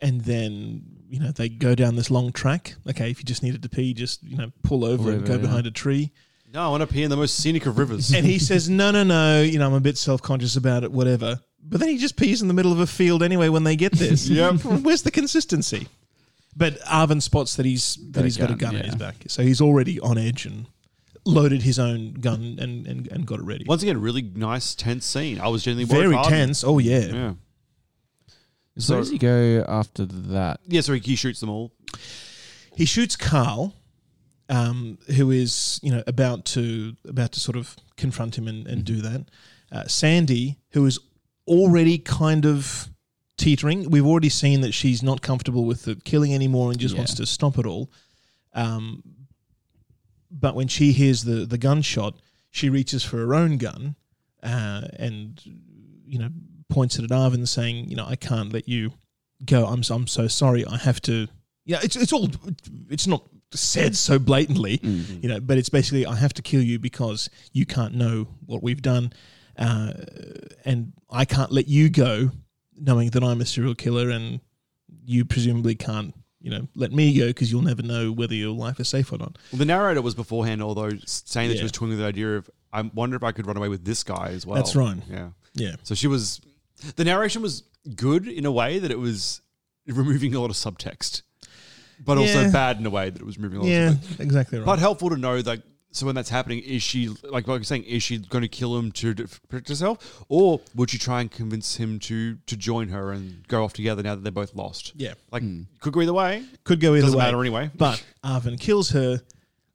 and 0.00 0.22
then 0.22 0.82
you 1.08 1.20
know 1.20 1.30
they 1.30 1.48
go 1.48 1.74
down 1.76 1.94
this 1.96 2.10
long 2.10 2.32
track. 2.32 2.74
Okay, 2.88 3.10
if 3.10 3.18
you 3.18 3.24
just 3.24 3.42
needed 3.44 3.62
to 3.62 3.68
pee, 3.68 3.94
just 3.94 4.22
you 4.24 4.36
know 4.36 4.50
pull 4.64 4.84
over 4.84 5.10
and 5.12 5.20
over, 5.22 5.26
go 5.28 5.34
yeah. 5.34 5.40
behind 5.40 5.66
a 5.66 5.70
tree. 5.70 6.10
No, 6.54 6.64
I 6.64 6.68
want 6.68 6.82
to 6.82 6.86
pee 6.86 7.02
in 7.02 7.10
the 7.10 7.16
most 7.16 7.34
scenic 7.34 7.66
of 7.66 7.78
rivers. 7.78 8.14
And 8.14 8.24
he 8.24 8.38
says, 8.38 8.70
"No, 8.70 8.92
no, 8.92 9.02
no. 9.02 9.42
You 9.42 9.58
know, 9.58 9.66
I'm 9.66 9.74
a 9.74 9.80
bit 9.80 9.98
self 9.98 10.22
conscious 10.22 10.54
about 10.54 10.84
it. 10.84 10.92
Whatever." 10.92 11.40
But 11.60 11.80
then 11.80 11.88
he 11.88 11.98
just 11.98 12.16
pees 12.16 12.42
in 12.42 12.48
the 12.48 12.54
middle 12.54 12.70
of 12.70 12.78
a 12.78 12.86
field 12.86 13.22
anyway 13.22 13.48
when 13.48 13.64
they 13.64 13.74
get 13.74 13.92
this. 13.92 14.28
So 14.28 14.34
Yep. 14.34 14.82
Where's 14.82 15.02
the 15.02 15.10
consistency? 15.10 15.88
But 16.56 16.78
Arvin 16.82 17.20
spots 17.20 17.56
that 17.56 17.66
he's 17.66 17.98
that 18.12 18.22
he's 18.22 18.36
got 18.36 18.50
a 18.50 18.54
gun, 18.54 18.58
gun 18.58 18.74
in 18.76 18.80
yeah. 18.82 18.86
his 18.86 18.94
back, 18.94 19.16
so 19.26 19.42
he's 19.42 19.60
already 19.60 19.98
on 19.98 20.16
edge 20.16 20.46
and 20.46 20.66
loaded 21.26 21.62
his 21.62 21.78
own 21.78 22.12
gun 22.14 22.58
and, 22.60 22.86
and, 22.86 23.08
and 23.08 23.26
got 23.26 23.40
it 23.40 23.44
ready. 23.44 23.64
Once 23.66 23.82
again, 23.82 24.00
really 24.00 24.22
nice, 24.22 24.74
tense 24.74 25.04
scene. 25.04 25.40
I 25.40 25.48
was 25.48 25.64
genuinely 25.64 25.92
worried 25.92 26.10
Very 26.10 26.22
for 26.22 26.28
Arvin. 26.28 26.28
tense. 26.28 26.62
Oh 26.64 26.78
yeah. 26.78 26.98
Yeah. 26.98 27.32
So, 28.78 28.94
where 28.94 29.00
does 29.00 29.10
he 29.10 29.18
go 29.18 29.64
after 29.66 30.04
that? 30.04 30.60
Yeah, 30.66 30.82
so 30.82 30.92
he, 30.92 31.00
he 31.00 31.16
shoots 31.16 31.40
them 31.40 31.48
all. 31.48 31.72
He 32.76 32.84
shoots 32.84 33.16
Carl, 33.16 33.74
um, 34.48 34.98
who 35.16 35.30
is 35.30 35.80
you 35.82 35.90
know 35.90 36.02
about 36.06 36.44
to 36.46 36.94
about 37.08 37.32
to 37.32 37.40
sort 37.40 37.56
of 37.56 37.76
confront 37.96 38.36
him 38.38 38.48
and, 38.48 38.66
and 38.66 38.84
do 38.84 38.96
that. 38.96 39.26
Uh, 39.72 39.86
Sandy, 39.86 40.58
who 40.70 40.84
is 40.86 40.98
already 41.46 41.98
kind 41.98 42.46
of 42.46 42.88
teetering. 43.36 43.90
We've 43.90 44.06
already 44.06 44.28
seen 44.28 44.60
that 44.60 44.72
she's 44.72 45.02
not 45.02 45.20
comfortable 45.22 45.64
with 45.64 45.82
the 45.82 45.96
killing 45.96 46.32
anymore 46.34 46.70
and 46.70 46.78
just 46.78 46.94
Yeah. 46.94 47.00
wants 47.00 47.14
to 47.14 47.26
stop 47.26 47.58
it 47.58 47.66
all. 47.66 47.90
Um, 48.52 49.02
but 50.30 50.54
when 50.54 50.68
she 50.68 50.92
hears 50.92 51.24
the 51.24 51.44
the 51.46 51.58
gunshot, 51.58 52.14
she 52.50 52.68
reaches 52.68 53.04
for 53.04 53.18
her 53.18 53.34
own 53.34 53.56
gun 53.58 53.96
uh, 54.42 54.82
and 54.98 55.40
you 56.06 56.18
know 56.18 56.28
points 56.68 56.98
it 56.98 57.04
at 57.04 57.10
Arvin, 57.10 57.46
saying, 57.46 57.88
"You 57.88 57.96
know, 57.96 58.06
I 58.06 58.16
can't 58.16 58.52
let 58.52 58.68
you 58.68 58.92
go. 59.44 59.66
I'm 59.66 59.82
I'm 59.90 60.06
so 60.06 60.28
sorry. 60.28 60.64
I 60.64 60.76
have 60.76 61.00
to." 61.02 61.28
Yeah, 61.64 61.80
it's 61.82 61.96
it's 61.96 62.12
all 62.12 62.30
it's 62.90 63.06
not 63.06 63.28
said 63.56 63.96
so 63.96 64.18
blatantly, 64.18 64.80
you 64.82 65.28
know, 65.28 65.40
but 65.40 65.58
it's 65.58 65.68
basically 65.68 66.06
I 66.06 66.16
have 66.16 66.32
to 66.34 66.42
kill 66.42 66.62
you 66.62 66.78
because 66.78 67.30
you 67.52 67.66
can't 67.66 67.94
know 67.94 68.28
what 68.46 68.62
we've 68.62 68.82
done, 68.82 69.12
uh, 69.58 69.92
and 70.64 70.92
I 71.10 71.24
can't 71.24 71.50
let 71.52 71.68
you 71.68 71.88
go, 71.88 72.30
knowing 72.76 73.10
that 73.10 73.22
I'm 73.22 73.40
a 73.40 73.46
serial 73.46 73.74
killer, 73.74 74.10
and 74.10 74.40
you 75.06 75.24
presumably 75.24 75.74
can't. 75.74 76.14
You 76.40 76.50
know, 76.50 76.68
let 76.74 76.92
me 76.92 77.16
go 77.18 77.28
because 77.28 77.50
you'll 77.50 77.62
never 77.62 77.80
know 77.82 78.12
whether 78.12 78.34
your 78.34 78.50
life 78.54 78.78
is 78.78 78.86
safe 78.88 79.10
or 79.12 79.16
not. 79.16 79.38
Well, 79.50 79.58
the 79.60 79.64
narrator 79.64 80.02
was 80.02 80.14
beforehand, 80.14 80.62
although 80.62 80.90
saying 81.06 81.48
that 81.48 81.54
Yeah. 81.54 81.60
she 81.60 81.62
was 81.62 81.72
toying 81.72 81.88
with 81.90 82.00
the 82.00 82.04
idea 82.04 82.36
of, 82.36 82.50
I 82.70 82.82
wonder 82.82 83.16
if 83.16 83.22
I 83.22 83.32
could 83.32 83.46
run 83.46 83.56
away 83.56 83.68
with 83.70 83.86
this 83.86 84.02
guy 84.04 84.28
as 84.28 84.44
well. 84.44 84.56
That's 84.56 84.76
right. 84.76 84.98
Yeah. 85.10 85.30
Yeah. 85.54 85.76
So 85.84 85.94
she 85.94 86.06
was, 86.06 86.42
the 86.96 87.04
narration 87.04 87.40
was 87.40 87.62
good 87.96 88.28
in 88.28 88.44
a 88.44 88.52
way 88.52 88.78
that 88.78 88.90
it 88.90 88.98
was 88.98 89.40
removing 89.86 90.34
a 90.34 90.40
lot 90.40 90.50
of 90.50 90.56
subtext, 90.56 91.22
but 92.04 92.18
also 92.18 92.42
Yeah. 92.42 92.50
bad 92.50 92.78
in 92.78 92.86
a 92.86 92.90
way 92.90 93.10
that 93.10 93.20
it 93.20 93.24
was 93.24 93.38
moving 93.38 93.58
along. 93.58 93.70
Yeah, 93.70 93.94
exactly 94.18 94.58
right. 94.58 94.66
But 94.66 94.78
helpful 94.78 95.10
to 95.10 95.16
know 95.16 95.40
that. 95.42 95.62
So 95.90 96.06
when 96.06 96.16
that's 96.16 96.28
happening, 96.28 96.58
is 96.58 96.82
she 96.82 97.08
like 97.08 97.46
like 97.46 97.46
you're 97.46 97.62
saying? 97.62 97.84
Is 97.84 98.02
she 98.02 98.18
going 98.18 98.42
to 98.42 98.48
kill 98.48 98.76
him 98.76 98.90
to 98.92 99.14
def- 99.14 99.40
protect 99.48 99.68
herself, 99.68 100.24
or 100.28 100.60
would 100.74 100.90
she 100.90 100.98
try 100.98 101.20
and 101.20 101.30
convince 101.30 101.76
him 101.76 102.00
to 102.00 102.36
to 102.46 102.56
join 102.56 102.88
her 102.88 103.12
and 103.12 103.46
go 103.46 103.62
off 103.62 103.74
together 103.74 104.02
now 104.02 104.16
that 104.16 104.24
they're 104.24 104.32
both 104.32 104.54
lost? 104.56 104.92
Yeah. 104.96 105.14
like 105.30 105.42
hmm. 105.42 105.62
could 105.80 105.92
go 105.92 106.00
either 106.02 106.12
way. 106.12 106.44
Could 106.64 106.80
go 106.80 106.88
either 106.88 106.94
way. 106.94 107.00
Doesn't 107.02 107.18
way. 107.18 107.24
matter 107.24 107.40
anyway. 107.40 107.70
But 107.76 108.04
Arvin 108.24 108.58
kills 108.58 108.90
her. 108.90 109.20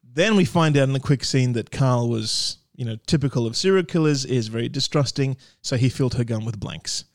Then 0.04 0.36
we 0.36 0.44
find 0.44 0.76
out 0.76 0.84
in 0.84 0.94
the 0.94 1.00
quick 1.00 1.24
scene 1.24 1.54
that 1.54 1.72
Carl 1.72 2.10
was, 2.10 2.58
you 2.76 2.84
know, 2.84 2.98
typical 3.08 3.46
of 3.46 3.56
serial 3.56 3.86
killers, 3.86 4.26
is 4.26 4.50
very 4.50 4.68
distrusting. 4.68 5.38
So 5.62 5.78
he 5.78 5.88
filled 5.88 6.16
her 6.16 6.26
gun 6.26 6.44
with 6.44 6.60
blanks. 6.60 7.06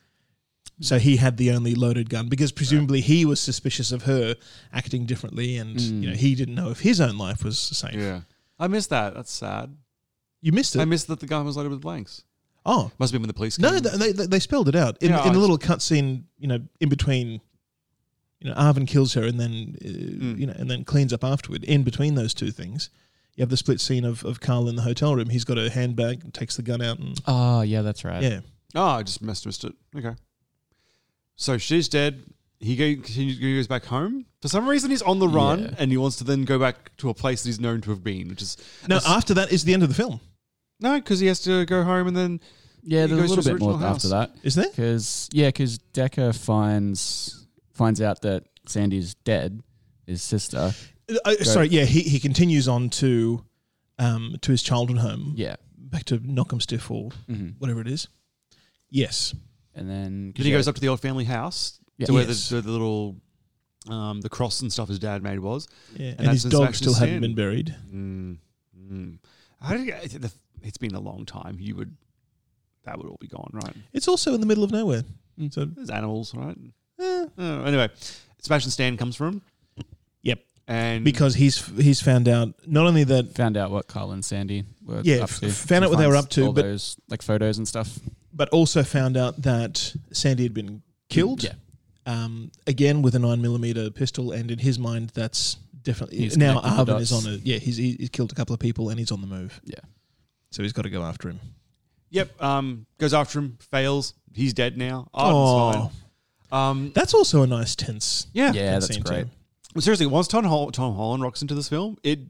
So 0.81 0.99
he 0.99 1.17
had 1.19 1.37
the 1.37 1.53
only 1.53 1.75
loaded 1.75 2.11
gun 2.11 2.29
because 2.29 2.51
presumably 2.51 3.01
he 3.01 3.25
was 3.25 3.41
suspicious 3.41 3.93
of 3.93 4.03
her 4.05 4.35
acting 4.73 5.07
differently, 5.07 5.57
and 5.57 5.81
you 5.81 6.11
know 6.11 6.17
he 6.17 6.35
didn't 6.35 6.57
know 6.57 6.71
if 6.71 6.81
his 6.81 7.01
own 7.01 7.17
life 7.17 7.45
was 7.45 7.59
safe. 7.59 7.95
Yeah, 7.95 8.23
I 8.59 8.67
missed 8.67 8.91
that. 8.91 9.15
That's 9.15 9.31
sad. 9.31 9.77
You 10.41 10.53
missed 10.53 10.75
it. 10.75 10.81
I 10.81 10.85
missed 10.85 11.07
that 11.07 11.21
the 11.21 11.27
gun 11.27 11.45
was 11.47 11.57
loaded 11.57 11.71
with 11.71 11.81
blanks. 11.81 12.25
Oh, 12.67 12.91
Must 12.99 13.13
have 13.13 13.13
been 13.13 13.23
when 13.23 13.29
the 13.29 13.35
police. 13.35 13.59
no, 13.59 13.73
came. 13.79 13.83
they, 13.99 14.13
they, 14.13 14.27
they 14.27 14.39
spelled 14.41 14.69
it 14.69 14.75
out 14.75 14.97
in, 15.03 15.11
Yeah, 15.11 15.23
in 15.27 15.33
I- 15.33 15.35
a 15.37 15.39
little 15.39 15.59
cutscene. 15.59 16.25
You 16.39 16.49
know, 16.49 16.59
in 16.81 16.89
between. 16.89 17.41
You 18.41 18.51
know, 18.51 18.57
Arvin 18.57 18.87
kills 18.87 19.15
her 19.15 19.23
and 19.25 19.41
then 19.41 19.77
uh, 19.83 19.89
Hmm. 19.89 20.37
you 20.39 20.47
know, 20.47 20.53
and 20.57 20.71
then 20.71 20.85
cleans 20.85 21.13
up 21.15 21.25
afterward. 21.25 21.65
In 21.65 21.83
between 21.83 22.15
those 22.15 22.35
two 22.35 22.51
things, 22.51 22.91
you 23.37 23.43
have 23.43 23.49
the 23.49 23.57
split 23.57 23.81
scene 23.81 24.05
of, 24.05 24.23
of 24.25 24.41
Carl 24.41 24.69
in 24.69 24.77
the 24.77 24.83
hotel 24.83 25.15
room. 25.17 25.31
He's 25.31 25.45
got 25.45 25.57
a 25.57 25.71
handbag, 25.71 26.23
and 26.25 26.35
takes 26.35 26.57
the 26.57 26.63
gun 26.63 26.83
out, 26.83 26.99
and 26.99 27.19
Oh, 27.27 27.63
yeah, 27.63 27.81
that's 27.81 28.05
right. 28.05 28.23
yeah, 28.23 28.41
Oh, 28.75 28.83
I 28.85 29.03
just 29.03 29.23
missed 29.23 29.47
missed 29.47 29.65
it. 29.65 29.75
Okay. 29.97 30.15
So 31.37 31.59
she's 31.59 31.89
dead. 31.89 32.23
He 32.61 32.77
continues, 32.77 33.39
he 33.39 33.57
goes 33.57 33.67
back 33.67 33.85
home. 33.87 34.27
For 34.41 34.49
some 34.49 34.69
reason, 34.69 34.91
he's 34.91 35.03
on 35.03 35.19
the 35.19 35.29
run 35.29 35.61
Yeah. 35.63 35.75
and 35.79 35.91
he 35.91 35.97
wants 35.97 36.17
to 36.17 36.25
then 36.25 36.45
go 36.45 36.59
back 36.59 36.97
to 36.99 37.11
a 37.11 37.15
place 37.15 37.43
that 37.43 37.49
he's 37.49 37.61
known 37.61 37.81
to 37.83 37.91
have 37.91 38.03
been, 38.05 38.29
which 38.29 38.41
is 38.43 38.57
no. 38.89 38.97
that's- 38.97 39.11
After 39.11 39.35
that 39.35 39.53
is 39.53 39.65
the 39.65 39.75
end 39.75 39.83
of 39.83 39.89
the 39.89 39.95
film. 39.95 40.21
no, 40.81 40.95
because 40.99 41.21
he 41.21 41.27
has 41.27 41.41
to 41.43 41.65
go 41.67 41.83
home 41.83 42.07
and 42.07 42.17
then 42.17 42.41
Yeah, 42.83 43.07
there's 43.07 43.31
a 43.31 43.35
little 43.35 43.53
bit 43.53 43.61
more 43.61 43.73
original 43.73 43.89
after 43.95 44.09
that. 44.09 44.31
Is 44.43 44.55
there? 44.55 44.67
Because 44.71 45.29
yeah, 45.33 45.49
because 45.49 45.79
Decker 45.79 46.33
finds 46.33 47.47
finds 47.73 48.01
out 48.01 48.23
that 48.23 48.45
Sandy's 48.67 49.15
dead, 49.25 49.63
his 50.07 50.23
sister. 50.23 50.73
Uh, 51.25 51.35
sorry, 51.43 51.69
yeah. 51.69 51.85
He, 51.85 52.01
he 52.03 52.19
continues 52.21 52.67
on 52.69 52.89
to 52.91 53.45
um 53.99 54.37
to 54.43 54.53
his 54.53 54.63
childhood 54.63 54.99
home. 54.99 55.33
Yeah, 55.37 55.57
back 55.77 56.05
to 56.05 56.19
Knockemstiff 56.19 56.91
or 56.91 57.11
Mhm. 57.31 57.55
whatever 57.59 57.81
it 57.81 57.89
is. 57.89 58.09
Yes, 58.91 59.35
and 59.75 59.89
then 59.89 60.33
Then 60.37 60.47
he 60.47 60.53
goes 60.53 60.69
up 60.69 60.75
to 60.75 60.81
the 60.81 60.89
old 60.89 61.01
family 61.01 61.25
house 61.25 61.79
Yeah. 61.99 62.07
to 62.07 62.13
where 62.13 62.25
Yes. 62.27 62.49
the, 62.49 62.61
the, 62.61 62.71
little 62.71 63.17
um, 63.89 64.21
the 64.21 64.29
cross 64.29 64.63
and 64.63 64.73
stuff 64.73 64.89
his 64.89 64.99
dad 64.99 65.23
made 65.23 65.39
was. 65.41 65.69
yeah, 65.97 66.15
and, 66.19 66.27
that's 66.27 66.43
his 66.43 66.45
when 66.45 66.51
dog 66.53 66.61
Sebastian 66.75 66.75
still 66.75 66.95
hadn't 66.95 67.09
Stan- 67.15 67.21
been 67.21 67.35
buried. 67.35 67.75
Mm, 67.93 68.39
mm. 68.91 69.19
How 69.61 69.77
did 69.77 69.87
you, 69.87 70.19
the- 70.19 70.33
it's 70.63 70.79
been 70.79 70.95
a 70.95 71.01
long 71.01 71.27
time. 71.27 71.59
You 71.61 71.77
would 71.77 71.95
that 72.85 72.97
would 72.99 73.07
all 73.07 73.19
be 73.21 73.29
gone, 73.29 73.51
right? 73.53 73.75
It's 73.93 74.09
also 74.09 74.35
in 74.35 74.41
the 74.41 74.47
middle 74.47 74.65
of 74.65 74.71
nowhere. 74.71 75.03
Mm. 75.39 75.53
So 75.53 75.65
There's 75.67 75.91
animals, 75.91 76.35
right? 76.35 76.57
eh, 77.01 77.27
Oh, 77.39 77.65
anyway, 77.65 77.89
Sebastian 78.41 78.71
Stan 78.71 78.97
comes 78.97 79.17
from, 79.17 79.43
yep, 80.23 80.39
and 80.69 81.05
because 81.05 81.35
he's 81.35 81.67
he's 81.77 82.01
found 82.01 82.29
out 82.29 82.55
not 82.67 82.87
only 82.87 83.05
that 83.05 83.35
found 83.35 83.57
out 83.57 83.71
what 83.71 83.87
Carl 83.89 84.13
and 84.13 84.25
Sandy 84.25 84.65
were 84.85 85.01
Yeah, 85.03 85.17
up 85.17 85.31
f- 85.31 85.41
to. 85.41 85.51
found 85.51 85.85
He 85.85 85.87
out 85.87 85.91
what 85.91 85.99
they 85.99 86.07
were 86.07 86.17
up 86.17 86.29
to, 86.31 86.47
all 86.47 86.53
but- 86.53 86.63
those 86.63 86.97
like 87.09 87.21
photos 87.23 87.59
and 87.59 87.67
stuff. 87.69 87.99
But 88.35 88.49
also 88.51 88.83
found 88.83 89.17
out 89.17 89.41
that 89.43 89.95
Sandy 90.13 90.43
had 90.43 90.55
been 90.55 90.83
killed. 91.09 91.43
Yeah. 91.45 91.53
Um, 92.07 92.51
again 92.67 93.01
with 93.01 93.15
a 93.15 93.19
nine 93.19 93.41
millimeter 93.41 93.91
pistol, 93.91 94.33
and 94.33 94.51
in 94.51 94.59
his 94.59 94.79
mind, 94.79 95.11
that's 95.15 95.57
definitely 95.83 96.19
He's 96.19 96.37
now 96.37 96.61
connecting 96.61 96.85
the 96.85 96.93
Arvin 96.95 97.01
is 97.01 97.11
dots. 97.11 97.27
on 97.27 97.33
a 97.33 97.37
yeah. 97.37 97.57
He's 97.59 97.77
he's 97.79 98.11
killed 98.11 98.33
a 98.33 98.35
couple 98.35 98.53
of 98.53 98.61
people 98.61 98.91
and 98.91 98.99
he's 98.99 99.11
on 99.11 99.21
the 99.23 99.27
move. 99.27 99.59
Yeah. 99.65 99.79
So 100.51 100.63
he's 100.63 100.73
got 100.75 100.83
to 100.83 100.91
go 100.91 101.03
after 101.03 101.29
him. 101.31 101.41
Yep. 102.11 102.43
Um, 102.43 102.87
goes 102.99 103.15
after 103.15 103.39
him, 103.39 103.59
fails. 103.71 104.15
He's 104.35 104.53
dead 104.53 104.77
now. 104.77 105.09
Oh. 105.15 105.71
Oh, 105.71 105.73
fine. 105.73 105.91
Um, 106.53 106.93
That's 106.95 107.15
also 107.15 107.43
a 107.43 107.47
nice 107.47 107.75
tense. 107.75 108.29
yeah. 108.33 108.53
Yeah, 108.53 108.73
that's 108.73 108.87
scene 108.89 109.03
great. 109.03 109.25
too. 109.25 109.31
Well, 109.75 109.83
seriously, 109.83 110.07
once 110.07 110.29
Tom, 110.29 110.45
Hol- 110.45 110.71
Tom 110.71 110.95
Holland 110.95 111.23
rocks 111.25 111.43
into 111.43 111.55
this 111.55 111.69
film, 111.69 111.97
it 112.05 112.21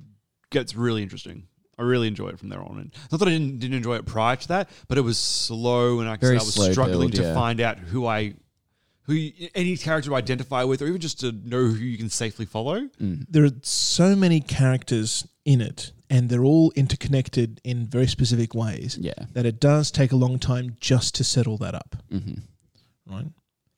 gets 0.51 0.75
really 0.75 1.03
interesting. 1.03 1.49
I 1.79 1.83
really 1.83 2.09
enjoy 2.09 2.29
it 2.29 2.39
from 2.39 2.49
there 2.49 2.61
on. 2.63 2.79
And 2.79 2.93
not 3.11 3.19
that 3.21 3.29
I 3.29 3.33
didn't, 3.33 3.59
didn't 3.59 3.77
enjoy 3.77 3.97
it 3.97 4.07
prior 4.07 4.37
to 4.37 4.49
that, 4.49 4.69
but 4.89 4.99
it 4.99 5.03
was 5.03 5.19
slow, 5.19 6.01
and 6.01 6.09
I, 6.09 6.17
Very 6.17 6.37
I 6.37 6.41
was 6.41 6.55
slow 6.55 6.71
struggling 6.73 7.11
build, 7.11 7.15
to 7.17 7.23
yeah. 7.23 7.35
find 7.35 7.61
out 7.61 7.79
who 7.79 8.07
I, 8.07 8.35
who 9.03 9.15
you- 9.15 9.49
any 9.55 9.77
character 9.77 10.11
to 10.11 10.17
identify 10.17 10.65
with, 10.65 10.81
or 10.83 10.87
even 10.87 11.01
just 11.01 11.21
to 11.21 11.33
know 11.33 11.65
who 11.67 11.75
you 11.85 11.99
can 11.99 12.09
safely 12.11 12.47
follow. 12.47 12.89
There 12.99 13.45
are 13.45 13.51
so 13.63 14.15
many 14.17 14.41
characters 14.41 15.27
in 15.45 15.61
it, 15.61 15.93
and 16.09 16.29
they're 16.31 16.45
all 16.45 16.73
interconnected 16.77 17.61
in 17.65 17.87
very 17.87 18.07
specific 18.07 18.55
ways. 18.55 18.97
Yeah. 19.01 19.13
That 19.33 19.45
it 19.47 19.61
does 19.61 19.91
take 19.91 20.13
a 20.13 20.17
long 20.17 20.39
time 20.39 20.77
just 20.81 21.15
to 21.17 21.25
settle 21.25 21.59
that 21.59 21.75
up. 21.75 21.97
hmm 22.11 22.35
right? 23.07 23.27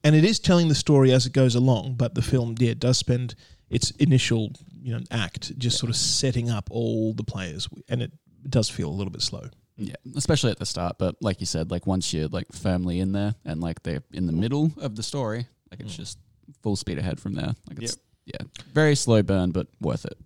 And 0.05 0.15
it 0.15 0.25
is 0.25 0.39
telling 0.39 0.69
the 0.69 0.75
story 0.77 1.11
as 1.11 1.27
it 1.27 1.33
goes 1.33 1.57
along, 1.57 1.95
but 1.95 2.15
the 2.15 2.23
film, 2.23 2.55
yeah, 2.61 2.75
does 2.79 2.97
spend 2.99 3.35
its 3.71 3.91
initial, 3.93 4.53
you 4.83 4.95
know, 4.95 5.01
act 5.11 5.57
just 5.59 5.79
sort 5.79 5.91
of 5.91 5.97
setting 5.97 6.51
up 6.51 6.69
all 6.71 7.15
the 7.15 7.25
players, 7.25 7.69
and 7.89 8.03
it 8.03 8.13
does 8.49 8.69
feel 8.69 8.89
a 8.89 8.93
little 8.93 9.13
bit 9.13 9.23
slow. 9.23 9.49
Yeah, 9.77 9.97
especially 10.17 10.51
at 10.51 10.59
the 10.59 10.67
start. 10.67 10.97
But 10.99 11.17
like 11.21 11.41
you 11.41 11.47
said, 11.47 11.71
like 11.71 11.87
once 11.87 12.13
you're 12.13 12.29
like 12.29 12.51
firmly 12.53 13.01
in 13.01 13.13
there 13.13 13.35
and 13.45 13.61
like 13.61 13.83
they're 13.83 14.03
in 14.13 14.27
the 14.27 14.33
middle 14.33 14.73
of 14.79 14.97
the 14.97 15.03
story, 15.03 15.47
like 15.71 15.81
it's 15.81 15.93
mm. 15.93 15.99
just 15.99 16.19
full 16.63 16.77
speed 16.77 16.99
ahead 16.99 17.21
from 17.21 17.35
there. 17.35 17.55
Like 17.69 17.83
it's 17.83 17.99
yeah, 18.25 18.47
very 18.73 18.95
slow 18.95 19.23
burn, 19.23 19.51
but 19.51 19.67
worth 19.81 20.05
it. 20.05 20.17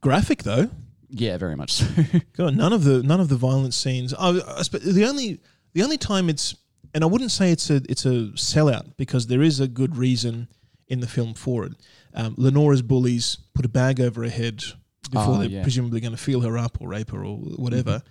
Graphic 0.00 0.42
though, 0.42 0.70
Yeah, 1.10 1.36
very 1.38 1.56
much 1.56 1.72
so. 1.72 1.86
God, 2.36 2.56
none 2.56 2.72
of 2.72 2.84
the 2.84 3.02
none 3.02 3.20
of 3.20 3.28
the 3.28 3.36
violent 3.36 3.74
scenes. 3.74 4.14
I, 4.14 4.28
I, 4.28 4.62
the 4.72 5.06
only 5.08 5.40
the 5.72 5.82
only 5.82 5.98
time 5.98 6.28
it's, 6.28 6.56
and 6.94 7.04
I 7.04 7.06
wouldn't 7.06 7.30
say 7.30 7.52
it's 7.52 7.70
a 7.70 7.76
it's 7.88 8.04
a 8.04 8.30
sellout 8.34 8.96
because 8.96 9.26
there 9.26 9.42
is 9.42 9.60
a 9.60 9.68
good 9.68 9.96
reason 9.96 10.48
in 10.90 11.00
the 11.00 11.06
film 11.08 11.32
for 11.34 11.64
it. 11.64 11.72
Um, 12.12 12.34
Lenora's 12.36 12.82
bullies 12.82 13.38
put 13.54 13.64
a 13.64 13.68
bag 13.68 14.00
over 14.00 14.22
her 14.24 14.28
head 14.28 14.62
before 15.10 15.36
Oh, 15.36 15.38
they're 15.38 15.48
yeah. 15.48 15.62
presumably 15.62 16.00
going 16.00 16.12
to 16.12 16.18
feel 16.22 16.40
her 16.42 16.58
up 16.58 16.78
or 16.80 16.88
rape 16.88 17.10
her 17.12 17.24
or 17.24 17.36
whatever. 17.36 18.02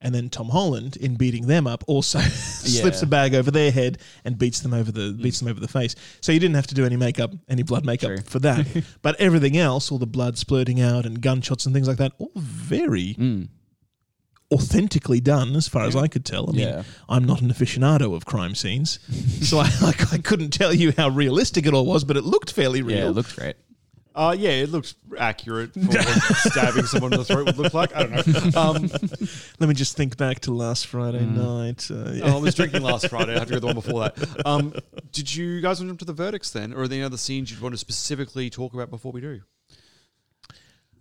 And 0.00 0.14
then 0.14 0.28
Tom 0.28 0.50
Holland, 0.50 0.96
in 0.98 1.14
beating 1.14 1.46
them 1.46 1.66
up, 1.66 1.82
also 1.86 2.18
slips 2.20 3.00
Yeah. 3.00 3.06
a 3.06 3.08
bag 3.08 3.34
over 3.34 3.50
their 3.50 3.70
head 3.70 3.98
and 4.24 4.36
beats 4.36 4.60
them 4.60 4.74
over 4.74 4.92
the 4.92 5.12
beats 5.22 5.38
them 5.40 5.48
over 5.48 5.60
the 5.60 5.68
face. 5.68 5.94
So 6.20 6.30
you 6.32 6.38
didn't 6.40 6.56
have 6.56 6.66
to 6.66 6.74
do 6.74 6.84
any 6.84 6.96
makeup, 6.96 7.32
any 7.48 7.62
blood 7.62 7.86
makeup 7.86 8.08
True. 8.08 8.20
for 8.26 8.38
that. 8.40 8.66
but 9.02 9.18
everything 9.18 9.56
else, 9.56 9.90
all 9.90 9.96
the 9.98 10.06
blood 10.06 10.36
splurting 10.36 10.78
out 10.82 11.06
and 11.06 11.22
gunshots 11.22 11.64
and 11.64 11.74
things 11.74 11.88
like 11.88 11.96
that, 11.98 12.12
all 12.18 12.32
very 12.36 13.14
Mm. 13.14 13.48
Authentically 14.52 15.20
done, 15.20 15.56
as 15.56 15.66
far 15.68 15.84
as 15.84 15.96
I 15.96 16.06
could 16.06 16.24
tell. 16.24 16.48
I 16.48 16.52
mean, 16.52 16.68
Yeah. 16.68 16.82
I'm 17.08 17.24
not 17.24 17.40
an 17.42 17.48
aficionado 17.48 18.14
of 18.14 18.24
crime 18.24 18.54
scenes, 18.54 18.98
so 19.48 19.58
I, 19.58 19.70
like, 19.82 20.12
I 20.12 20.18
couldn't 20.18 20.50
tell 20.50 20.72
you 20.72 20.92
how 20.96 21.08
realistic 21.08 21.66
it 21.66 21.74
all 21.74 21.86
was, 21.86 22.04
but 22.04 22.16
it 22.16 22.24
looked 22.24 22.52
fairly 22.52 22.82
real. 22.82 22.96
yeah, 22.98 23.06
it 23.06 23.10
looks 23.12 23.32
great. 23.32 23.56
Uh, 24.16 24.32
yeah, 24.38 24.50
it 24.50 24.70
looks 24.70 24.94
accurate 25.18 25.74
for 25.74 25.80
what 25.80 25.98
stabbing 26.36 26.84
someone 26.84 27.12
in 27.12 27.18
the 27.18 27.24
throat 27.24 27.46
would 27.46 27.56
look 27.58 27.74
like. 27.74 27.92
I 27.96 28.04
don't 28.06 28.54
know. 28.54 28.60
Um, 28.60 28.82
Let 29.58 29.68
me 29.68 29.74
just 29.74 29.96
think 29.96 30.16
back 30.16 30.38
to 30.40 30.52
last 30.54 30.86
Friday 30.86 31.18
Mm. 31.18 31.34
night. 31.34 31.90
Uh, 31.90 32.12
yeah. 32.12 32.32
oh, 32.32 32.36
I 32.36 32.40
was 32.40 32.54
drinking 32.54 32.82
last 32.82 33.08
Friday. 33.08 33.34
I 33.34 33.40
have 33.40 33.48
to 33.48 33.54
go 33.54 33.58
the 33.58 33.66
one 33.66 33.74
before 33.74 34.02
that. 34.08 34.46
Um, 34.46 34.72
did 35.10 35.34
you 35.34 35.60
guys 35.60 35.80
want 35.80 35.88
to 35.88 35.90
jump 35.90 35.98
to 35.98 36.04
the 36.04 36.12
verdicts 36.12 36.52
then, 36.52 36.72
or 36.72 36.82
are 36.82 36.86
there 36.88 36.98
any 36.98 37.04
other 37.04 37.16
scenes 37.16 37.50
you'd 37.50 37.60
want 37.60 37.72
to 37.74 37.78
specifically 37.78 38.50
talk 38.50 38.72
about 38.72 38.88
before 38.88 39.10
we 39.10 39.20
do? 39.20 39.40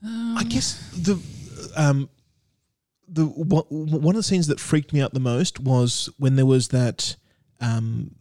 I 0.04 0.44
guess 0.50 0.80
the 0.98 1.22
um 1.76 2.10
the 3.08 3.26
one 3.26 3.64
one 3.70 4.16
of 4.16 4.20
the 4.20 4.24
scenes 4.24 4.48
that 4.48 4.60
freaked 4.60 4.94
me 4.94 5.02
out 5.02 5.14
the 5.14 5.20
most 5.20 5.60
was 5.60 6.10
when 6.18 6.36
there 6.36 6.46
was 6.46 6.70
that 6.70 7.16
um 7.62 8.16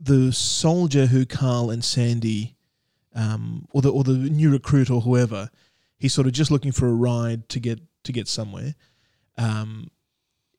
the 0.00 0.32
soldier 0.32 1.06
who 1.06 1.24
Carl 1.26 1.70
and 1.70 1.84
Sandy 1.84 2.56
um 3.14 3.66
or 3.72 3.82
the 3.82 3.90
or 3.90 4.04
the 4.04 4.12
new 4.12 4.50
recruit 4.50 4.90
or 4.90 5.00
whoever 5.00 5.50
he's 5.98 6.12
sort 6.14 6.26
of 6.26 6.32
just 6.32 6.50
looking 6.50 6.72
for 6.72 6.88
a 6.88 6.92
ride 6.94 7.48
to 7.48 7.60
get 7.60 7.80
to 8.04 8.12
get 8.12 8.28
somewhere 8.28 8.74
um 9.38 9.88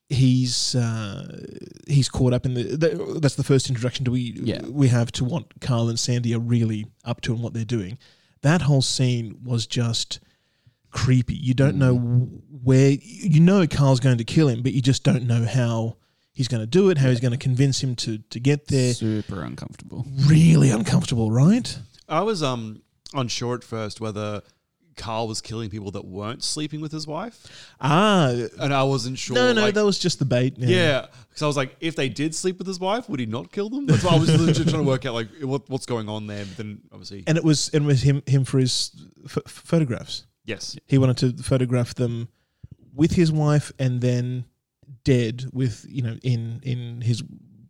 he's 0.09 0.75
uh 0.75 1.43
he's 1.87 2.09
caught 2.09 2.33
up 2.33 2.45
in 2.45 2.53
the, 2.53 2.63
the 2.63 3.19
that's 3.21 3.35
the 3.35 3.43
first 3.43 3.69
introduction 3.69 4.05
to 4.05 4.11
we 4.11 4.33
Yeah. 4.41 4.61
we 4.63 4.87
have 4.89 5.11
to 5.13 5.25
what 5.25 5.59
Carl 5.61 5.89
and 5.89 5.99
Sandy 5.99 6.33
are 6.35 6.39
really 6.39 6.85
up 7.03 7.21
to 7.21 7.33
and 7.33 7.41
what 7.41 7.53
they're 7.53 7.65
doing 7.65 7.97
that 8.41 8.61
whole 8.63 8.81
scene 8.83 9.39
was 9.43 9.65
just 9.65 10.19
creepy. 10.95 11.35
You 11.35 11.53
don't 11.53 11.75
know 11.77 11.95
where 12.63 12.89
you 13.01 13.39
know 13.39 13.67
Carl's 13.67 13.99
going 13.99 14.17
to 14.17 14.23
kill 14.23 14.47
him, 14.47 14.63
but 14.63 14.73
you 14.73 14.81
just 14.81 15.03
don't 15.03 15.27
know 15.27 15.45
how 15.45 15.97
he's 16.33 16.47
going 16.47 16.61
to 16.61 16.67
do 16.67 16.89
it, 16.89 16.97
how 16.97 17.09
he's 17.09 17.19
going 17.19 17.31
to 17.33 17.37
convince 17.37 17.83
him 17.83 17.95
to 17.97 18.17
to 18.31 18.39
get 18.39 18.67
there. 18.67 18.93
Super 18.93 19.43
uncomfortable. 19.43 20.05
Really 20.25 20.71
uncomfortable, 20.71 21.29
right? 21.31 21.77
I 22.09 22.21
was 22.21 22.41
um 22.41 22.81
unsure 23.13 23.55
at 23.55 23.63
first 23.63 24.01
whether 24.01 24.41
Carl 24.97 25.27
was 25.27 25.41
killing 25.41 25.69
people 25.69 25.91
that 25.91 26.05
weren't 26.05 26.41
sleeping 26.41 26.79
with 26.79 26.91
his 26.93 27.05
wife. 27.05 27.75
Ah, 27.81 28.29
and 28.59 28.73
I 28.73 28.83
wasn't 28.83 29.17
sure. 29.19 29.35
No, 29.35 29.51
no, 29.51 29.61
like- 29.63 29.73
that 29.75 29.83
was 29.85 29.99
just 29.99 30.19
the 30.19 30.25
bait. 30.25 30.53
Yeah, 30.57 31.07
because 31.29 31.41
I 31.41 31.47
was 31.47 31.57
like, 31.57 31.75
if 31.81 31.97
they 31.97 32.07
did 32.07 32.33
sleep 32.33 32.57
with 32.59 32.67
his 32.67 32.79
wife, 32.79 33.09
would 33.09 33.19
he 33.19 33.25
not 33.25 33.51
kill 33.51 33.69
them? 33.69 33.85
That's 33.87 34.03
why 34.05 34.13
I 34.15 34.19
was 34.19 34.29
legit 34.41 34.69
trying 34.69 34.83
to 34.83 34.89
work 34.89 35.05
out 35.05 35.13
like 35.13 35.27
what, 35.41 35.69
what's 35.69 35.85
going 35.85 36.07
on 36.07 36.27
there. 36.27 36.45
But 36.45 36.57
then 36.57 36.81
obviously, 36.93 37.23
And 37.27 37.37
it 37.37 37.43
was 37.43 37.69
and 37.73 37.83
it 37.83 37.87
was 37.87 38.01
him 38.03 38.23
him 38.25 38.45
for 38.45 38.57
his 38.59 38.91
ph- 39.27 39.45
photographs. 39.47 40.25
Yes. 40.45 40.77
he 40.85 40.97
wanted 40.97 41.17
to 41.37 41.43
photograph 41.43 41.95
them 41.95 42.29
with 42.93 43.11
his 43.13 43.31
wife 43.31 43.71
and 43.79 43.99
then 44.01 44.45
dead 45.03 45.45
with 45.51 45.85
you 45.89 46.01
know 46.01 46.17
in 46.23 46.59
in 46.63 47.01
his 47.01 47.23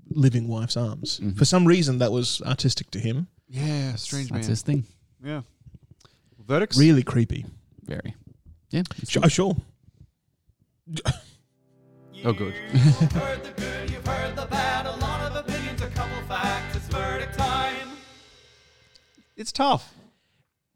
living 0.10 0.48
wife's 0.48 0.78
arms. 0.78 1.20
Mm-hmm. 1.20 1.38
For 1.38 1.46
some 1.46 1.66
reason, 1.66 1.98
that 2.00 2.12
was 2.12 2.42
artistic 2.46 2.92
to 2.92 3.00
him. 3.00 3.28
yeah, 3.48 3.96
strange 3.96 4.30
man. 4.32 4.40
That's 4.42 4.48
his 4.48 4.62
thing. 4.62 4.84
Yeah. 5.24 5.42
Verdicts. 6.46 6.78
Really 6.78 7.02
creepy. 7.04 7.46
Very. 7.86 8.14
Yeah. 8.70 8.84
Sure. 9.08 9.24
Oh, 9.26 9.28
sure. 9.28 9.56
Oh, 12.24 12.34
good. 12.34 12.54
You've 12.74 13.12
heard 13.12 13.44
the 13.44 13.52
good, 13.62 13.90
you've 13.90 14.06
heard 14.08 14.36
the 14.36 14.46
bad, 14.46 14.86
a 14.86 14.96
lot 14.98 15.22
of 15.32 15.36
opinions, 15.36 15.82
a 15.82 15.88
couple 15.90 16.22
facts. 16.28 16.76
It's 16.76 16.88
verdict 16.88 17.38
time. 17.38 17.88
It's 19.36 19.52
tough. 19.52 19.94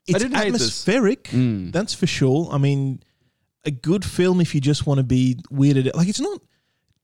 It's 0.09 0.15
I 0.15 0.19
didn't 0.19 0.35
hate 0.37 0.51
this. 0.53 0.61
atmospheric. 0.61 1.23
Mm. 1.25 1.71
That's 1.71 1.93
for 1.93 2.07
sure. 2.07 2.49
I 2.51 2.57
mean, 2.57 3.01
a 3.65 3.71
good 3.71 4.03
film 4.05 4.41
if 4.41 4.53
you 4.55 4.61
just 4.61 4.85
want 4.87 4.97
to 4.99 5.03
be 5.03 5.37
weirded 5.51 5.87
out. 5.87 5.95
Like 5.95 6.07
it's 6.09 6.19
not 6.21 6.41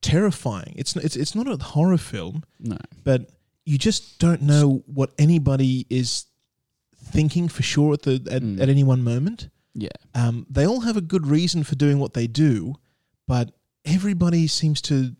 terrifying. 0.02 0.74
It's 0.76 0.94
it's 0.96 1.16
it's 1.16 1.34
not 1.34 1.48
a 1.48 1.62
horror 1.62 1.98
film. 1.98 2.44
No. 2.60 2.78
But 3.04 3.30
you 3.64 3.78
just 3.78 4.18
don't 4.18 4.42
know 4.42 4.82
what 4.86 5.10
anybody 5.18 5.86
is 5.90 6.26
thinking 6.96 7.48
for 7.48 7.62
sure 7.62 7.94
at 7.94 8.02
the 8.02 8.14
at, 8.30 8.42
Mm. 8.42 8.60
at 8.60 8.68
any 8.68 8.84
one 8.84 9.02
moment. 9.02 9.48
Yeah. 9.74 9.88
Um, 10.14 10.46
they 10.48 10.66
all 10.66 10.80
have 10.80 10.96
a 10.96 11.00
good 11.02 11.26
reason 11.26 11.62
for 11.64 11.74
doing 11.74 11.98
what 11.98 12.14
they 12.14 12.26
do, 12.26 12.74
but 13.26 13.52
everybody 13.84 14.46
seems 14.46 14.80
to 14.82 15.14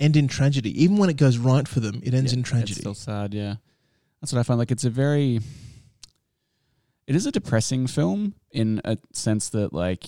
end 0.00 0.16
in 0.16 0.26
tragedy. 0.28 0.82
Even 0.82 0.96
when 0.96 1.08
it 1.10 1.16
goes 1.16 1.38
right 1.38 1.68
for 1.68 1.78
them, 1.80 2.00
it 2.02 2.12
ends 2.14 2.32
Yeah, 2.32 2.36
in 2.36 2.40
It's 2.40 2.48
tragedy. 2.50 2.80
still 2.80 2.94
sad, 2.94 3.32
yeah. 3.34 3.56
That's 4.20 4.32
what 4.32 4.40
I 4.40 4.42
find. 4.42 4.58
Like 4.58 4.70
it's 4.72 4.84
a 4.84 4.90
very 4.90 5.40
it 7.06 7.16
is 7.16 7.26
a 7.26 7.32
depressing 7.32 7.86
film 7.86 8.34
in 8.52 8.80
a 8.84 8.98
sense 9.12 9.50
that 9.50 9.72
like 9.72 10.04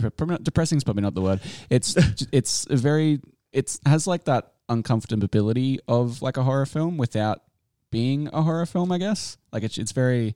probably 0.00 0.34
not, 0.34 0.44
depressing 0.44 0.76
is 0.76 0.84
probably 0.84 1.02
not 1.02 1.14
the 1.14 1.22
word. 1.22 1.40
It's 1.70 1.96
it's 2.32 2.66
a 2.70 2.76
very 2.76 3.20
it's 3.52 3.80
has 3.86 4.06
like 4.06 4.24
that 4.24 4.52
uncomfortability 4.68 5.78
of 5.88 6.22
like 6.22 6.36
a 6.36 6.42
horror 6.42 6.66
film 6.66 6.96
without 6.96 7.42
being 7.90 8.28
a 8.32 8.42
horror 8.42 8.66
film, 8.66 8.92
I 8.92 8.98
guess. 8.98 9.36
Like 9.52 9.62
it's 9.62 9.78
it's 9.78 9.92
very 9.92 10.34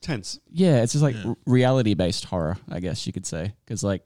tense. 0.00 0.38
Yeah, 0.50 0.82
it's 0.82 0.92
just 0.92 1.02
like 1.02 1.16
reality 1.46 1.94
based 1.94 2.26
horror, 2.26 2.56
I 2.70 2.80
guess 2.80 3.06
you 3.06 3.12
could 3.12 3.26
say, 3.26 3.52
because 3.64 3.82
like 3.82 4.02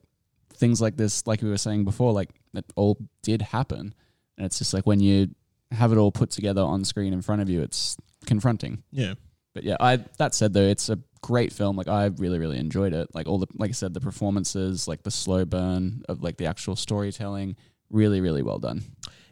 things 0.55 0.81
like 0.81 0.97
this, 0.97 1.27
like 1.27 1.43
we 1.43 1.51
were 1.51 1.59
saying 1.59 1.85
before, 1.85 2.13
like 2.13 2.31
that 2.55 2.65
all 2.77 2.99
did 3.23 3.43
happen, 3.43 3.95
and 4.37 4.47
it's 4.47 4.59
just 4.59 4.73
like 4.75 4.87
when 4.87 5.01
you 5.01 5.29
have 5.71 5.93
it 5.93 5.99
all 5.99 6.11
put 6.11 6.31
together 6.31 6.63
on 6.63 6.85
screen 6.85 7.13
in 7.13 7.23
front 7.23 7.43
of 7.43 7.51
you, 7.51 7.63
it's 7.63 7.97
confronting. 8.27 8.83
Yeah. 8.91 9.15
But 9.55 9.65
yeah, 9.65 9.77
I 9.81 9.97
that 10.19 10.35
said 10.35 10.53
though, 10.53 10.63
it's 10.63 10.89
a 10.89 10.99
great 11.21 11.53
film. 11.53 11.77
Like 11.77 11.89
I 11.89 12.07
really, 12.07 12.39
really 12.39 12.59
enjoyed 12.59 12.93
it. 12.93 13.09
Like 13.15 13.27
all 13.27 13.39
the 13.39 13.47
like 13.55 13.71
I 13.71 13.73
said, 13.73 13.95
the 13.95 14.01
performances, 14.01 14.87
like 14.87 15.03
the 15.03 15.11
slow 15.11 15.45
burn 15.45 16.03
of 16.09 16.23
like 16.23 16.37
the 16.37 16.47
actual 16.47 16.77
storytelling, 16.77 17.57
really, 17.91 18.21
really 18.21 18.43
well 18.43 18.59
done. 18.59 18.83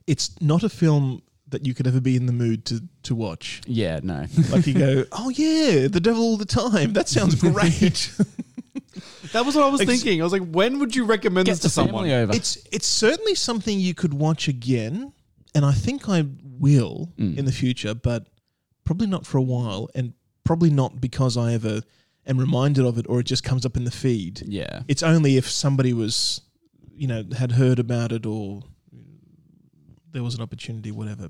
It's 0.06 0.40
not 0.40 0.62
a 0.62 0.68
film 0.68 1.22
that 1.48 1.64
you 1.64 1.74
could 1.74 1.86
ever 1.86 2.00
be 2.00 2.16
in 2.16 2.26
the 2.26 2.32
mood 2.32 2.64
to 2.66 2.80
to 3.04 3.14
watch. 3.14 3.60
Yeah, 3.66 4.00
no. 4.02 4.26
Like 4.50 4.66
you 4.66 4.74
go, 4.74 5.04
oh 5.12 5.28
yeah, 5.30 5.86
the 5.88 6.00
devil 6.00 6.22
all 6.22 6.36
the 6.36 6.44
time. 6.44 6.92
That 6.94 7.08
sounds 7.08 7.34
great. 7.40 8.12
That 9.32 9.44
was 9.44 9.54
what 9.54 9.64
I 9.64 9.68
was 9.68 9.80
Ex- 9.82 9.90
thinking. 9.90 10.20
I 10.20 10.24
was 10.24 10.32
like, 10.32 10.48
when 10.48 10.78
would 10.78 10.96
you 10.96 11.04
recommend 11.04 11.46
this 11.48 11.58
to 11.60 11.68
someone? 11.68 12.06
It's 12.08 12.56
it's 12.72 12.86
certainly 12.86 13.34
something 13.34 13.78
you 13.78 13.94
could 13.94 14.14
watch 14.14 14.48
again, 14.48 15.12
and 15.54 15.64
I 15.64 15.72
think 15.72 16.08
I 16.08 16.24
will 16.58 17.12
Mm. 17.18 17.36
in 17.36 17.44
the 17.44 17.52
future, 17.52 17.94
but 17.94 18.26
probably 18.86 19.06
not 19.06 19.26
for 19.26 19.36
a 19.36 19.42
while, 19.42 19.90
and 19.94 20.14
probably 20.44 20.70
not 20.70 21.00
because 21.00 21.36
I 21.36 21.52
ever 21.52 21.82
am 22.26 22.38
reminded 22.38 22.86
of 22.86 22.96
it 22.98 23.06
or 23.08 23.20
it 23.20 23.24
just 23.24 23.44
comes 23.44 23.66
up 23.66 23.76
in 23.76 23.84
the 23.84 23.90
feed. 23.90 24.42
Yeah. 24.46 24.82
It's 24.88 25.02
only 25.02 25.36
if 25.36 25.50
somebody 25.50 25.92
was, 25.92 26.40
you 26.94 27.06
know, 27.06 27.24
had 27.36 27.52
heard 27.52 27.78
about 27.78 28.12
it 28.12 28.24
or 28.24 28.62
there 30.12 30.22
was 30.22 30.34
an 30.34 30.40
opportunity, 30.40 30.90
whatever. 30.90 31.28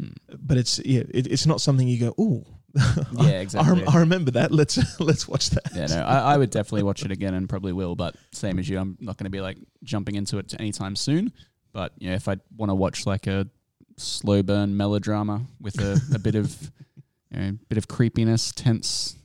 Mm. 0.00 0.16
But 0.38 0.56
it's 0.56 0.80
yeah, 0.84 1.02
it, 1.12 1.26
it's 1.26 1.46
not 1.46 1.60
something 1.60 1.86
you 1.86 2.00
go, 2.00 2.14
oh, 2.18 2.44
Yeah, 3.12 3.40
exactly. 3.40 3.84
I, 3.86 3.98
remember 3.98 4.32
that. 4.32 4.50
Let's 4.50 4.78
let's 5.00 5.28
watch 5.28 5.50
that. 5.50 5.70
Yeah, 5.74 5.86
no, 5.86 6.02
I, 6.02 6.34
I 6.34 6.36
would 6.36 6.50
definitely 6.50 6.82
watch 6.82 7.04
it 7.04 7.12
again 7.12 7.34
and 7.34 7.48
probably 7.48 7.72
will. 7.72 7.94
But 7.94 8.16
same 8.32 8.58
as 8.58 8.68
you, 8.68 8.78
I'm 8.78 8.96
not 9.00 9.16
going 9.16 9.26
to 9.26 9.30
be 9.30 9.40
like 9.40 9.58
jumping 9.84 10.16
into 10.16 10.38
it 10.38 10.54
anytime 10.58 10.96
soon. 10.96 11.32
But 11.72 11.92
you 11.98 12.10
know, 12.10 12.16
if 12.16 12.26
I 12.26 12.36
want 12.56 12.70
to 12.70 12.74
watch 12.74 13.06
like 13.06 13.28
a 13.28 13.46
slow 13.96 14.42
burn 14.42 14.76
melodrama 14.76 15.42
with 15.60 15.80
a, 15.80 16.00
a 16.14 16.18
bit 16.18 16.34
of 16.34 16.70
you 17.30 17.38
know, 17.40 17.58
bit 17.68 17.78
of 17.78 17.88
creepiness, 17.88 18.52
tense. 18.52 19.16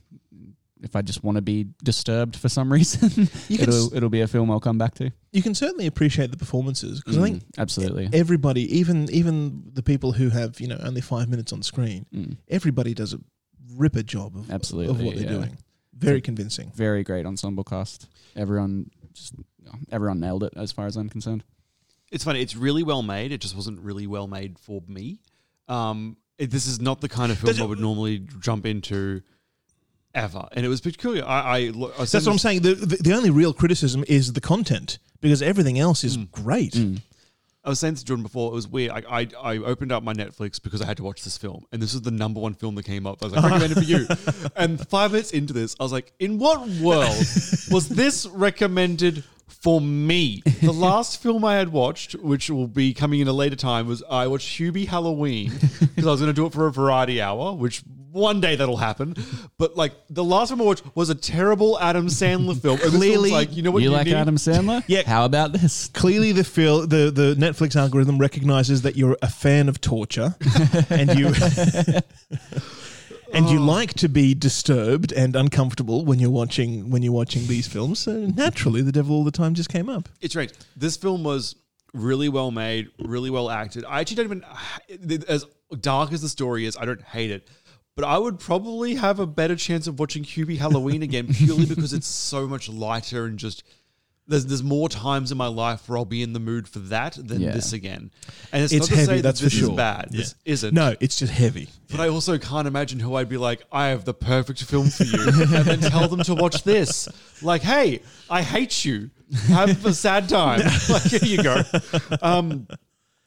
If 0.82 0.96
I 0.96 1.02
just 1.02 1.22
want 1.22 1.36
to 1.36 1.42
be 1.42 1.66
disturbed 1.84 2.36
for 2.36 2.48
some 2.48 2.72
reason, 2.72 3.28
it'll 3.50 3.86
s- 3.88 3.92
it'll 3.92 4.08
be 4.08 4.22
a 4.22 4.26
film 4.26 4.50
I'll 4.50 4.60
come 4.60 4.78
back 4.78 4.94
to. 4.94 5.10
you 5.30 5.42
can 5.42 5.54
certainly 5.54 5.86
appreciate 5.86 6.30
the 6.30 6.38
performances 6.38 7.00
because 7.02 7.18
I 7.18 7.22
think 7.22 7.42
Mm, 7.44 7.58
absolutely. 7.58 8.08
everybody, 8.14 8.62
even 8.78 9.10
even 9.12 9.62
the 9.74 9.82
people 9.82 10.12
who 10.12 10.30
have 10.30 10.58
you 10.58 10.68
know 10.68 10.78
only 10.82 11.02
five 11.02 11.28
minutes 11.28 11.52
on 11.52 11.62
screen, 11.62 12.06
Mm. 12.14 12.36
everybody 12.48 12.94
does 12.94 13.12
a 13.12 13.20
ripper 13.76 14.02
job 14.02 14.34
of 14.36 14.50
Absolutely, 14.50 14.90
of 14.94 15.00
what 15.02 15.16
they're 15.16 15.24
yeah. 15.24 15.30
doing. 15.38 15.58
Very 15.92 16.18
It's 16.18 16.24
convincing. 16.24 16.72
Very 16.74 17.04
great 17.04 17.26
ensemble 17.26 17.62
cast. 17.62 18.06
Everyone 18.34 18.90
just 19.12 19.34
everyone 19.92 20.18
nailed 20.18 20.44
it 20.44 20.54
as 20.56 20.72
far 20.72 20.86
as 20.86 20.96
I'm 20.96 21.10
concerned. 21.10 21.44
It's 22.10 22.24
funny. 22.24 22.40
It's 22.42 22.56
really 22.56 22.82
well 22.82 23.02
made. 23.02 23.32
It 23.32 23.40
just 23.40 23.54
wasn't 23.54 23.80
really 23.80 24.06
well 24.06 24.26
made 24.26 24.58
for 24.58 24.82
me. 24.88 25.20
Um, 25.68 26.16
it, 26.38 26.50
this 26.50 26.66
is 26.66 26.80
not 26.80 27.00
the 27.00 27.08
kind 27.08 27.30
of 27.30 27.38
film 27.38 27.46
Does 27.48 27.58
it- 27.60 27.62
I 27.62 27.66
would 27.66 27.78
normally 27.80 28.26
jump 28.40 28.66
into 28.66 29.22
ever, 30.14 30.48
and 30.52 30.66
it 30.66 30.68
was 30.68 30.80
peculiar. 30.80 31.24
I, 31.24 31.40
I, 31.40 31.60
look- 31.68 31.94
I 31.94 32.04
That's 32.04 32.14
what 32.26 32.28
I'm 32.28 32.38
saying. 32.38 32.62
The, 32.62 32.74
the 32.74 32.96
the 32.96 33.12
only 33.12 33.30
real 33.30 33.52
criticism 33.52 34.04
is 34.08 34.32
the 34.32 34.40
content 34.40 34.98
because 35.20 35.42
everything 35.42 35.78
else 35.78 36.02
is 36.02 36.16
great. 36.16 36.74
I 37.62 37.68
was 37.68 37.78
saying 37.78 37.96
to 37.96 38.04
Jordan 38.06 38.22
before, 38.22 38.50
it 38.50 38.54
was 38.54 38.66
weird. 38.66 38.90
I, 38.90 39.02
I 39.20 39.28
I 39.42 39.56
opened 39.58 39.92
up 39.92 40.02
my 40.02 40.14
Netflix 40.14 40.60
because 40.60 40.80
I 40.80 40.86
had 40.86 40.96
to 40.96 41.02
watch 41.04 41.22
this 41.22 41.36
film, 41.36 41.66
and 41.70 41.80
this 41.82 41.92
was 41.92 42.02
the 42.02 42.10
number 42.10 42.40
one 42.40 42.54
film 42.54 42.74
that 42.76 42.84
came 42.86 43.06
up. 43.06 43.22
I 43.22 43.26
was 43.26 43.34
like, 43.34 43.44
recommended 43.44 43.78
for 43.78 43.84
you. 43.84 44.06
And 44.56 44.80
five 44.88 45.12
minutes 45.12 45.30
into 45.32 45.52
this, 45.52 45.76
I 45.78 45.82
was 45.82 45.92
like, 45.92 46.12
in 46.18 46.38
what 46.38 46.66
world 46.80 47.06
was 47.70 47.88
this 47.88 48.26
recommended 48.26 49.22
for 49.60 49.80
me? 49.80 50.42
The 50.62 50.72
last 50.88 51.22
film 51.22 51.44
I 51.44 51.54
had 51.56 51.70
watched, 51.70 52.14
which 52.14 52.50
will 52.50 52.66
be 52.68 52.92
coming 52.94 53.20
in 53.20 53.28
a 53.28 53.32
later 53.32 53.56
time, 53.56 53.86
was 53.86 54.02
I 54.10 54.26
watched 54.26 54.58
Hubie 54.58 54.86
Halloween 54.88 55.52
because 55.80 56.06
I 56.06 56.10
was 56.10 56.20
going 56.20 56.32
to 56.32 56.32
do 56.32 56.46
it 56.46 56.52
for 56.52 56.66
a 56.66 56.72
variety 56.72 57.20
hour, 57.20 57.54
which 57.54 57.82
one 58.12 58.40
day 58.40 58.56
that'll 58.56 58.76
happen. 58.76 59.14
But 59.56 59.76
like 59.76 59.92
the 60.10 60.24
last 60.24 60.48
film 60.48 60.60
I 60.62 60.64
watched 60.64 60.82
was 60.96 61.10
a 61.10 61.14
terrible 61.14 61.78
Adam 61.78 62.08
Sandler 62.08 62.60
film. 62.60 62.80
And 62.82 62.90
Clearly- 62.92 63.30
like 63.30 63.54
you 63.56 63.62
know 63.62 63.70
what 63.70 63.82
you 63.84 63.90
you, 63.90 63.94
like 63.96 64.06
need? 64.06 64.14
Adam 64.14 64.36
Sandler? 64.36 64.82
Yeah. 64.88 65.02
How 65.06 65.24
about 65.24 65.52
this? 65.52 65.88
Clearly, 65.94 66.32
the 66.32 66.42
fil- 66.42 66.88
the 66.88 67.10
the 67.12 67.36
Netflix 67.38 67.76
algorithm 67.76 68.18
recognizes 68.18 68.82
that 68.82 68.96
you're 68.96 69.16
a 69.22 69.28
fan 69.28 69.68
of 69.68 69.80
torture, 69.80 70.34
and 70.90 71.16
you 71.16 71.32
and 73.32 73.48
you 73.48 73.58
oh. 73.58 73.64
like 73.64 73.94
to 73.94 74.08
be 74.08 74.34
disturbed 74.34 75.12
and 75.12 75.36
uncomfortable 75.36 76.04
when 76.04 76.18
you're 76.18 76.30
watching 76.30 76.90
when 76.90 77.02
you're 77.02 77.12
watching 77.12 77.46
these 77.46 77.66
films. 77.66 77.98
So 78.00 78.12
naturally, 78.12 78.82
the 78.82 78.92
devil 78.92 79.16
all 79.16 79.24
the 79.24 79.30
time 79.30 79.54
just 79.54 79.68
came 79.68 79.88
up. 79.88 80.08
It's 80.20 80.36
right. 80.36 80.52
This 80.76 80.96
film 80.96 81.24
was 81.24 81.56
really 81.92 82.28
well 82.28 82.50
made, 82.50 82.88
really 82.98 83.30
well 83.30 83.50
acted. 83.50 83.84
I 83.84 84.00
actually 84.00 84.16
don't 84.16 84.42
even, 85.06 85.24
as 85.28 85.46
dark 85.80 86.12
as 86.12 86.22
the 86.22 86.28
story 86.28 86.66
is, 86.66 86.76
I 86.76 86.84
don't 86.84 87.02
hate 87.02 87.30
it. 87.30 87.48
But 87.96 88.04
I 88.04 88.18
would 88.18 88.38
probably 88.38 88.94
have 88.94 89.18
a 89.18 89.26
better 89.26 89.56
chance 89.56 89.86
of 89.86 89.98
watching 89.98 90.22
Hubie 90.22 90.58
Halloween 90.58 91.02
again 91.02 91.26
purely 91.34 91.66
because 91.66 91.92
it's 91.92 92.06
so 92.06 92.46
much 92.46 92.68
lighter 92.68 93.26
and 93.26 93.38
just 93.38 93.64
there's 94.30 94.46
there's 94.46 94.62
more 94.62 94.88
times 94.88 95.30
in 95.30 95.36
my 95.36 95.46
life 95.48 95.88
where 95.88 95.98
I'll 95.98 96.04
be 96.06 96.22
in 96.22 96.32
the 96.32 96.40
mood 96.40 96.66
for 96.66 96.78
that 96.78 97.18
than 97.22 97.42
Yeah. 97.42 97.50
this 97.50 97.72
again. 97.74 98.10
And 98.52 98.62
it's, 98.64 98.72
It's 98.72 98.88
not 98.88 98.88
to 98.88 98.94
heavy, 98.96 99.06
say 99.06 99.16
that 99.16 99.22
that's 99.22 99.40
for 99.40 99.44
this 99.46 99.52
sure. 99.52 99.70
is 99.70 99.76
bad. 99.76 100.08
This 100.10 100.34
isn't. 100.44 100.72
No, 100.72 100.94
it's 101.00 101.16
just 101.18 101.32
heavy. 101.32 101.68
But 101.90 102.00
I 102.00 102.08
also 102.08 102.38
can't 102.38 102.66
imagine 102.66 103.00
who 103.00 103.14
I'd 103.16 103.28
be 103.28 103.36
like, 103.36 103.62
I 103.70 103.88
have 103.88 104.04
the 104.04 104.14
perfect 104.14 104.62
film 104.64 104.88
for 104.88 105.04
you, 105.04 105.20
and 105.22 105.64
then 105.66 105.80
tell 105.80 106.08
them 106.08 106.22
to 106.22 106.34
watch 106.34 106.62
this. 106.62 107.08
Like, 107.42 107.62
hey, 107.62 108.00
I 108.30 108.42
hate 108.42 108.84
you. 108.84 109.10
Have 109.48 109.84
a 109.84 109.92
sad 109.92 110.28
time. 110.28 110.60
like, 110.88 111.02
here 111.02 111.20
you 111.24 111.42
go. 111.42 111.62
Um, 112.22 112.66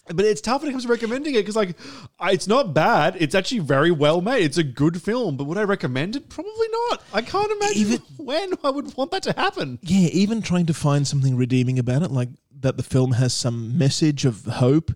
but 0.08 0.26
it's 0.26 0.42
tough 0.42 0.62
when 0.62 0.70
it 0.70 0.74
comes 0.74 0.84
to 0.84 0.90
recommending 0.90 1.34
it 1.36 1.40
because, 1.40 1.56
like, 1.56 1.78
I, 2.20 2.32
it's 2.32 2.48
not 2.48 2.74
bad. 2.74 3.16
It's 3.20 3.34
actually 3.36 3.60
very 3.60 3.92
well 3.92 4.22
made. 4.22 4.44
It's 4.44 4.58
a 4.58 4.64
good 4.64 5.02
film. 5.02 5.38
But 5.38 5.46
would 5.46 5.58
I 5.58 5.64
recommend 5.64 6.16
it? 6.16 6.30
Probably 6.30 6.68
not. 6.90 7.02
I 7.14 7.22
can't 7.22 7.52
imagine 7.52 8.02
when 8.18 8.54
I 8.64 8.70
would 8.70 8.96
want 8.98 9.12
that 9.12 9.24
to 9.24 9.34
happen. 9.34 9.80
Yeah, 9.82 10.10
even 10.10 10.42
trying 10.42 10.66
to 10.68 10.74
find 10.74 11.08
something 11.08 11.36
redeeming 11.38 11.80
about 11.80 12.02
it, 12.04 12.12
like 12.12 12.30
that 12.60 12.78
the 12.78 12.84
film 12.84 13.14
has 13.14 13.34
some 13.34 13.78
message 13.78 14.26
of 14.26 14.46
hope. 14.46 14.92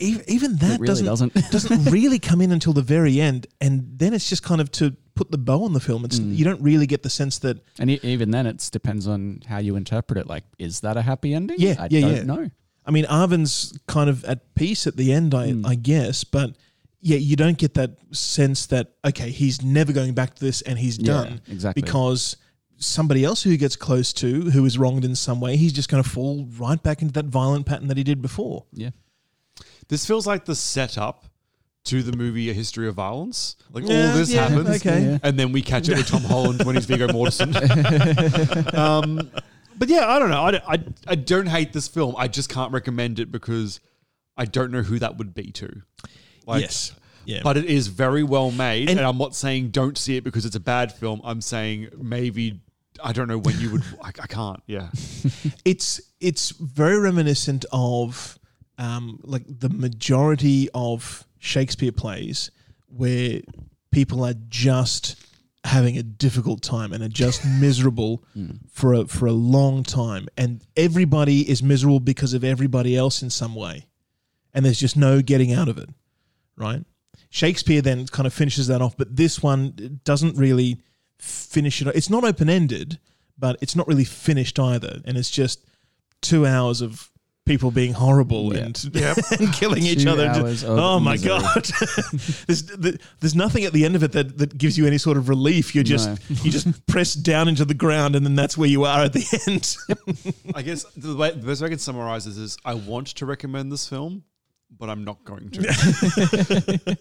e- 0.00 0.18
Even 0.26 0.56
that 0.56 0.80
really 0.80 0.86
doesn't 1.04 1.06
doesn't. 1.34 1.34
doesn't 1.52 1.84
really 1.92 2.18
come 2.18 2.40
in 2.40 2.50
until 2.52 2.72
the 2.72 2.82
very 2.82 3.20
end, 3.20 3.46
and 3.60 3.98
then 3.98 4.12
it's 4.14 4.28
just 4.28 4.42
kind 4.42 4.60
of 4.60 4.70
to 4.72 4.96
put 5.14 5.30
the 5.30 5.38
bow 5.38 5.64
on 5.64 5.72
the 5.72 5.80
film. 5.80 6.04
It's 6.04 6.18
Mm. 6.18 6.36
you 6.36 6.44
don't 6.44 6.62
really 6.62 6.86
get 6.86 7.02
the 7.02 7.10
sense 7.10 7.38
that 7.40 7.58
And 7.78 7.90
e- 7.90 8.00
even 8.02 8.30
then, 8.30 8.46
it 8.46 8.68
depends 8.72 9.06
on 9.06 9.42
how 9.46 9.58
you 9.58 9.76
interpret 9.76 10.18
it. 10.18 10.26
Like, 10.26 10.44
is 10.58 10.80
that 10.80 10.96
a 10.96 11.02
happy 11.02 11.34
ending? 11.34 11.58
yeah, 11.60 11.76
I 11.78 11.88
yeah, 11.90 12.00
don't 12.00 12.16
yeah. 12.16 12.22
know. 12.22 12.50
I 12.86 12.90
mean, 12.90 13.04
Arvin's 13.04 13.78
kind 13.86 14.10
of 14.10 14.24
at 14.24 14.54
peace 14.54 14.86
at 14.86 14.96
the 14.96 15.12
end, 15.12 15.34
I, 15.34 15.50
Hmm. 15.52 15.66
I 15.66 15.74
guess, 15.76 16.24
but 16.24 16.56
yeah, 17.00 17.16
you 17.18 17.36
don't 17.36 17.58
get 17.58 17.74
that 17.74 17.96
sense 18.12 18.66
that 18.66 18.92
okay, 19.04 19.30
he's 19.30 19.62
never 19.62 19.92
going 19.92 20.14
back 20.14 20.34
to 20.34 20.44
this 20.44 20.62
and 20.62 20.78
he's 20.78 20.98
Yeah, 20.98 21.06
done 21.12 21.40
exactly. 21.48 21.82
because 21.82 22.36
somebody 22.78 23.24
else 23.24 23.42
who 23.42 23.50
he 23.50 23.56
gets 23.56 23.76
close 23.76 24.12
to 24.14 24.50
who 24.50 24.64
is 24.64 24.76
wronged 24.78 25.04
in 25.04 25.14
some 25.14 25.40
way, 25.40 25.56
he's 25.56 25.72
just 25.72 25.88
going 25.88 26.02
to 26.02 26.08
fall 26.08 26.46
right 26.58 26.82
back 26.82 27.02
into 27.02 27.12
that 27.14 27.26
violent 27.26 27.66
pattern 27.66 27.88
that 27.88 27.96
he 27.96 28.02
did 28.04 28.20
before. 28.22 28.64
Yeah. 28.72 28.90
This 29.88 30.04
feels 30.06 30.26
like 30.26 30.44
the 30.44 30.54
setup 30.56 31.24
to 31.84 32.02
the 32.02 32.16
movie 32.16 32.48
A 32.50 32.52
History 32.54 32.86
of 32.88 32.94
Violence. 32.94 33.56
Like 33.72 33.86
Yeah, 33.88 34.10
all 34.10 34.16
this 34.16 34.32
yeah, 34.32 34.48
happens, 34.48 34.68
okay. 34.76 35.18
And 35.24 35.38
then 35.38 35.50
we 35.52 35.62
catch 35.62 35.88
it 35.88 35.96
with 35.96 36.06
Tom 36.06 36.22
Holland 36.22 36.62
when 36.64 36.76
he's 36.76 36.86
Viggo 36.86 37.08
Mortensen. 37.08 37.52
um, 38.74 39.30
but 39.78 39.88
yeah, 39.88 40.06
I 40.08 40.18
don't 40.18 40.30
know. 40.30 40.42
I, 40.42 40.50
don't- 40.50 40.64
I, 40.68 40.84
I 41.08 41.14
don't 41.14 41.46
hate 41.46 41.72
this 41.72 41.88
film. 41.88 42.14
I 42.16 42.28
just 42.28 42.48
can't 42.48 42.72
recommend 42.72 43.18
it 43.18 43.30
because 43.32 43.80
I 44.36 44.44
don't 44.44 44.70
know 44.70 44.82
who 44.82 44.98
that 44.98 45.18
would 45.18 45.34
be 45.34 45.50
to. 45.52 45.82
Yes. 46.48 46.94
Yeah. 47.24 47.40
But 47.44 47.56
it 47.56 47.66
is 47.66 47.86
very 47.86 48.22
well 48.24 48.50
made, 48.50 48.88
And- 48.90 48.98
and, 48.98 49.06
I'm 49.06 49.18
not 49.18 49.34
saying 49.34 49.68
don't 49.70 49.96
see 49.96 50.16
it 50.16 50.24
because 50.24 50.44
it's 50.44 50.56
a 50.56 50.60
bad 50.60 50.92
film. 50.92 51.20
I'm 51.24 51.40
saying 51.40 51.88
maybe 51.96 52.60
I 53.02 53.12
don't 53.12 53.28
know 53.28 53.38
when 53.38 53.58
you 53.60 53.70
would. 53.70 53.82
I, 54.02 54.08
I 54.08 54.26
can't. 54.26 54.62
Yeah. 54.66 54.88
it's 55.64 56.00
it's 56.20 56.50
very 56.50 56.98
reminiscent 56.98 57.64
of 57.72 58.38
um, 58.78 59.20
like 59.24 59.44
the 59.46 59.68
majority 59.68 60.68
of 60.74 61.26
Shakespeare 61.38 61.92
plays 61.92 62.50
where 62.88 63.40
people 63.90 64.24
are 64.24 64.34
just 64.48 65.16
having 65.64 65.96
a 65.96 66.02
difficult 66.02 66.62
time 66.62 66.92
and 66.92 67.02
are 67.04 67.08
just 67.08 67.44
miserable 67.60 68.24
hmm. 68.34 68.52
for 68.70 68.94
a 68.94 69.06
for 69.06 69.26
a 69.26 69.32
long 69.32 69.82
time. 69.82 70.28
And 70.36 70.64
everybody 70.76 71.48
is 71.48 71.62
miserable 71.62 72.00
because 72.00 72.34
of 72.34 72.44
everybody 72.44 72.96
else 72.96 73.22
in 73.22 73.30
some 73.30 73.54
way. 73.54 73.86
And 74.54 74.64
there's 74.64 74.80
just 74.80 74.96
no 74.96 75.22
getting 75.22 75.52
out 75.52 75.68
of 75.68 75.78
it 75.78 75.88
right? 76.56 76.84
Shakespeare 77.30 77.82
then 77.82 78.06
kind 78.06 78.26
of 78.26 78.32
finishes 78.32 78.66
that 78.66 78.82
off 78.82 78.96
but 78.96 79.16
this 79.16 79.42
one 79.42 80.00
doesn't 80.04 80.36
really 80.36 80.80
finish 81.18 81.80
it. 81.80 81.88
It's 81.94 82.10
not 82.10 82.24
open 82.24 82.48
ended 82.48 82.98
but 83.38 83.56
it's 83.60 83.74
not 83.74 83.88
really 83.88 84.04
finished 84.04 84.58
either. 84.58 85.00
And 85.04 85.16
it's 85.16 85.30
just 85.30 85.64
2 86.20 86.46
hours 86.46 86.80
of 86.80 87.10
people 87.44 87.70
being 87.72 87.92
horrible 87.92 88.52
and, 88.52 88.80
and 88.94 89.52
killing 89.52 89.82
each 89.82 90.06
other 90.06 90.28
hours 90.28 90.62
of 90.62 90.78
oh 90.78 91.00
my 91.00 91.12
misery. 91.12 91.28
god 91.28 91.64
there's 92.46 92.62
th- 92.62 93.00
there's 93.18 93.34
nothing 93.34 93.64
at 93.64 93.72
the 93.72 93.84
end 93.84 93.96
of 93.96 94.02
it 94.04 94.12
that, 94.12 94.38
that 94.38 94.56
gives 94.56 94.78
you 94.78 94.86
any 94.86 94.96
sort 94.98 95.16
of 95.16 95.28
relief 95.28 95.74
you're 95.74 95.82
just 95.82 96.08
No. 96.08 96.36
you 96.42 96.50
just 96.52 96.86
press 96.86 97.14
down 97.14 97.48
into 97.48 97.64
the 97.64 97.74
ground 97.74 98.14
and 98.14 98.24
then 98.24 98.36
that's 98.36 98.56
where 98.56 98.68
you 98.68 98.84
are 98.84 99.00
at 99.02 99.12
the 99.12 99.26
end 99.48 99.76
I 100.54 100.62
guess 100.62 100.84
the, 100.96 101.16
way, 101.16 101.32
the 101.32 101.44
best 101.46 101.60
way 101.62 101.66
I 101.66 101.70
can 101.70 101.78
summarize 101.80 102.26
this 102.26 102.36
is 102.36 102.56
I 102.64 102.74
want 102.74 103.08
to 103.08 103.26
recommend 103.26 103.72
this 103.72 103.88
film, 103.88 104.22
but 104.78 104.88
I'm 104.88 105.04
not 105.04 105.24
going 105.24 105.50
to. 105.50 106.96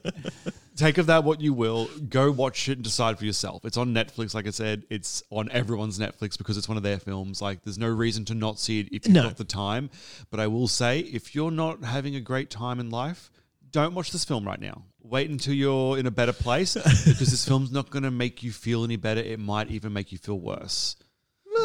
Take 0.75 0.97
of 0.97 1.07
that 1.07 1.23
what 1.23 1.41
you 1.41 1.53
will. 1.53 1.89
Go 2.09 2.31
watch 2.31 2.69
it 2.69 2.73
and 2.77 2.83
decide 2.83 3.19
for 3.19 3.25
yourself. 3.25 3.65
It's 3.65 3.77
on 3.77 3.93
Netflix, 3.93 4.33
like 4.33 4.47
I 4.47 4.51
said. 4.51 4.83
It's 4.89 5.21
on 5.29 5.51
everyone's 5.51 5.99
Netflix 5.99 6.37
because 6.37 6.57
it's 6.57 6.67
one 6.69 6.77
of 6.77 6.83
their 6.83 6.97
films. 6.97 7.41
Like, 7.41 7.63
there's 7.63 7.77
no 7.77 7.89
reason 7.89 8.23
to 8.25 8.33
not 8.33 8.57
see 8.57 8.79
it 8.79 8.87
if 8.91 9.05
you've 9.05 9.13
No. 9.15 9.23
got 9.23 9.37
the 9.37 9.43
time. 9.43 9.89
But 10.29 10.39
I 10.39 10.47
will 10.47 10.67
say, 10.69 10.99
if 10.99 11.35
you're 11.35 11.51
not 11.51 11.83
having 11.83 12.15
a 12.15 12.21
great 12.21 12.49
time 12.49 12.79
in 12.79 12.89
life, 12.89 13.29
don't 13.71 13.93
watch 13.93 14.11
this 14.11 14.23
film 14.25 14.45
right 14.45 14.59
now. 14.59 14.83
Wait 15.03 15.29
until 15.29 15.53
you're 15.53 15.97
in 15.97 16.05
a 16.05 16.11
better 16.11 16.33
place 16.33 16.73
because 17.05 17.19
this 17.31 17.45
film's 17.45 17.71
not 17.71 17.89
going 17.89 18.03
to 18.03 18.11
make 18.11 18.41
you 18.43 18.51
feel 18.51 18.83
any 18.83 18.95
better. 18.95 19.19
It 19.21 19.39
might 19.39 19.69
even 19.71 19.91
make 19.93 20.11
you 20.11 20.17
feel 20.17 20.39
worse. 20.39 20.95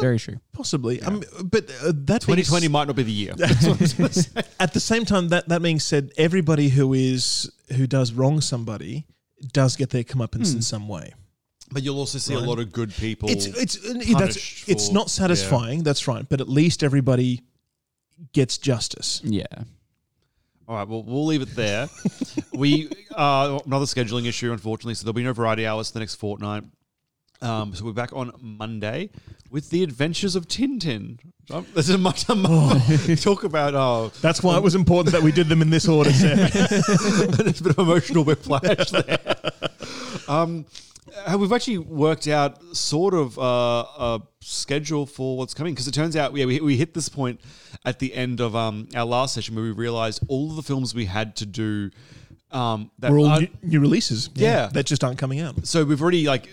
Very 0.01 0.19
true. 0.19 0.35
possibly 0.53 1.01
I 1.03 1.09
mean, 1.09 1.23
but 1.43 1.65
uh, 1.81 1.91
that 2.05 2.25
being 2.25 2.37
2020 2.43 2.65
s- 2.65 2.71
might 2.71 2.87
not 2.87 2.95
be 2.95 3.03
the 3.03 3.11
year. 3.11 3.33
That's 3.35 3.65
what 3.65 3.81
I'm 3.81 3.87
gonna 3.97 4.13
say. 4.13 4.41
at 4.59 4.73
the 4.73 4.79
same 4.79 5.05
time 5.05 5.29
that 5.29 5.47
that 5.49 5.61
being 5.61 5.79
said 5.79 6.11
everybody 6.17 6.69
who 6.69 6.93
is 6.93 7.49
who 7.75 7.87
does 7.87 8.11
wrong 8.13 8.41
somebody 8.41 9.05
does 9.53 9.75
get 9.75 9.89
their 9.91 10.03
comeuppance 10.03 10.53
in 10.53 10.61
some 10.61 10.87
way 10.87 11.13
But 11.71 11.83
you'll 11.83 11.97
also 11.99 12.17
see 12.19 12.33
a 12.33 12.39
lot 12.39 12.59
of 12.59 12.71
good 12.71 12.93
people. 12.93 13.29
it's 13.29 13.45
it's 13.45 13.75
that's 13.93 14.11
punished 14.13 14.69
it's 14.69 14.87
for- 14.87 14.93
not 14.93 15.09
satisfying 15.09 15.83
that's 15.83 16.07
right 16.07 16.27
but 16.29 16.41
at 16.41 16.49
least 16.49 16.83
everybody 16.83 17.41
gets 18.33 18.57
justice 18.57 19.21
Yeah. 19.23 19.45
All 20.69 20.75
right, 20.75 20.87
well, 20.87 21.01
we'll 21.01 21.25
leave 21.25 21.41
it 21.41 21.55
there. 21.55 21.87
we 22.53 22.89
uh, 23.15 23.57
another 23.65 23.85
scheduling 23.85 24.25
issue, 24.27 24.51
unfortunately, 24.51 24.95
so 24.95 25.05
there'll 25.05 25.13
be 25.13 25.23
no 25.23 25.31
variety 25.31 25.65
hours 25.65 25.87
for 25.87 25.93
the 25.93 25.99
next 26.01 26.15
fortnight. 26.15 26.63
Um, 27.41 27.73
so 27.75 27.85
we're 27.85 27.91
back 27.93 28.13
on 28.13 28.31
Monday 28.41 29.09
with 29.51 29.69
the 29.69 29.83
Adventures 29.83 30.35
of 30.35 30.47
Tintin. 30.47 31.19
Um, 31.51 31.65
This 31.73 31.87
is 31.87 31.97
much 31.97 32.27
more. 32.29 32.73
talk 33.17 33.43
about. 33.43 33.75
Oh, 33.75 34.11
that's 34.21 34.41
why 34.41 34.57
it 34.57 34.63
was 34.63 34.75
important 34.75 35.13
that 35.13 35.21
we 35.21 35.31
did 35.31 35.47
them 35.47 35.61
in 35.61 35.69
this 35.69 35.87
order 35.87 36.11
Sam. 36.11 36.37
There's 36.51 37.61
a 37.61 37.63
bit 37.63 37.77
of 37.77 37.79
emotional 37.79 38.23
whiplash 38.23 38.89
there. 38.89 39.19
Um, 40.27 40.65
uh, 41.25 41.37
we've 41.37 41.53
actually 41.53 41.77
worked 41.77 42.27
out 42.27 42.61
sort 42.75 43.13
of 43.13 43.37
uh, 43.39 43.85
a 43.97 44.21
schedule 44.41 45.05
for 45.05 45.37
what's 45.37 45.53
coming 45.53 45.73
because 45.73 45.87
it 45.87 45.93
turns 45.93 46.15
out 46.15 46.35
yeah, 46.35 46.45
we, 46.45 46.59
we 46.59 46.75
hit 46.75 46.93
this 46.93 47.07
point 47.07 47.39
at 47.85 47.99
the 47.99 48.13
end 48.13 48.41
of 48.41 48.55
um, 48.55 48.89
our 48.95 49.05
last 49.05 49.33
session 49.35 49.55
where 49.55 49.63
we 49.63 49.71
realized 49.71 50.23
all 50.27 50.49
of 50.49 50.55
the 50.55 50.63
films 50.63 50.93
we 50.93 51.05
had 51.05 51.35
to 51.37 51.45
do 51.45 51.91
um, 52.51 52.89
that 52.99 53.11
we're 53.11 53.19
all 53.19 53.25
are- 53.27 53.39
new, 53.41 53.47
new 53.63 53.79
releases 53.79 54.29
Yeah. 54.35 54.67
that 54.67 54.85
just 54.85 55.03
aren't 55.03 55.17
coming 55.19 55.39
out 55.41 55.67
so 55.67 55.83
we've 55.83 56.01
already 56.01 56.25
like 56.27 56.49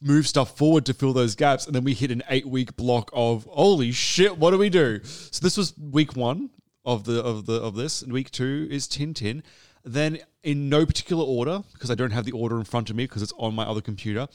moved 0.00 0.26
stuff 0.28 0.56
forward 0.56 0.84
to 0.86 0.94
fill 0.94 1.12
those 1.12 1.34
gaps, 1.36 1.66
and 1.66 1.74
then 1.74 1.84
we 1.84 1.94
hit 1.94 2.10
an 2.10 2.22
eight 2.28 2.46
week 2.46 2.76
block 2.76 3.10
of 3.12 3.44
holy 3.50 3.92
shit, 3.92 4.36
what 4.38 4.50
do 4.50 4.58
we 4.58 4.68
do? 4.70 5.00
So 5.04 5.40
this 5.42 5.56
was 5.56 5.76
week 5.78 6.16
one 6.16 6.50
of 6.84 7.04
the 7.04 7.20
of 7.22 7.46
the 7.46 7.54
of 7.54 7.74
this, 7.76 8.02
and 8.02 8.12
week 8.12 8.30
two 8.30 8.66
is 8.70 8.86
Tintin. 8.88 9.42
Then 9.84 10.18
in 10.42 10.68
no 10.68 10.84
particular 10.84 11.22
order, 11.24 11.62
because 11.72 11.90
I 11.92 11.94
don't 11.94 12.10
have 12.10 12.24
the 12.24 12.32
order 12.32 12.56
in 12.58 12.64
front 12.64 12.90
of 12.90 12.96
me 12.96 13.04
because 13.04 13.22
it's 13.22 13.32
on 13.38 13.54
my 13.54 13.64
other 13.64 13.80
computer, 13.80 14.26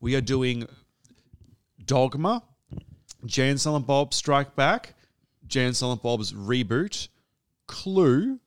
we 0.00 0.16
are 0.16 0.20
doing 0.20 0.66
Dogma, 1.84 2.42
Jay 3.24 3.48
and 3.50 3.60
Silent 3.60 3.86
Bob 3.86 4.12
Strike 4.14 4.56
Back, 4.56 4.94
Jay 5.46 5.64
and 5.64 5.76
Silent 5.76 6.02
Bob's 6.02 6.32
reboot, 6.32 7.08
Clue, 7.68 8.38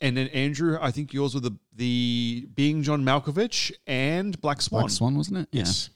and 0.00 0.16
then 0.16 0.28
Andrew, 0.28 0.78
I 0.80 0.90
think 0.90 1.12
yours 1.12 1.34
were 1.34 1.40
the 1.40 1.52
the 1.74 2.48
Being 2.54 2.82
John 2.82 3.04
Malkovich 3.04 3.72
and 3.86 4.40
Black 4.40 4.60
Swan. 4.62 4.82
Black 4.82 4.90
Swan, 4.90 5.16
wasn't 5.16 5.38
it? 5.38 5.48
Yes. 5.52 5.90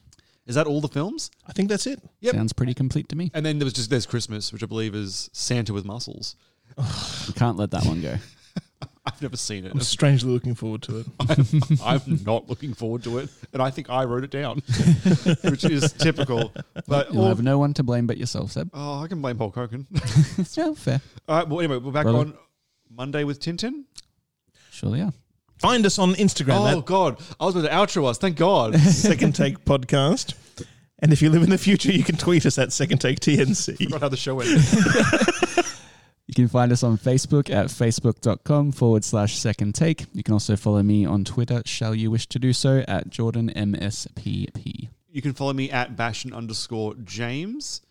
Is 0.47 0.55
that 0.55 0.67
all 0.67 0.81
the 0.81 0.87
films? 0.87 1.29
I 1.47 1.53
think 1.53 1.69
that's 1.69 1.85
it. 1.87 1.99
Yep. 2.21 2.33
Sounds 2.35 2.53
pretty 2.53 2.73
complete 2.73 3.07
to 3.09 3.15
me. 3.15 3.31
And 3.33 3.45
then 3.45 3.59
there 3.59 3.65
was 3.65 3.73
just 3.73 3.89
there's 3.89 4.05
Christmas, 4.07 4.51
which 4.51 4.63
I 4.63 4.65
believe 4.65 4.95
is 4.95 5.29
Santa 5.33 5.73
with 5.73 5.85
muscles. 5.85 6.35
You 7.27 7.33
can't 7.33 7.57
let 7.57 7.71
that 7.71 7.85
one 7.85 8.01
go. 8.01 8.15
I've 9.05 9.21
never 9.21 9.37
seen 9.37 9.65
it. 9.65 9.71
I'm 9.71 9.79
strangely 9.81 10.31
looking 10.31 10.53
forward 10.53 10.81
to 10.83 10.99
it 10.99 11.07
I'm, 11.19 11.45
I'm 11.83 12.19
not 12.23 12.49
looking 12.49 12.73
forward 12.73 13.03
to 13.05 13.17
it, 13.19 13.29
and 13.53 13.61
I 13.61 13.71
think 13.71 13.89
I 13.89 14.03
wrote 14.03 14.23
it 14.23 14.29
down, 14.31 14.57
which 15.43 15.63
is 15.63 15.91
typical. 15.93 16.51
But 16.87 17.11
You'll 17.13 17.23
all- 17.23 17.29
have 17.29 17.41
no 17.41 17.57
one 17.57 17.73
to 17.75 17.83
blame 17.83 18.05
but 18.05 18.17
yourself, 18.17 18.51
Seb. 18.51 18.69
oh, 18.73 19.01
I 19.01 19.07
can 19.07 19.21
blame 19.21 19.37
Hulk 19.39 19.55
Hogan. 19.55 19.87
yeah, 20.55 20.73
fair. 20.75 21.01
all 21.27 21.37
right. 21.37 21.47
Well, 21.47 21.59
anyway, 21.61 21.77
we're 21.77 21.91
back 21.91 22.03
Brother. 22.03 22.17
on 22.19 22.33
Monday 22.95 23.23
with 23.23 23.39
Tintin. 23.39 23.85
Surely, 24.71 24.99
yeah. 24.99 25.11
find 25.59 25.85
us 25.85 25.99
on 25.99 26.13
Instagram 26.15 26.59
Oh 26.59 26.79
at 26.79 26.85
God, 26.85 27.19
I 27.39 27.45
was 27.45 27.53
going 27.53 27.65
to 27.65 27.71
outro 27.71 28.07
us. 28.07 28.17
Thank 28.17 28.37
God. 28.37 28.75
Second 28.79 29.35
Take 29.35 29.63
Podcast 29.65 30.33
and 30.99 31.11
if 31.11 31.21
you 31.21 31.29
live 31.29 31.41
in 31.43 31.49
the 31.49 31.57
future 31.57 31.91
you 31.91 32.03
can 32.03 32.15
tweet 32.15 32.45
us 32.45 32.57
at 32.57 32.71
Second 32.71 32.99
Take 32.99 33.19
TNC 33.19 33.77
Forgot 33.85 34.01
how 34.01 34.09
the 34.09 34.17
show 34.17 34.39
ended. 34.39 34.61
You 36.31 36.35
can 36.35 36.47
find 36.47 36.71
us 36.71 36.81
on 36.81 36.97
Facebook 36.97 37.49
at 37.49 37.65
facebook.com 37.65 38.71
forward 38.71 39.03
slash 39.03 39.37
second 39.37 39.75
take. 39.75 40.05
You 40.13 40.23
can 40.23 40.31
also 40.31 40.55
follow 40.55 40.81
me 40.81 41.03
on 41.03 41.25
Twitter, 41.25 41.61
shall 41.65 41.93
you 41.93 42.09
wish 42.09 42.25
to 42.27 42.39
do 42.39 42.53
so, 42.53 42.85
at 42.87 43.09
Jordan 43.09 43.51
MSPP. 43.53 44.87
You 45.09 45.21
can 45.21 45.33
follow 45.33 45.51
me 45.51 45.69
at 45.69 45.97
bashan 45.97 46.31
underscore 46.31 46.95
James. 47.03 47.81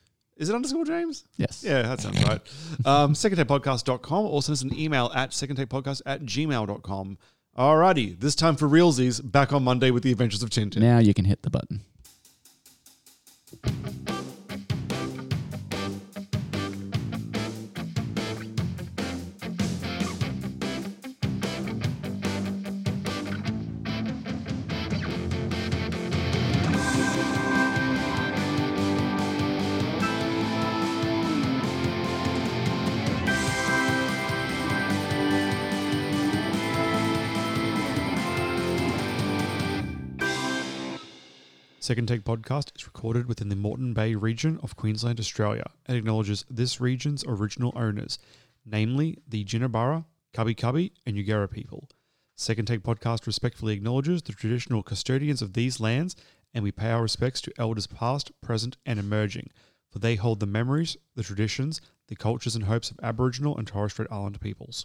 Is 0.40 0.48
it 0.48 0.54
underscore 0.54 0.86
James? 0.86 1.24
Yes. 1.36 1.62
Yeah, 1.62 1.82
that 1.82 2.00
sounds 2.00 2.24
right. 2.24 2.40
Um, 2.86 3.12
secondtakepodcast.com 3.12 4.24
or 4.24 4.42
send 4.42 4.54
us 4.54 4.62
an 4.62 4.74
email 4.74 5.12
at 5.14 5.32
secondtakepodcast 5.32 6.00
at 6.06 6.22
gmail.com. 6.22 7.18
Alrighty, 7.58 8.18
this 8.18 8.34
time 8.34 8.56
for 8.56 8.66
realsies, 8.66 9.20
back 9.22 9.52
on 9.52 9.62
Monday 9.62 9.90
with 9.90 10.02
the 10.02 10.10
Adventures 10.10 10.42
of 10.42 10.48
Tintin. 10.48 10.78
Now 10.78 10.98
you 10.98 11.12
can 11.12 11.26
hit 11.26 11.42
the 11.42 11.50
button. 11.50 11.82
Second 41.82 42.08
Take 42.08 42.24
Podcast 42.24 42.76
is 42.76 42.84
recorded 42.84 43.24
within 43.24 43.48
the 43.48 43.56
Moreton 43.56 43.94
Bay 43.94 44.14
region 44.14 44.60
of 44.62 44.76
Queensland, 44.76 45.18
Australia, 45.18 45.64
and 45.86 45.96
acknowledges 45.96 46.44
this 46.50 46.78
region's 46.78 47.24
original 47.26 47.72
owners, 47.74 48.18
namely 48.66 49.16
the 49.26 49.46
Jinibara, 49.46 50.04
Kabi 50.34 50.54
Kabi, 50.54 50.92
and 51.06 51.16
Yugara 51.16 51.50
people. 51.50 51.88
Second 52.36 52.66
Take 52.66 52.82
Podcast 52.82 53.26
respectfully 53.26 53.72
acknowledges 53.72 54.20
the 54.20 54.34
traditional 54.34 54.82
custodians 54.82 55.40
of 55.40 55.54
these 55.54 55.80
lands, 55.80 56.16
and 56.52 56.62
we 56.62 56.70
pay 56.70 56.90
our 56.90 57.00
respects 57.00 57.40
to 57.40 57.52
elders 57.56 57.86
past, 57.86 58.30
present, 58.42 58.76
and 58.84 58.98
emerging, 58.98 59.48
for 59.90 60.00
they 60.00 60.16
hold 60.16 60.40
the 60.40 60.46
memories, 60.46 60.98
the 61.14 61.22
traditions, 61.22 61.80
the 62.08 62.14
cultures, 62.14 62.54
and 62.54 62.64
hopes 62.64 62.90
of 62.90 63.00
Aboriginal 63.02 63.56
and 63.56 63.66
Torres 63.66 63.92
Strait 63.92 64.08
Islander 64.10 64.38
peoples. 64.38 64.84